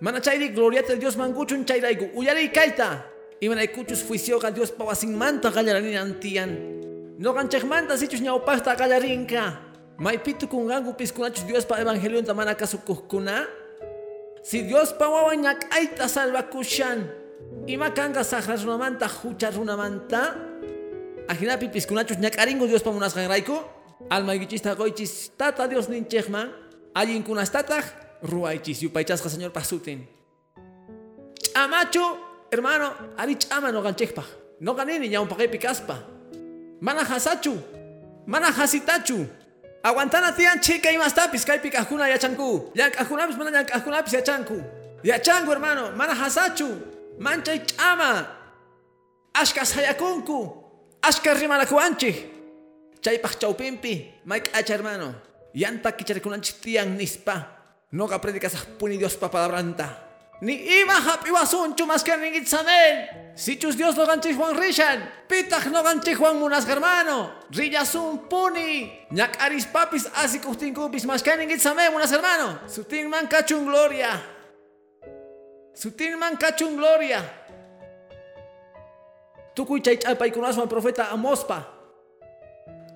Manachayri 0.03 0.51
gloriate 0.51 0.99
Dios 0.99 1.15
manguchun 1.15 1.63
chayraigu. 1.63 2.11
Uyari 2.13 2.51
kaita. 2.51 3.07
Y 3.39 3.47
manaykuchus 3.47 4.03
fuisioga 4.03 4.51
Dios 4.51 4.69
pawasin 4.69 5.15
manta 5.15 5.49
gallaranina 5.49 6.01
antian. 6.01 6.51
No 7.17 7.31
ganchejmanta 7.31 7.95
sichus 7.95 8.19
ñaupasta 8.19 8.75
gallarinka. 8.75 9.61
Maipitu 9.97 10.49
kungangu 10.49 10.93
piskunachus 10.97 11.47
Dios 11.47 11.65
pa 11.65 11.79
evangelio 11.79 12.21
tamana 12.21 12.53
kasukuhkuna. 12.53 13.47
Si 14.43 14.63
Dios 14.63 14.91
pa 14.91 15.07
wawan 15.07 15.39
ñak'ayta 15.39 16.09
salvakushan. 16.11 17.07
Ima 17.67 17.93
kanga 17.95 18.25
sahras 18.27 18.65
runamanta 18.65 19.07
hucha 19.07 19.51
runamanta. 19.51 20.35
Ajinapi 21.29 21.71
piskunachus 21.71 22.19
ñak'aringu 22.19 22.67
Dios 22.67 22.83
pa 22.83 22.91
munasqanrayku. 22.91 23.55
Almaykichista 24.09 24.75
qoychis 24.75 25.31
tata 25.39 25.63
Dios 25.71 25.87
ninchejman. 25.87 26.51
Allinkunastataj 26.91 28.02
ruaychis 28.23 28.81
yupaychasqa 28.81 29.29
señor 29.29 29.51
pasutin. 29.51 30.07
Ch'amachu 31.43 32.03
hermano 32.51 32.93
ari 33.17 33.35
ch'ama 33.35 33.71
no 33.71 33.81
ganchejpaj. 33.81 34.25
No 34.61 34.73
ganini 34.73 35.09
ñawpaqaypi 35.09 35.59
kaspa. 35.59 35.95
Mana 36.81 37.03
hasachu. 37.03 37.53
Mana 38.25 38.47
hasitachu. 38.47 39.27
Aguantana 39.83 40.33
tian 40.33 40.61
chica 40.61 40.89
y 40.91 40.97
más 40.97 41.13
tapis, 41.13 41.43
kai 41.45 41.59
pikajuna 41.59 42.07
yachanku. 42.07 42.71
Yankajunapis 42.73 43.37
mana 43.37 43.51
yankajunapis 43.51 44.13
yachanku. 44.13 44.63
Yachanku 45.03 45.51
hermano, 45.51 45.91
mana 45.91 46.15
hasachu. 46.15 46.69
Mancha 47.19 47.53
y 47.53 47.59
chama. 47.65 48.27
Ashka 49.33 49.65
sayakunku. 49.65 50.63
Ashka 51.01 51.33
rimanakuanchi. 51.33 52.15
Chaypaj 53.01 53.37
chaupimpi. 53.39 54.11
Mike 54.25 54.51
acha 54.53 54.73
hermano. 54.73 55.15
Yanta 55.53 55.91
kicharikunanchi 55.91 56.53
tian 56.61 56.97
nispa. 56.97 57.52
Noga 57.93 58.17
predicas 58.17 58.57
puni 58.77 58.97
Dios 58.97 59.13
pa 59.21 59.29
palabranta. 59.29 60.09
Ni 60.41 60.57
ima 60.81 60.97
hapiwa 60.97 61.45
sunchu 61.45 61.85
más 61.85 62.03
que 62.03 62.17
ningit 62.17 62.49
samen. 62.49 63.31
Sichus 63.37 63.77
Dios 63.77 63.95
no 63.95 64.05
ganchi 64.05 64.33
Juan 64.33 64.57
Rishan. 64.57 64.99
Pitach 65.29 65.69
no 65.69 65.83
ganchi 65.85 66.17
Juan 66.17 66.41
Munas 66.41 66.65
hermano. 66.67 67.45
Rillasun 67.53 68.27
puni. 68.27 68.89
Ñak 69.13 69.37
aris 69.39 69.69
papis 69.69 70.09
así 70.17 70.41
kupis 70.41 71.05
más 71.05 71.21
que 71.21 71.37
ningit 71.37 71.61
samen 71.61 71.93
munas 71.93 72.11
hermano. 72.11 72.59
Sutin 72.67 73.07
man 73.07 73.29
cachun 73.29 73.65
gloria. 73.65 74.19
Sutin 75.73 76.17
man 76.17 76.35
cachun 76.35 76.75
gloria. 76.75 77.21
tukuy 79.53 79.81
chay 79.81 79.97
ch'apaykunaswan 80.01 80.67
profeta 80.67 81.13
Amospa 81.13 81.61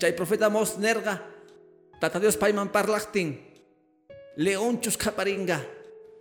chay 0.02 0.14
profeta 0.14 0.50
Amos 0.50 0.78
nerga 0.78 1.22
tata 2.02 2.20
Dios 2.20 2.38
payman 2.38 2.70
parlaqtin 2.70 3.38
leonchus 4.38 4.98
kaparinga 4.98 5.60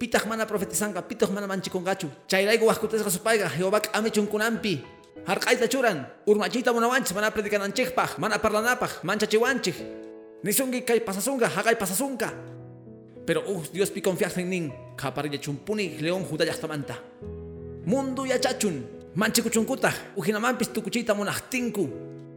pitaq 0.00 0.26
mana 0.26 0.46
profetizanqa 0.46 1.02
pitaq 1.04 1.30
mana 1.30 1.46
manchikunqachu 1.46 2.08
chayrayku 2.28 2.64
wajkutisqa 2.64 3.10
supayqa 3.12 3.48
Jehová 3.56 3.80
k'amichunkunanpi 3.80 4.80
harq'ayta 5.28 5.68
churan 5.68 6.06
urmachiyta 6.26 6.72
munawanchik 6.72 7.14
mana 7.14 7.30
predikananchikpaq 7.30 8.18
mana 8.18 8.38
parlanapaq 8.40 9.04
manchachiwanchik 9.04 9.76
nisunki 10.42 10.80
kay 10.82 11.00
pasasunqa 11.00 11.48
haqay 11.48 11.76
pasasunqa 11.76 12.32
pero 13.26 13.42
uh, 13.42 13.62
Dios 13.72 13.90
pi 13.90 14.00
confianza 14.00 14.40
en 14.40 14.48
nin. 14.48 14.72
Kaparilla 14.96 15.38
chumpuni 15.38 15.98
león 16.00 16.24
juda 16.24 16.44
llaqtamanta 16.44 16.94
mundo 17.84 18.24
yachachun 18.24 18.86
manchikuchunkutaj 19.14 20.16
ujinamampis 20.16 20.72
tukuchiyta 20.72 21.14
munaqtinku 21.14 21.84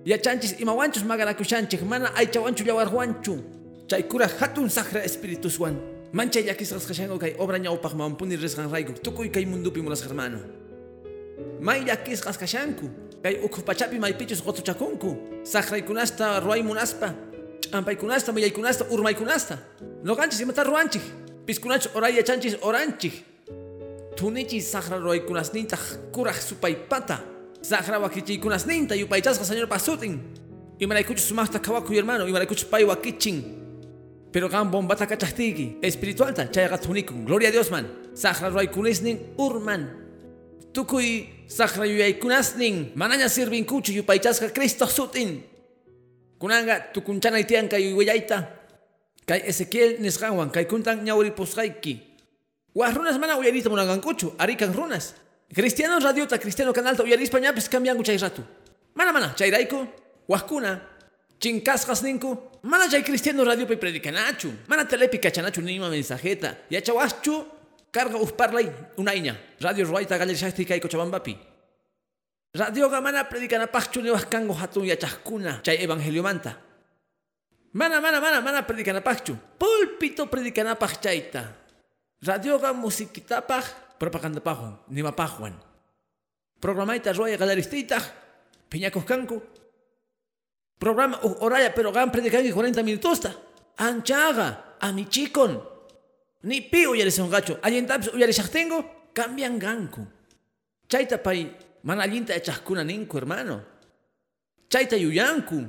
yachanchis 0.06 0.60
imawanchus 0.60 1.04
maganakushanchik 1.06 1.82
mana 1.84 2.12
aychawanchu 2.16 2.64
llawarwanchu 2.66 3.59
chaykura 3.90 4.28
hatun 4.40 4.70
saqra 4.70 5.04
espirituswan 5.04 5.76
manchay 6.14 6.44
llakisqas 6.48 6.86
kashanku 6.88 7.18
kay 7.20 7.36
obra 7.40 7.58
ñawpaq 7.58 7.94
mampuni 7.98 8.36
risqanrayku 8.38 8.94
tukuy 9.04 9.30
kay 9.30 9.46
mundupi 9.46 9.82
munasqa 9.82 10.08
hermano 10.08 10.40
may 11.60 11.84
llakisqas 11.84 12.38
kashanku 12.38 13.10
kay 13.24 13.40
ukhu 13.44 13.62
pachapi 13.62 14.00
maypichus 14.00 14.42
qotuchakunku 14.42 15.44
saqraykunasta 15.44 16.40
ruay 16.40 16.64
munaspa. 16.64 17.14
Ch'ampaykunasta 17.60 18.32
millaykunasta 18.32 18.86
urmaykunasta 18.90 19.58
noqanchis 20.04 20.40
imata 20.42 20.64
ruwanchik 20.64 21.04
piskunachus 21.46 21.92
oray 21.96 22.16
yachanchis 22.16 22.56
oranchik. 22.62 23.14
Tunichis 24.16 24.72
saqra 24.72 24.98
ruwaykunasnintaq 24.98 26.12
kuraj 26.16 26.40
supaypata 26.40 27.20
saqra 27.62 28.00
wakichiykunasninta 28.00 28.96
yupaychasqa 28.96 29.44
señor 29.44 29.68
pasutin. 29.68 30.20
Imaraykuchus 30.80 31.28
sumaqta 31.28 31.60
kawakuy 31.60 31.96
hermano. 32.00 32.28
Imaraykuchus 32.28 32.66
pay 32.72 32.84
wakichin 32.88 33.44
pero 34.32 34.50
gan 34.50 34.70
bombata 34.70 35.06
kachaqtiki 35.08 35.78
espiritualta 35.82 36.46
chayqa 36.46 36.78
tunikun 36.78 37.26
gloria 37.26 37.50
a 37.50 37.52
dios 37.52 37.72
man. 37.72 37.86
Saqra 38.14 38.50
ruwaykunisnin 38.50 39.36
urman. 39.38 39.90
Tukuy 40.74 41.30
saqra 41.48 41.86
yuyaykunasnin 41.86 42.94
manaña 42.96 43.30
sirvinkuchu 43.30 43.92
yupaychasqa 43.92 44.54
cristo 44.54 44.86
sutin. 44.86 45.44
Kunanga 46.40 46.94
tukunchanay 46.94 47.44
tiyan 47.46 47.68
kay 47.68 47.94
willayta 47.94 48.50
kay 49.26 49.42
Ezequiel 49.46 49.98
nisqanwan 50.00 50.52
kay 50.52 50.66
kuntan 50.66 51.04
ñawripusqayki 51.04 51.94
waq 52.76 52.96
runas 52.96 53.18
mana 53.18 53.38
uyariyta 53.38 53.70
munanqankuchu 53.70 54.34
arikan 54.38 54.74
runas. 54.74 55.16
Cristianos 55.50 56.04
radiota 56.04 56.38
cristiano 56.38 56.74
canalta 56.74 57.04
uyarispa 57.04 57.40
ñapis 57.40 57.70
cambianku 57.70 58.04
mana 58.96 59.12
mana 59.12 59.34
chayrayku 59.36 59.88
waqkuna 60.28 60.82
chinkasqas 61.40 62.04
ninku 62.04 62.38
mana 62.64 62.90
chay 62.92 63.04
cristiano 63.04 63.44
radiopi 63.44 63.76
predicanachu 63.76 64.52
mana 64.68 64.86
telepi 64.86 65.20
kachanachu 65.20 65.62
nima 65.62 65.90
mensajeta. 65.90 66.56
Yachawaschu 66.70 67.46
carga 67.92 68.18
uj 68.18 68.32
parlay 68.36 68.70
unayña 68.98 69.36
radio 69.62 69.86
ruayta 69.86 70.18
gallerishaqti 70.18 70.66
kay 70.66 70.80
cochabambapi 70.80 71.38
radioqa 72.54 73.02
mana 73.02 73.24
predicanapaqchu 73.24 74.02
niwaq 74.02 74.30
kanku 74.30 74.54
hatun 74.54 74.86
yachaqkuna 74.86 75.62
chay 75.64 75.78
evangelio 75.84 76.24
manta. 76.24 76.58
Mana 77.74 78.02
mana 78.02 78.20
mana 78.20 78.42
mana 78.42 78.62
predicanapaqchu 78.66 79.38
pulpito 79.58 80.26
predicanapaq 80.26 81.02
chayta 81.02 81.56
radioqa 82.26 82.74
musiquitapaq 82.74 83.98
propagandapaqwan 84.00 84.90
nimapaqwan 84.90 85.54
programayta 86.60 87.14
ruaya 87.14 87.38
galaristiytaq 87.38 88.04
piñakuq 88.70 89.06
kanku 89.06 89.38
programa 90.80 91.20
uj 91.24 91.44
oraya 91.44 91.70
pero 91.76 91.92
gan 91.92 92.12
predicanki 92.12 92.52
40 92.52 92.84
minutosta 92.84 93.36
anchaqa 93.78 94.80
amichikon 94.80 95.60
ni 96.44 96.62
pi 96.62 96.88
uyarisonqachu 96.88 97.60
allintapis 97.62 98.16
uyarishaqtinku 98.16 99.12
cambian 99.14 99.60
ganku 99.60 100.08
chayta 100.88 101.18
pay 101.22 101.52
mana 101.84 102.04
allinta 102.04 102.34
yachaqkuna 102.34 102.84
ninku 102.84 103.18
hermano. 103.18 103.62
Chayta 104.70 104.98
yuyanku 104.98 105.66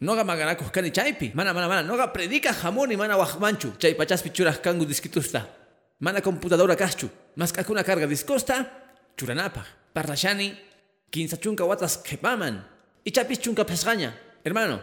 noqa 0.00 0.24
maganakuq 0.24 0.70
kani 0.70 0.90
chaypi 0.92 1.32
mana 1.34 1.54
mana 1.54 1.68
mana 1.68 1.82
noqa 1.82 2.12
predica 2.12 2.52
jamuni 2.52 2.96
mana 2.96 3.16
waqmanchu 3.16 3.78
chay 3.78 3.94
pachaspi 3.94 4.30
churaq 4.30 4.60
kanku 4.62 4.84
diskitusta 4.84 5.46
mana 6.00 6.20
computadora 6.20 6.76
kaschu 6.76 7.08
mask'akuna 7.36 7.82
carga 7.82 8.06
discosta 8.06 8.66
churanapaq 9.16 9.66
parlashani 9.94 10.54
kinsa 11.10 11.36
chunka 11.40 11.64
watas 11.64 12.02
qhipaman 12.04 12.62
ichapis 13.04 13.40
chunka 13.40 13.64
phesqaña 13.64 14.12
hermano. 14.46 14.78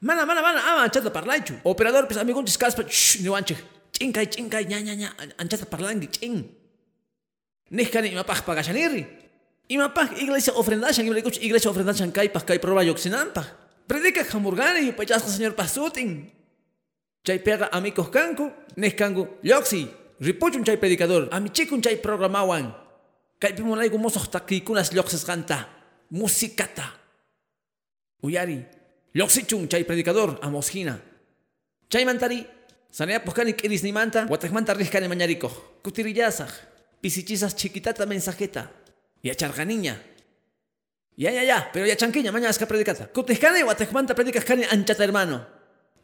Mana 0.00 0.24
mana 0.28 0.40
mana 0.42 0.60
ama 0.60 0.80
anchata 0.84 1.10
parlaychu 1.10 1.54
operador 1.64 2.04
pis 2.08 2.16
amigunchis 2.20 2.56
kaspa 2.60 2.82
shh 2.88 3.20
niwanchik 3.24 3.58
ch'inkay 3.92 4.26
ch'inkay 4.32 4.64
ña 4.70 4.78
ña 4.86 4.94
ña 5.00 5.08
anchata 5.40 5.64
parlanki 5.64 6.08
ch'in. 6.14 6.44
Nihkani 7.70 8.08
imapaq 8.12 8.44
pagashaniri 8.44 9.02
imapaq 9.68 10.08
iglesia 10.22 10.52
ofrendashan 10.60 11.04
iglesia 11.40 11.70
ofrendashan 11.70 12.12
kaypaq 12.12 12.44
kay 12.48 12.58
programa 12.58 12.84
lluqsinanpaq 12.88 13.46
predica 13.88 14.22
hamurgani 14.32 14.86
yupaychasqa 14.88 15.28
señor 15.28 15.54
pasutin 15.54 16.10
chaypiqa 17.26 17.66
amikuq 17.72 18.08
kanku 18.10 18.44
nihkanku 18.76 19.22
lluqsi 19.42 19.88
ripuchun 20.20 20.64
chay 20.64 20.76
predicador 20.76 21.28
amichikun 21.32 21.80
chay 21.82 21.96
programawan. 21.96 22.72
Kaypi 23.40 23.62
munayku 23.64 23.96
musuq 23.96 24.28
takiykunas 24.28 24.92
lluqsisqanta 24.92 25.64
musikata. 26.12 26.92
Uyari 28.22 28.60
lluqsichun 29.14 29.68
chay 29.68 29.84
predicador 29.84 30.38
amoshina 30.42 30.98
chaymantari 31.88 32.46
saneapuq 32.90 33.34
kani 33.34 33.52
k'irisnimanta 33.54 34.26
watakmanta 34.30 34.74
riq 34.74 34.90
kani 34.90 35.08
mañarikuq 35.08 35.82
kutirillasaq 35.82 36.50
pisichisas 37.00 37.56
chiquitata 37.56 38.06
mensajeta. 38.06 38.70
Yacharqaniña 39.24 39.94
ya 41.16 41.30
ya 41.30 41.42
ya 41.44 41.68
pero 41.72 41.84
yachankiña 41.84 42.32
maña 42.32 42.48
aska 42.48 42.64
predicata. 42.64 43.08
Kutij 43.12 43.38
kani 43.38 43.62
watakmanta 43.64 44.14
predicas 44.14 44.44
kani 44.44 44.64
anchata 44.64 45.04
hermano 45.04 45.44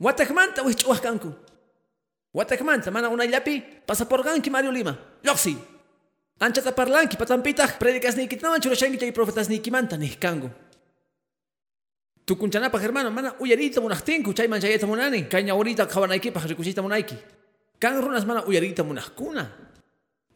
watakmanta 0.00 0.62
wihch'uwaq 0.62 1.00
kanku 1.00 1.32
watakmanta 2.34 2.90
mana 2.90 3.08
unayllapi 3.08 3.86
pasaporqanki 3.86 4.50
Mario 4.50 4.70
Lima. 4.70 4.98
Lluqsi 5.24 5.56
anchata 6.40 6.72
parlanki 6.72 7.16
patampitaq 7.16 7.78
predicasniykitaman 7.80 8.60
churashanki 8.60 8.98
chay 8.98 9.12
profetasniykimanta 9.12 9.96
nihkanku 9.96 10.50
tukunchanapaq 12.26 12.82
hermano 12.82 13.10
mana 13.10 13.34
uyariyta 13.40 13.80
munaqtinku 13.80 14.34
chayman 14.34 14.60
chayayta 14.60 14.86
munani 14.86 15.28
kay 15.28 15.42
ñawrita 15.44 15.86
qhawanaykipaq 15.86 16.44
rikuchiyta 16.50 16.82
munayki 16.82 17.16
kan 17.78 18.02
runas 18.02 18.24
mana 18.26 18.44
uyariyta 18.44 18.82
munaqkuna 18.84 19.44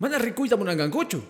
mana 0.01 0.19
rikuyta 0.19 0.57
munanqankuchu 0.57 1.21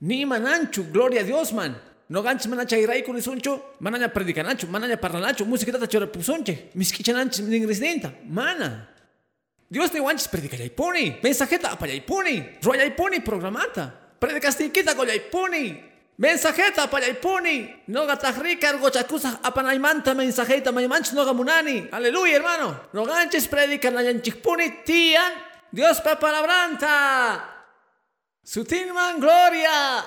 ni 0.00 0.24
mananchu 0.24 0.84
gloria 0.92 1.20
a 1.20 1.24
Dios 1.24 1.52
man. 1.52 1.74
Noqanchis 2.10 2.48
mana 2.48 2.64
chayrayku 2.64 3.12
nisunchu 3.12 3.60
manaña 3.80 4.08
predicanachu 4.08 4.66
manaña 4.66 4.96
parlanachu 4.96 5.44
musiquitata 5.44 5.86
churapusunchik 5.86 6.72
misk'ichananchis 6.74 7.42
ninrisninta 7.42 8.12
mana. 8.24 8.88
Dios 9.70 9.92
niwanchis 9.92 10.28
predicallaypuni 10.28 11.20
mensajeta 11.22 11.72
apallaypuni 11.72 12.62
ruwallaypuni 12.62 13.20
programata. 13.20 13.92
Predicasniykita 14.20 14.94
qollaypuni 14.94 15.64
mensajeta 16.18 16.82
apallaypuni 16.82 17.86
noqa 17.88 18.16
taqrikar 18.16 18.78
gochakusaq 18.82 19.38
apanaymanta 19.42 20.14
mensajeta 20.14 20.72
maymanchis 20.72 21.14
noqa 21.14 21.32
munani 21.32 21.88
aleluya 21.92 22.34
hermano. 22.34 22.74
Noqanchis 22.92 23.46
predicanallanchikpuni 23.48 24.84
tiyan 24.84 25.32
Dios 25.72 26.00
pa 26.00 26.16
palabranta 26.16 27.40
sutinman 28.44 29.20
gloria. 29.20 30.04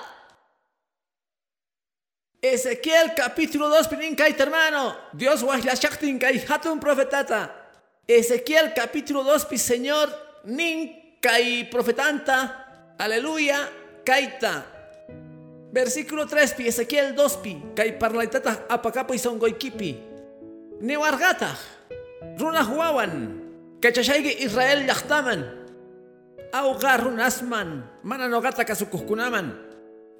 Ezequiel 2.42 3.14
capítulo 3.14 3.70
2 3.70 3.88
pinin 3.88 4.16
hermano. 4.18 4.96
Dios 5.14 5.42
wajllashaqtin 5.42 6.18
kay 6.18 6.44
hatun 6.44 6.80
profetata. 6.80 7.48
Ezequiel 8.06 8.74
capítulo 8.74 9.22
2 9.22 9.48
pi 9.48 9.56
Señor 9.56 10.10
nin 10.44 10.92
kay 11.22 11.70
profetanta. 11.70 12.94
Aleluya 12.98 13.70
kaita 14.04 14.81
versículo 15.72 16.28
3 16.28 16.52
pi 16.52 16.68
Ezequiel 16.68 17.16
2 17.16 17.42
pi 17.42 17.52
kay 17.72 17.96
parlaitata 17.96 18.68
apakapo 18.68 19.16
isongoykipi 19.16 19.96
ni 20.84 20.94
wargata 21.00 21.56
runa 22.36 22.60
huawan 22.62 23.40
kachashaygi 23.80 24.44
Israel 24.44 24.84
llaqtaman 24.84 25.40
awqa 26.52 27.00
runasman 27.00 27.82
mana 28.04 28.28
nogata 28.28 28.68
kasukuqkunaman 28.68 29.56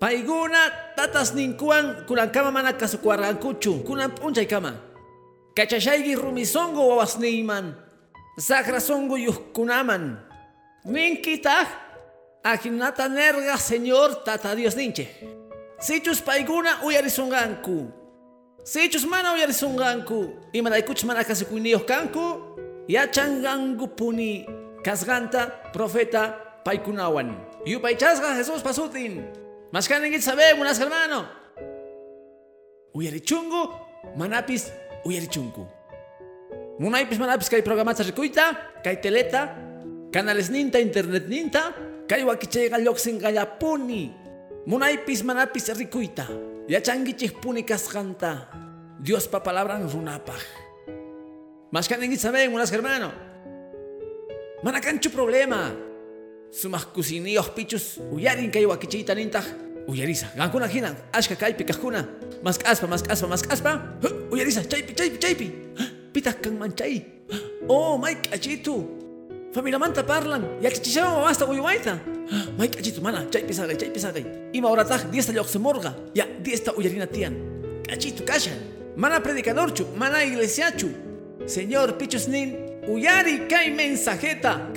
payguna 0.00 0.72
tatas 0.96 1.36
ninkuwan 1.36 2.09
kunankama 2.09 2.50
mana 2.50 2.72
kasukuwarqankuchu 2.72 3.84
kunan 3.84 4.11
p'unchaykama 4.16 4.72
kachashayki 5.53 6.16
rumisongo 6.16 6.80
wawasniyman 6.88 7.76
saqrasongo 8.40 9.20
yuqkunaman 9.20 10.16
ninkitaq 10.88 11.68
akinata 12.42 13.07
nerga 13.12 13.61
señor 13.61 14.24
tata 14.24 14.57
dios 14.57 14.74
ninche 14.74 15.07
Sichus 15.83 16.22
paiguna 16.22 16.78
uyarisunganku. 16.87 17.91
Sichus 18.62 19.03
mana 19.03 19.35
uyarisunganku. 19.35 20.30
Imaraykuchus 20.55 21.03
mana 21.03 21.26
kasikuyniyuq 21.26 21.83
kanku. 21.83 22.55
Yachanganku 22.87 23.91
puni 23.99 24.47
kasganta 24.87 25.51
profeta 25.74 26.39
paikunawan. 26.62 27.35
Yupaychasqa 27.66 28.39
Jesús 28.39 28.62
pasutin. 28.62 29.26
Maskaningit 29.74 30.22
sabemos, 30.22 30.78
hermano. 30.78 31.26
Uyarichungu 32.95 33.74
manapis 34.14 34.70
uyarichunku. 35.03 35.66
Munaypis 36.78 37.18
manapis 37.18 37.51
kay 37.51 37.62
programata 37.62 38.07
rikuyta, 38.07 38.55
kay 38.87 39.03
teleta, 39.03 39.51
canales 40.14 40.47
ninta, 40.47 40.78
internet 40.78 41.26
ninta, 41.26 41.74
kay 42.07 42.22
wakichayqa 42.22 42.78
lluqsin 42.78 43.18
puni. 43.59 44.22
Munaypis 44.62 45.24
manapis 45.26 45.74
rikuyta, 45.74 46.26
yachangichik 46.68 47.40
puni 47.42 47.66
kasqanta. 47.66 48.46
Dios 49.02 49.26
pa 49.26 49.40
palabra 49.40 49.74
runapaj. 49.82 50.38
Maskaningit 51.72 52.20
saben, 52.20 52.54
unas 52.54 52.70
hermano. 52.70 53.10
Manakanchu 54.62 55.10
problema. 55.10 55.74
Sumaq 56.52 56.94
kusiniyuq 56.94 57.54
pichus 57.56 57.98
uyarin 58.12 58.52
kay 58.52 58.62
wakichiyta 58.62 59.14
nintaq 59.14 59.42
uyarisa. 59.88 60.30
Gankuna 60.36 60.68
hina 60.68 60.94
ashka 61.12 61.34
kaypi 61.34 61.64
kaqkuna. 61.64 62.06
Mask'aspa, 62.44 62.86
mask'aspa, 62.86 63.26
mask'aspa. 63.26 63.98
Uyarisa, 64.30 64.62
chaypi, 64.62 64.94
chaypi, 64.94 65.18
chaypi. 65.18 65.46
Pitaq 66.12 66.38
kanman 66.38 66.70
chay. 66.76 67.02
Oh, 67.66 67.98
may 67.98 68.14
k'achitu. 68.14 69.01
Familiamanta 69.55 70.03
parlan. 70.03 70.42
Yaksichishawan 70.61 71.12
wawasta 71.22 71.46
uyumayta. 71.46 71.98
May 72.59 72.68
k'achitu, 72.68 73.00
mana, 73.00 73.26
chaypi 73.30 73.53
sagay, 73.53 73.76
chaypi 73.76 74.00
sagay. 74.00 74.24
Ima 74.53 74.68
horataq 74.68 75.11
diesta 75.11 75.32
lluqsimurqa. 75.32 75.94
Ya, 76.14 76.26
diesta 76.26 76.72
uyarina 76.72 77.07
tiyan. 77.07 77.34
K'achitu 77.88 78.24
kashan. 78.24 78.59
Mana 78.96 79.20
predicadorchu, 79.20 79.86
mana 79.96 80.24
iglesiachu. 80.24 80.88
Señor 81.46 81.98
pichus 81.98 82.28
nin 82.28 82.72
Uyari 82.82 83.46
kay 83.46 83.70
mensajeta, 83.70 84.74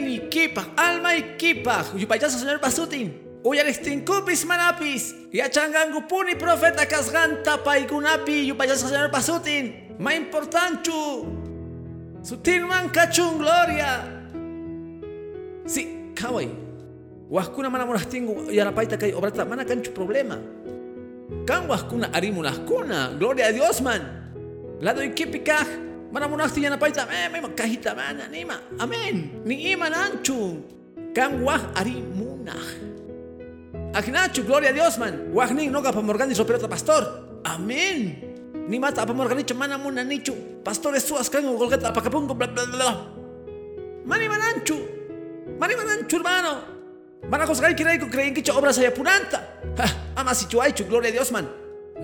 ni 0.00 0.18
kipa, 0.30 0.64
alma 0.76 1.16
y 1.16 1.36
kipa, 1.36 1.84
yupayasa 1.96 2.38
señor 2.38 2.60
pasutin. 2.60 3.12
Uyaristinkupis 3.42 4.46
manapis, 4.46 5.12
yachangangu 5.32 6.06
puni 6.06 6.36
profeta 6.36 6.86
kasganta 6.86 7.58
paikunapi, 7.64 8.46
yupayasa 8.46 8.88
señor 8.88 9.10
pasutin. 9.10 9.96
Ma 9.98 10.14
importanchu, 10.14 11.26
sutinman 12.22 12.92
kachun 12.92 13.38
gloria. 13.38 14.17
Sí, 15.68 16.12
kawai. 16.16 16.48
Wahkuna 17.28 17.68
mana 17.68 17.84
munastingu 17.84 18.48
yanapaita 18.48 18.96
kay 18.96 19.12
obrata, 19.12 19.44
mana 19.44 19.68
kanchu 19.68 19.92
problema. 19.92 20.40
Kan 21.44 21.68
wahkuna 21.68 22.08
arimunahkuna, 22.08 23.20
gloria 23.20 23.48
a 23.48 23.52
Dios 23.52 23.84
man. 23.84 24.00
Lado 24.80 25.04
ikipikaj, 25.04 25.88
Mana 26.08 26.24
munasti 26.24 26.64
yana 26.64 26.80
paita, 26.80 27.04
eh, 27.04 27.28
memang 27.28 27.52
kahita 27.52 27.92
mana 27.92 28.32
nima. 28.32 28.56
Amen. 28.80 29.44
Ni 29.44 29.76
iman 29.76 29.92
anchu. 29.92 30.64
Kan 31.12 31.44
wah 31.44 31.60
ari 31.76 32.00
munah. 32.00 32.64
Akinachu, 33.92 34.48
gloria 34.48 34.72
a 34.72 34.72
Dios 34.72 34.96
man. 34.96 35.28
Wah 35.36 35.52
ni 35.52 35.68
no 35.68 35.84
pa 35.84 36.00
morgani 36.00 36.32
sopero 36.32 36.64
pastor. 36.64 37.04
Amen. 37.44 38.24
Ni 38.68 38.80
mata 38.80 39.04
apa 39.04 39.12
morgani 39.12 39.44
mana 39.52 39.76
muna 39.76 40.00
nichu. 40.00 40.32
Pastor 40.64 40.96
es 40.96 41.04
suas 41.04 41.28
kan 41.28 41.44
golgata 41.44 41.92
apa 41.92 42.00
kapungo 42.00 42.32
bla 42.32 42.48
bla 42.48 42.64
bla. 42.64 42.90
Mani 44.08 44.26
mananchu. 44.32 44.97
Mani 45.58 45.74
mananchu 45.74 46.16
hermano. 46.16 46.60
Mana 47.30 47.46
kosgai 47.46 47.74
kirai 47.74 47.98
ko 47.98 48.06
creen 48.06 48.34
que 48.34 48.42
obra 48.52 48.72
saya 48.72 48.90
punanta. 48.90 49.42
Ama 50.16 50.34
si 50.34 50.46
chuaichu, 50.46 50.84
gloria 50.88 51.08
a 51.08 51.12
Dios 51.12 51.30
man. 51.30 51.48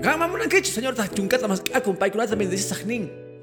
Gama 0.00 0.26
munan 0.28 0.48
kichu, 0.48 0.72
señor 0.72 0.94
ta 0.94 1.06
chunkata 1.06 1.48
mas 1.48 1.60
akumpai 1.72 2.10
kunata 2.10 2.36
bendice. 2.36 2.74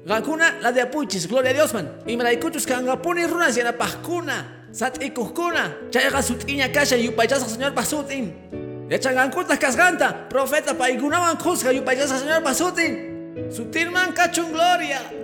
Gakuna 0.04 0.60
la 0.60 0.72
de 0.72 0.80
apuchis, 0.80 1.28
gloria 1.28 1.50
a 1.50 1.54
Dios 1.54 1.72
man. 1.72 1.88
Y 2.06 2.16
malaikuchus 2.16 2.66
kangapuni 2.66 3.26
runas 3.26 3.56
yana 3.56 3.72
pajkuna. 3.72 4.68
Sat 4.72 5.02
ikuhkuna. 5.02 5.90
Chayga 5.90 6.22
sutiña 6.22 6.72
kasha 6.72 6.96
yupaychasa 6.96 7.48
señor 7.48 7.72
pasutin. 7.74 8.32
Yachangankutas 8.90 9.58
kasganta. 9.58 10.28
Profeta 10.28 10.74
paigunawan 10.74 11.36
juzga 11.38 11.72
yupaychasa 11.72 12.18
señor 12.18 12.42
pasutin. 12.42 13.50
Sutirman 13.50 14.12
kachun 14.12 14.52
gloria. 14.52 15.21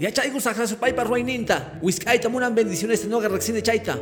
Yachaygu 0.00 0.40
sakra 0.40 0.66
su 0.66 0.76
paipa 0.76 1.04
ruaininta. 1.04 1.78
Wiskaita 1.82 2.30
munan 2.30 2.54
bendiciones 2.54 3.04
no 3.04 3.20
de 3.20 3.62
chaita. 3.62 3.98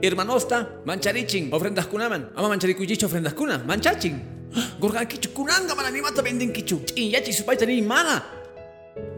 Hermanosta, 0.00 0.80
mancharichin, 0.86 1.52
ofrendas 1.52 1.86
kunaman. 1.86 2.30
Ama 2.34 2.48
mancharikuyicho 2.48 3.06
ofrendas 3.06 3.34
kuna, 3.34 3.58
manchachin. 3.58 4.22
Gorgan 4.80 5.06
kichu 5.06 5.28
kunanga 5.34 5.74
mana 5.74 5.90
mata 6.02 6.22
venden 6.22 6.50
kichu. 6.50 6.80
Inyachi 6.96 7.30
supaita 7.30 7.66
ni 7.66 7.82
mana. 7.82 8.24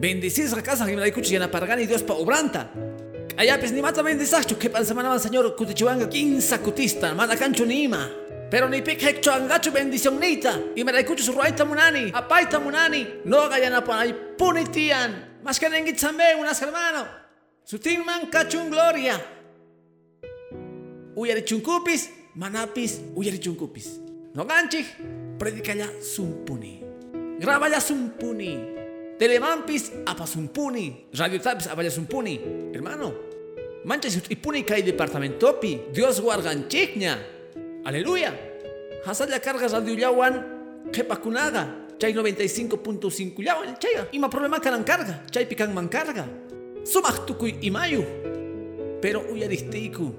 Bendecis 0.01 0.51
la 0.57 0.63
casa 0.63 0.85
que 0.85 0.97
me 0.97 1.01
la 1.01 1.07
escucho 1.07 1.33
y 1.33 1.37
y 1.37 1.87
Dios 1.87 2.03
pa 2.03 2.15
obranta. 2.15 2.71
Allá 3.37 3.61
pues 3.61 3.71
ni 3.71 3.81
mata 3.81 4.03
bendizacho 4.03 4.59
que 4.59 4.69
para 4.69 4.85
semana 4.85 5.17
señor 5.21 5.55
kutichuanga 5.55 6.09
quinza 6.09 6.59
cutista, 6.59 7.15
mana 7.15 7.37
cancho 7.37 7.65
nima. 7.65 8.11
Pero 8.51 8.69
ni 8.69 8.83
pic 8.83 9.01
heccho 9.01 9.33
angacho 9.33 9.71
bendición 9.71 10.19
nita. 10.19 10.59
Y 10.75 10.83
me 10.83 10.93
la 10.93 10.99
escucho 10.99 11.23
su 11.23 11.33
ruaita 11.33 11.65
munani, 11.65 12.11
apaita 12.13 12.59
munani. 12.59 13.21
No 13.25 13.49
gayana 13.49 13.85
panay 13.85 14.13
punitian. 14.37 15.34
Más 15.45 15.61
que 15.61 15.95
zambe 15.99 16.25
unas 16.41 16.61
hermano. 16.63 17.07
Sutin 17.65 18.03
man 18.03 18.31
cachun 18.31 18.71
gloria. 18.71 19.21
Uyarichuncupis, 21.15 22.11
manapis, 22.35 23.01
uyarichuncupis. 23.15 24.01
No 24.33 24.47
ganchich 24.47 24.87
predicaya 25.39 25.87
sumpuni. 26.01 26.83
Grabaya 27.39 27.79
sumpuni. 27.79 28.59
Telemampis 29.19 29.93
apa 30.07 30.27
sumpuni. 30.27 31.09
Radio 31.13 31.39
Taps 31.39 31.67
apa 31.67 31.91
sumpuni. 31.91 32.41
Hermano, 32.73 33.13
manchas 33.85 34.17
ipuni 34.31 34.65
kai 34.65 34.83
departamentopi. 34.83 35.93
Dios 35.93 36.23
guarganchikña. 36.23 37.19
Aleluya. 37.85 38.33
Hasaya 39.05 39.39
carga 39.41 39.69
radio 39.69 39.95
yawan 39.95 40.41
kepakunaga. 40.91 41.84
Chay 41.99 42.13
95.5 42.13 43.39
yawan 43.39 43.79
chaya. 43.79 44.09
Ima 44.13 44.29
problema 44.29 44.59
kanan 44.59 44.85
carga. 44.85 45.23
Chay 45.31 45.47
pikan 45.47 45.73
man 45.73 45.89
carga. 45.89 46.27
Sumak 46.83 47.27
tukuy 47.27 47.55
imayu. 47.63 48.03
Pero 49.01 49.23
uyaristiku. 49.31 50.13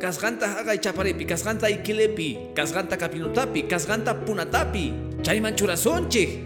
Kasganta 0.00 0.48
haga 0.48 0.72
chaparepi, 0.80 1.28
kasganta 1.28 1.68
ikilepi, 1.68 2.56
kasganta 2.56 2.96
kapinutapi, 2.96 3.68
kasganta 3.68 4.16
punatapi, 4.16 5.20
chayman 5.20 5.52
churasonchik. 5.52 6.40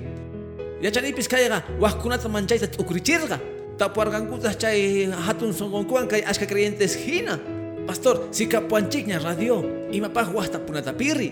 Yachanipis 0.83 1.31
kayqa 1.31 1.62
waqkunata 1.79 2.27
manchayta 2.27 2.66
ukrichirqa. 2.83 3.39
Tapuarqankutas 3.79 4.59
chay 4.59 5.07
hatun 5.07 5.55
sonqonkuwan 5.55 6.11
kay 6.11 6.27
ashka 6.27 6.51
creyentes 6.51 6.99
hina. 6.99 7.39
Pastor, 7.87 8.27
si 8.35 8.49
kapuanchikña 8.51 9.22
radio, 9.22 9.62
imapaq 9.93 10.35
waqta 10.35 10.59
punatapirri. 10.59 11.31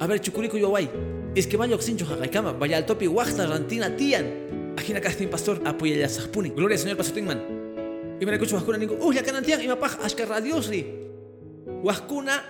A 0.00 0.06
ver, 0.08 0.18
chukuriku 0.18 0.58
yoway, 0.58 0.88
mayo 1.58 1.78
sincho 1.80 2.04
haqaykama, 2.06 2.52
vaya 2.58 2.76
al 2.76 2.86
topi 2.86 3.06
waqta 3.06 3.46
rantina 3.46 3.90
tian. 3.96 4.24
Ajina 4.76 5.00
casting 5.00 5.28
pastor 5.28 5.60
apoya 5.64 5.96
ya 5.96 6.08
sahpuni. 6.08 6.50
Gloria 6.50 6.76
al 6.76 6.82
Señor 6.82 6.96
Pastor 6.96 7.14
Tingman. 7.14 7.40
Y 8.20 8.26
me 8.26 8.34
escucho 8.34 8.56
waqkuna 8.56 8.78
ningu, 8.78 8.94
uh, 9.00 9.12
ya 9.12 9.22
kanantian 9.22 9.60
imapaq 9.60 10.04
ashka 10.04 10.26
radiosri. 10.26 10.84
Huascuna, 11.82 12.42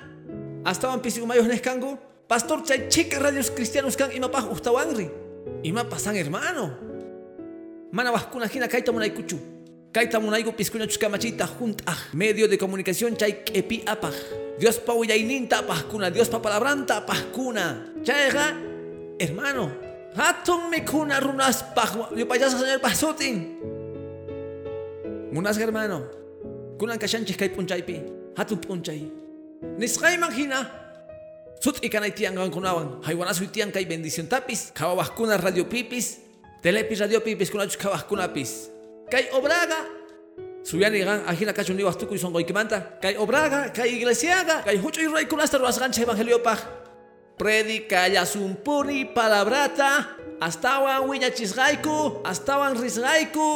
hasta 0.64 0.98
pisi 1.02 1.20
umayos 1.20 1.46
nescango, 1.46 1.98
pastor 2.26 2.64
chay 2.64 2.88
chica 2.88 3.18
radios 3.18 3.50
cristianos 3.50 3.96
kan 3.96 4.10
imapaj 4.10 4.50
ustawangri. 4.50 5.10
Imapa 5.62 5.98
san 5.98 6.16
hermano. 6.16 6.76
Mana 7.92 8.10
huascuna 8.10 8.48
jina 8.48 8.66
kaita 8.68 8.92
kuchu. 8.92 9.38
Kaita 9.92 10.20
munaigo 10.20 10.52
piscuña 10.52 10.86
chuskamachita 10.86 11.46
junta 11.46 11.96
medio 12.12 12.46
de 12.46 12.56
comunicación 12.56 13.16
chay 13.16 13.42
epi 13.52 13.82
apaj. 13.86 14.14
Dios 14.58 14.78
pa 14.78 14.94
uyaininta 14.94 15.62
kuna 15.90 16.10
Dios 16.10 16.28
pa 16.28 16.40
palabranta 16.40 17.04
pajkuna. 17.06 17.94
Chayga, 18.02 18.69
hermano. 19.20 19.70
Hatun 20.16 20.70
mikuna 20.72 21.20
runas 21.20 21.62
paj, 21.76 22.16
yo 22.16 22.26
payasa 22.26 22.58
señor 22.58 22.80
pasotin. 22.80 23.60
Munas 25.30 25.60
hermano. 25.60 26.08
Kunan 26.80 26.98
kashanchis 26.98 27.36
kai 27.36 27.52
punchaypi. 27.52 28.00
Hatun 28.34 28.58
punchay. 28.58 29.06
Nisqayman 29.78 30.32
hina 30.32 30.66
sut 31.60 31.76
ikanay 31.84 32.16
tiyan 32.16 32.32
kunawan 32.48 33.04
haywanasu 33.04 33.44
tiyan 33.52 33.68
kay 33.68 33.84
bendición 33.84 34.24
tapis 34.24 34.72
kuna 35.12 35.36
radio 35.36 35.68
pipis 35.68 36.24
telepis 36.64 37.04
radio 37.04 37.20
pipis 37.20 37.52
kunachus 37.52 37.76
kunapis 38.08 38.72
kay 39.12 39.28
obraga 39.36 39.84
suyani 40.64 41.04
gan 41.04 41.20
ajina 41.28 41.52
kachun 41.52 41.76
liwas 41.76 42.00
tukuy 42.00 42.16
sonqoykimanta 42.16 42.96
kay 43.04 43.20
obraga 43.20 43.68
kay 43.76 44.00
iglesiaga 44.00 44.64
kay 44.64 44.80
huch'uy 44.80 45.12
raykunasta 45.12 45.60
ruwasqanchik 45.60 46.08
evangeliopa 46.08 46.79
predica 47.40 48.04
sumpuni 48.28 49.08
palabrata 49.08 50.12
astawan 50.44 51.08
wiñachisqayku 51.08 52.20
astawan 52.20 52.76
risqayku 52.76 53.48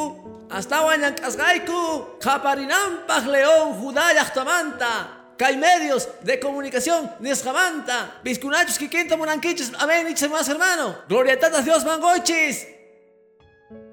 astawan 0.48 1.04
llank'asqayku 1.04 2.16
qaparinampaq 2.16 3.24
león 3.28 3.76
juda 3.76 4.16
llaqtamanta 4.16 5.20
Hay 5.44 5.58
medios 5.58 6.08
de 6.22 6.40
comunicación, 6.40 7.10
nesgamanta, 7.20 8.20
biscunachos 8.24 8.78
que 8.78 8.88
quinta 8.88 9.14
monanquiches, 9.14 9.72
amén, 9.78 10.06
y 10.08 10.28
más 10.28 10.48
hermano. 10.48 10.96
Gloria 11.06 11.38
tatas 11.38 11.66
Dios 11.66 11.84
mangochis. 11.84 12.66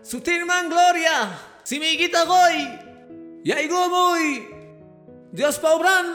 Sutil 0.02 0.46
man 0.46 0.70
gloria, 0.70 1.28
si 1.64 1.78
mi 1.78 1.98
guita 1.98 2.24
goy, 2.24 2.80
y 3.44 3.52
ahí 3.52 3.68
muy. 3.68 4.48
Dios 5.34 5.60
paubran 5.60 6.14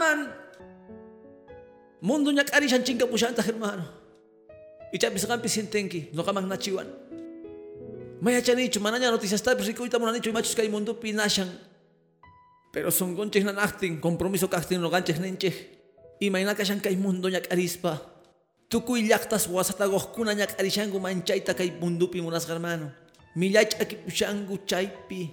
Mundo 2.01 2.31
ñak 2.33 2.53
ari 2.53 2.69
chinga 2.69 3.07
pushanta 3.07 3.43
hermano. 3.43 3.85
Y 4.93 4.99
chapis 4.99 5.27
kampi 5.27 5.49
sintenki, 5.49 6.11
no 6.13 6.23
kamang 6.25 6.47
nachiwan. 6.49 6.87
Maya 8.21 8.41
chanicho, 8.41 8.81
mananya 8.81 9.11
noticias 9.11 9.43
tal, 9.43 9.57
pero 9.57 9.67
si 9.67 9.75
kuita 9.75 9.99
monanicho 9.99 10.31
y 10.31 10.33
machos 10.33 10.55
kay 10.57 10.69
mundo 10.69 10.99
pinashan. 10.99 11.49
Pero 12.73 12.91
son 12.91 13.15
gonches 13.15 13.45
na 13.45 13.53
acting, 13.63 14.01
compromiso 14.01 14.49
casting 14.49 14.81
no 14.81 14.89
ganches 14.91 15.21
nenche. 15.21 15.53
Y 16.21 16.31
maina 16.31 16.55
kashan 16.55 16.81
kay 16.81 16.97
mundo 16.97 17.29
ñak 17.29 17.53
arispa. 17.53 18.01
Tukuy 18.69 19.07
llaktas 19.09 19.49
wasata 19.49 19.87
gohkuna 19.87 20.33
ñak 20.35 20.59
arishangu 20.59 21.01
manchaita 21.01 21.55
kay 21.55 21.73
mundupi 21.81 22.21
munas 22.21 22.49
hermano. 22.49 22.93
Millach 23.35 23.77
akipushangu 23.81 24.65
chaypi. 24.65 25.33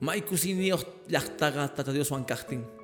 May 0.00 0.22
kusiniyos 0.22 0.86
llaktaga 1.08 1.68
tata 1.74 1.92
Dios 1.92 2.10
wan 2.10 2.24
casting. 2.24 2.77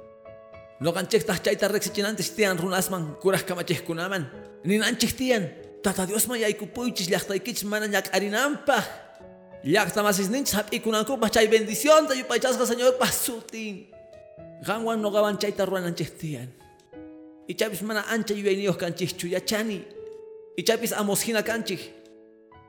No 0.85 0.93
ganchek 0.93 1.25
tah 1.25 1.39
chayta 1.41 1.67
rexichinantes 1.73 2.29
tian 2.37 2.59
runasman 2.59 3.17
kuras 3.17 3.43
kamacheh 3.43 3.81
kunaman. 3.87 4.29
Ni 4.65 4.77
nanchek 4.77 5.17
tian. 5.17 5.49
Tata 5.83 6.05
Dios 6.05 6.29
man 6.29 6.39
yaykupuychis 6.39 7.09
llaktaykich 7.09 7.65
mana 7.65 7.87
ñak 7.89 8.13
arinampah. 8.13 8.85
Llakta 9.65 10.03
masis 10.03 10.29
ninch 10.29 10.53
hap'ikunankupas 10.53 11.31
chay 11.33 11.49
bendición 11.49 12.07
ta 12.07 12.13
yupaychasqa 12.13 12.67
Señor 12.67 12.99
pasutin. 13.01 13.87
Qanwan 14.67 15.01
noqawan 15.01 15.39
chayta 15.41 15.65
ruwananchik 15.65 16.19
tiyan. 16.19 16.53
Ichapis 17.49 17.81
mana 17.81 18.05
ancha 18.13 18.35
yuyayniyuq 18.35 18.77
kanchikchu 18.77 19.29
yachani. 19.29 19.81
Ichapis 20.59 20.93
amos 20.93 21.23
hina 21.23 21.43
kanchik. 21.43 21.81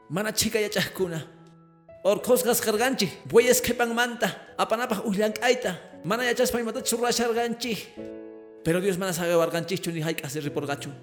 Mana 0.10 0.32
chika 0.32 0.60
yachaqkuna. 0.62 1.20
Orqosqas 2.06 2.62
qarqanchik 2.64 3.12
bueyes 3.28 3.60
qhipanmanta 3.60 4.32
apanapaq 4.58 5.04
ullank'ayta. 5.04 5.95
Mana 6.06 6.22
yachaspa 6.30 6.62
imatachus 6.62 6.94
rurasharqanchik. 7.02 7.98
Pero 8.62 8.78
Dios 8.78 8.98
mana 8.98 9.10
sabe 9.10 9.34
warqanchikchu 9.34 9.90
ni 9.90 10.06
hayk'as 10.06 10.38
riporqachu. 10.38 10.94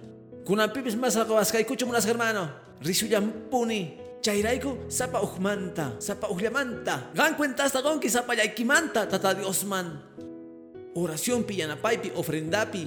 Kunanpipis 0.47 0.95
masa 0.95 1.27
qawasqaykuchu 1.27 1.91
munas 1.91 2.07
hermano. 2.07 2.47
Risullampuni. 2.79 3.99
Chairaiku 4.23 4.87
sapa 4.87 5.19
uhmanta, 5.19 5.99
sapa 5.99 6.31
uhlamanta. 6.31 7.11
Gan 7.19 7.35
cuentas 7.35 7.75
gonki 7.75 8.07
sapa 8.07 8.39
yaikimanta, 8.39 9.11
tata 9.11 9.35
Dios 9.35 9.67
man. 9.67 9.99
Oración 10.95 11.43
pillanapaipi, 11.43 12.15
ofrendapi, 12.15 12.87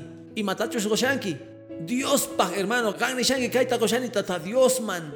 goshanki. 0.87 1.35
Dios 1.83 2.31
pa 2.31 2.47
hermano, 2.55 2.95
gan 2.95 3.17
nishanki 3.19 3.51
kaita 3.51 3.75
goshani 3.77 4.07
tata 4.07 4.39
Dios 4.39 4.79
man. 4.79 5.11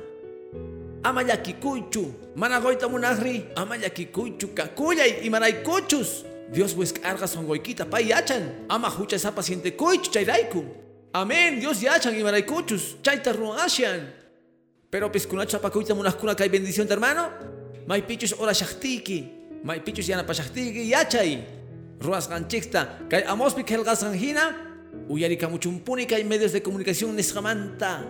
Ama 1.02 1.24
yakikuchu, 1.24 2.36
mana 2.36 2.60
goita 2.60 2.92
munagri, 2.92 3.48
ama 3.56 3.78
yakikuchu, 3.78 4.52
kakuyay 4.52 5.24
y 5.24 5.30
manaykuchus. 5.30 6.28
Dios 6.52 6.74
pues 6.74 6.92
carga 6.92 7.28
son 7.28 7.46
goikita 7.46 7.86
pa 7.86 8.02
yachan, 8.02 8.66
ama 8.70 8.90
hucha 8.90 9.16
esa 9.16 9.34
paciente 9.34 9.76
kuchu 9.76 10.12
chairaiku. 10.12 10.64
Amén, 11.14 11.60
Dios 11.60 11.82
yachan 11.82 12.18
y 12.20 12.24
manaykuchus, 12.24 12.98
chaita 13.02 13.34
ruashan. 13.34 14.14
Pero 14.90 15.12
piscunacha 15.12 15.62
pacuita 15.62 15.94
munaskuna 15.94 16.36
kay 16.36 16.50
bendición 16.50 16.88
de 16.88 16.94
hermano. 16.94 17.30
May 17.86 18.02
pichus 18.02 18.34
ora 18.40 18.54
shaktiki. 18.54 19.62
May 19.64 19.82
pichus 19.82 20.08
yana 20.08 20.26
pa 20.26 20.34
shaktiki 20.34 20.90
yachay. 20.90 21.46
Ruas 22.00 22.28
ganchikta. 22.28 23.06
Kay 23.10 23.24
amospi 23.28 23.64
kelgas 23.64 24.02
hina. 24.14 24.56
Uyari 25.08 25.38
kamuchumpuni 25.38 26.08
kay 26.08 26.24
medios 26.24 26.52
de 26.54 26.62
comunicación 26.64 27.16
nesgamanta. 27.16 28.04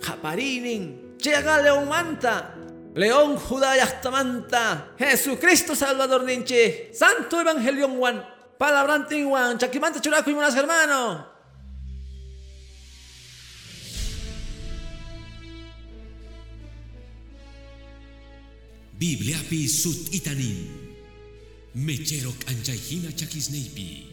Japarinin. 0.00 1.16
Llega 1.18 1.60
León 1.62 1.88
Manta. 1.88 2.54
León 2.94 3.36
Judá 3.36 3.76
Yachtamanta. 3.76 4.94
Jesucristo 4.98 5.74
Salvador 5.74 6.24
Ninche. 6.24 6.90
Santo 6.92 7.40
Evangelio 7.40 7.88
Juan. 7.88 8.24
Palabra 8.58 8.94
antigua. 8.94 9.56
Chakimanta 9.56 10.00
churaco 10.00 10.30
y 10.30 10.34
monas 10.34 10.56
hermano. 10.56 11.26
Bibliapi 18.98 19.68
sut 19.68 20.12
itanin. 20.12 20.68
Mecherok 21.74 22.36
anjaihina 22.48 23.14
chakisneipi. 23.14 24.10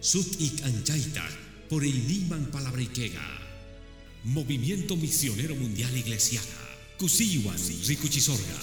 Sut 0.00 0.40
ik 0.40 0.62
anjaita 0.64 1.26
por 1.68 1.82
el 1.82 2.06
niman 2.06 2.46
palabrikega. 2.52 3.26
Movimiento 4.22 4.96
Misionero 4.96 5.54
Mundial 5.56 5.94
Iglesiaja. 5.96 6.65
Kusiwan 6.98 7.60
rikuchisorga. 7.88 8.56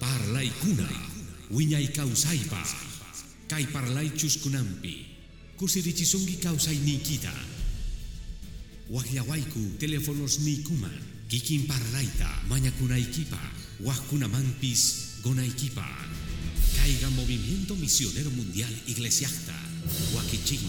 Parlay 0.00 0.48
kuna. 0.60 0.88
Wiñay 1.50 1.92
kausaipa. 1.92 2.62
Kay 3.48 3.66
parlay 3.66 4.08
chuskunampi. 4.16 5.06
Kusirichisungi 5.56 6.40
kausay 6.40 6.76
nikita. 6.80 7.32
Wahyawaiku 8.90 9.76
teléfonos 9.78 10.38
nikuman. 10.40 10.96
Kikin 11.28 11.66
parlaita 11.66 12.28
mañakunaikipa. 12.48 13.38
Wahkunamampis 13.84 15.20
gonaikipa. 15.22 15.84
Caiga 16.76 17.10
Movimiento 17.10 17.76
Misionero 17.76 18.30
Mundial 18.30 18.72
Iglesiasta. 18.86 19.54
Wakichin 20.16 20.60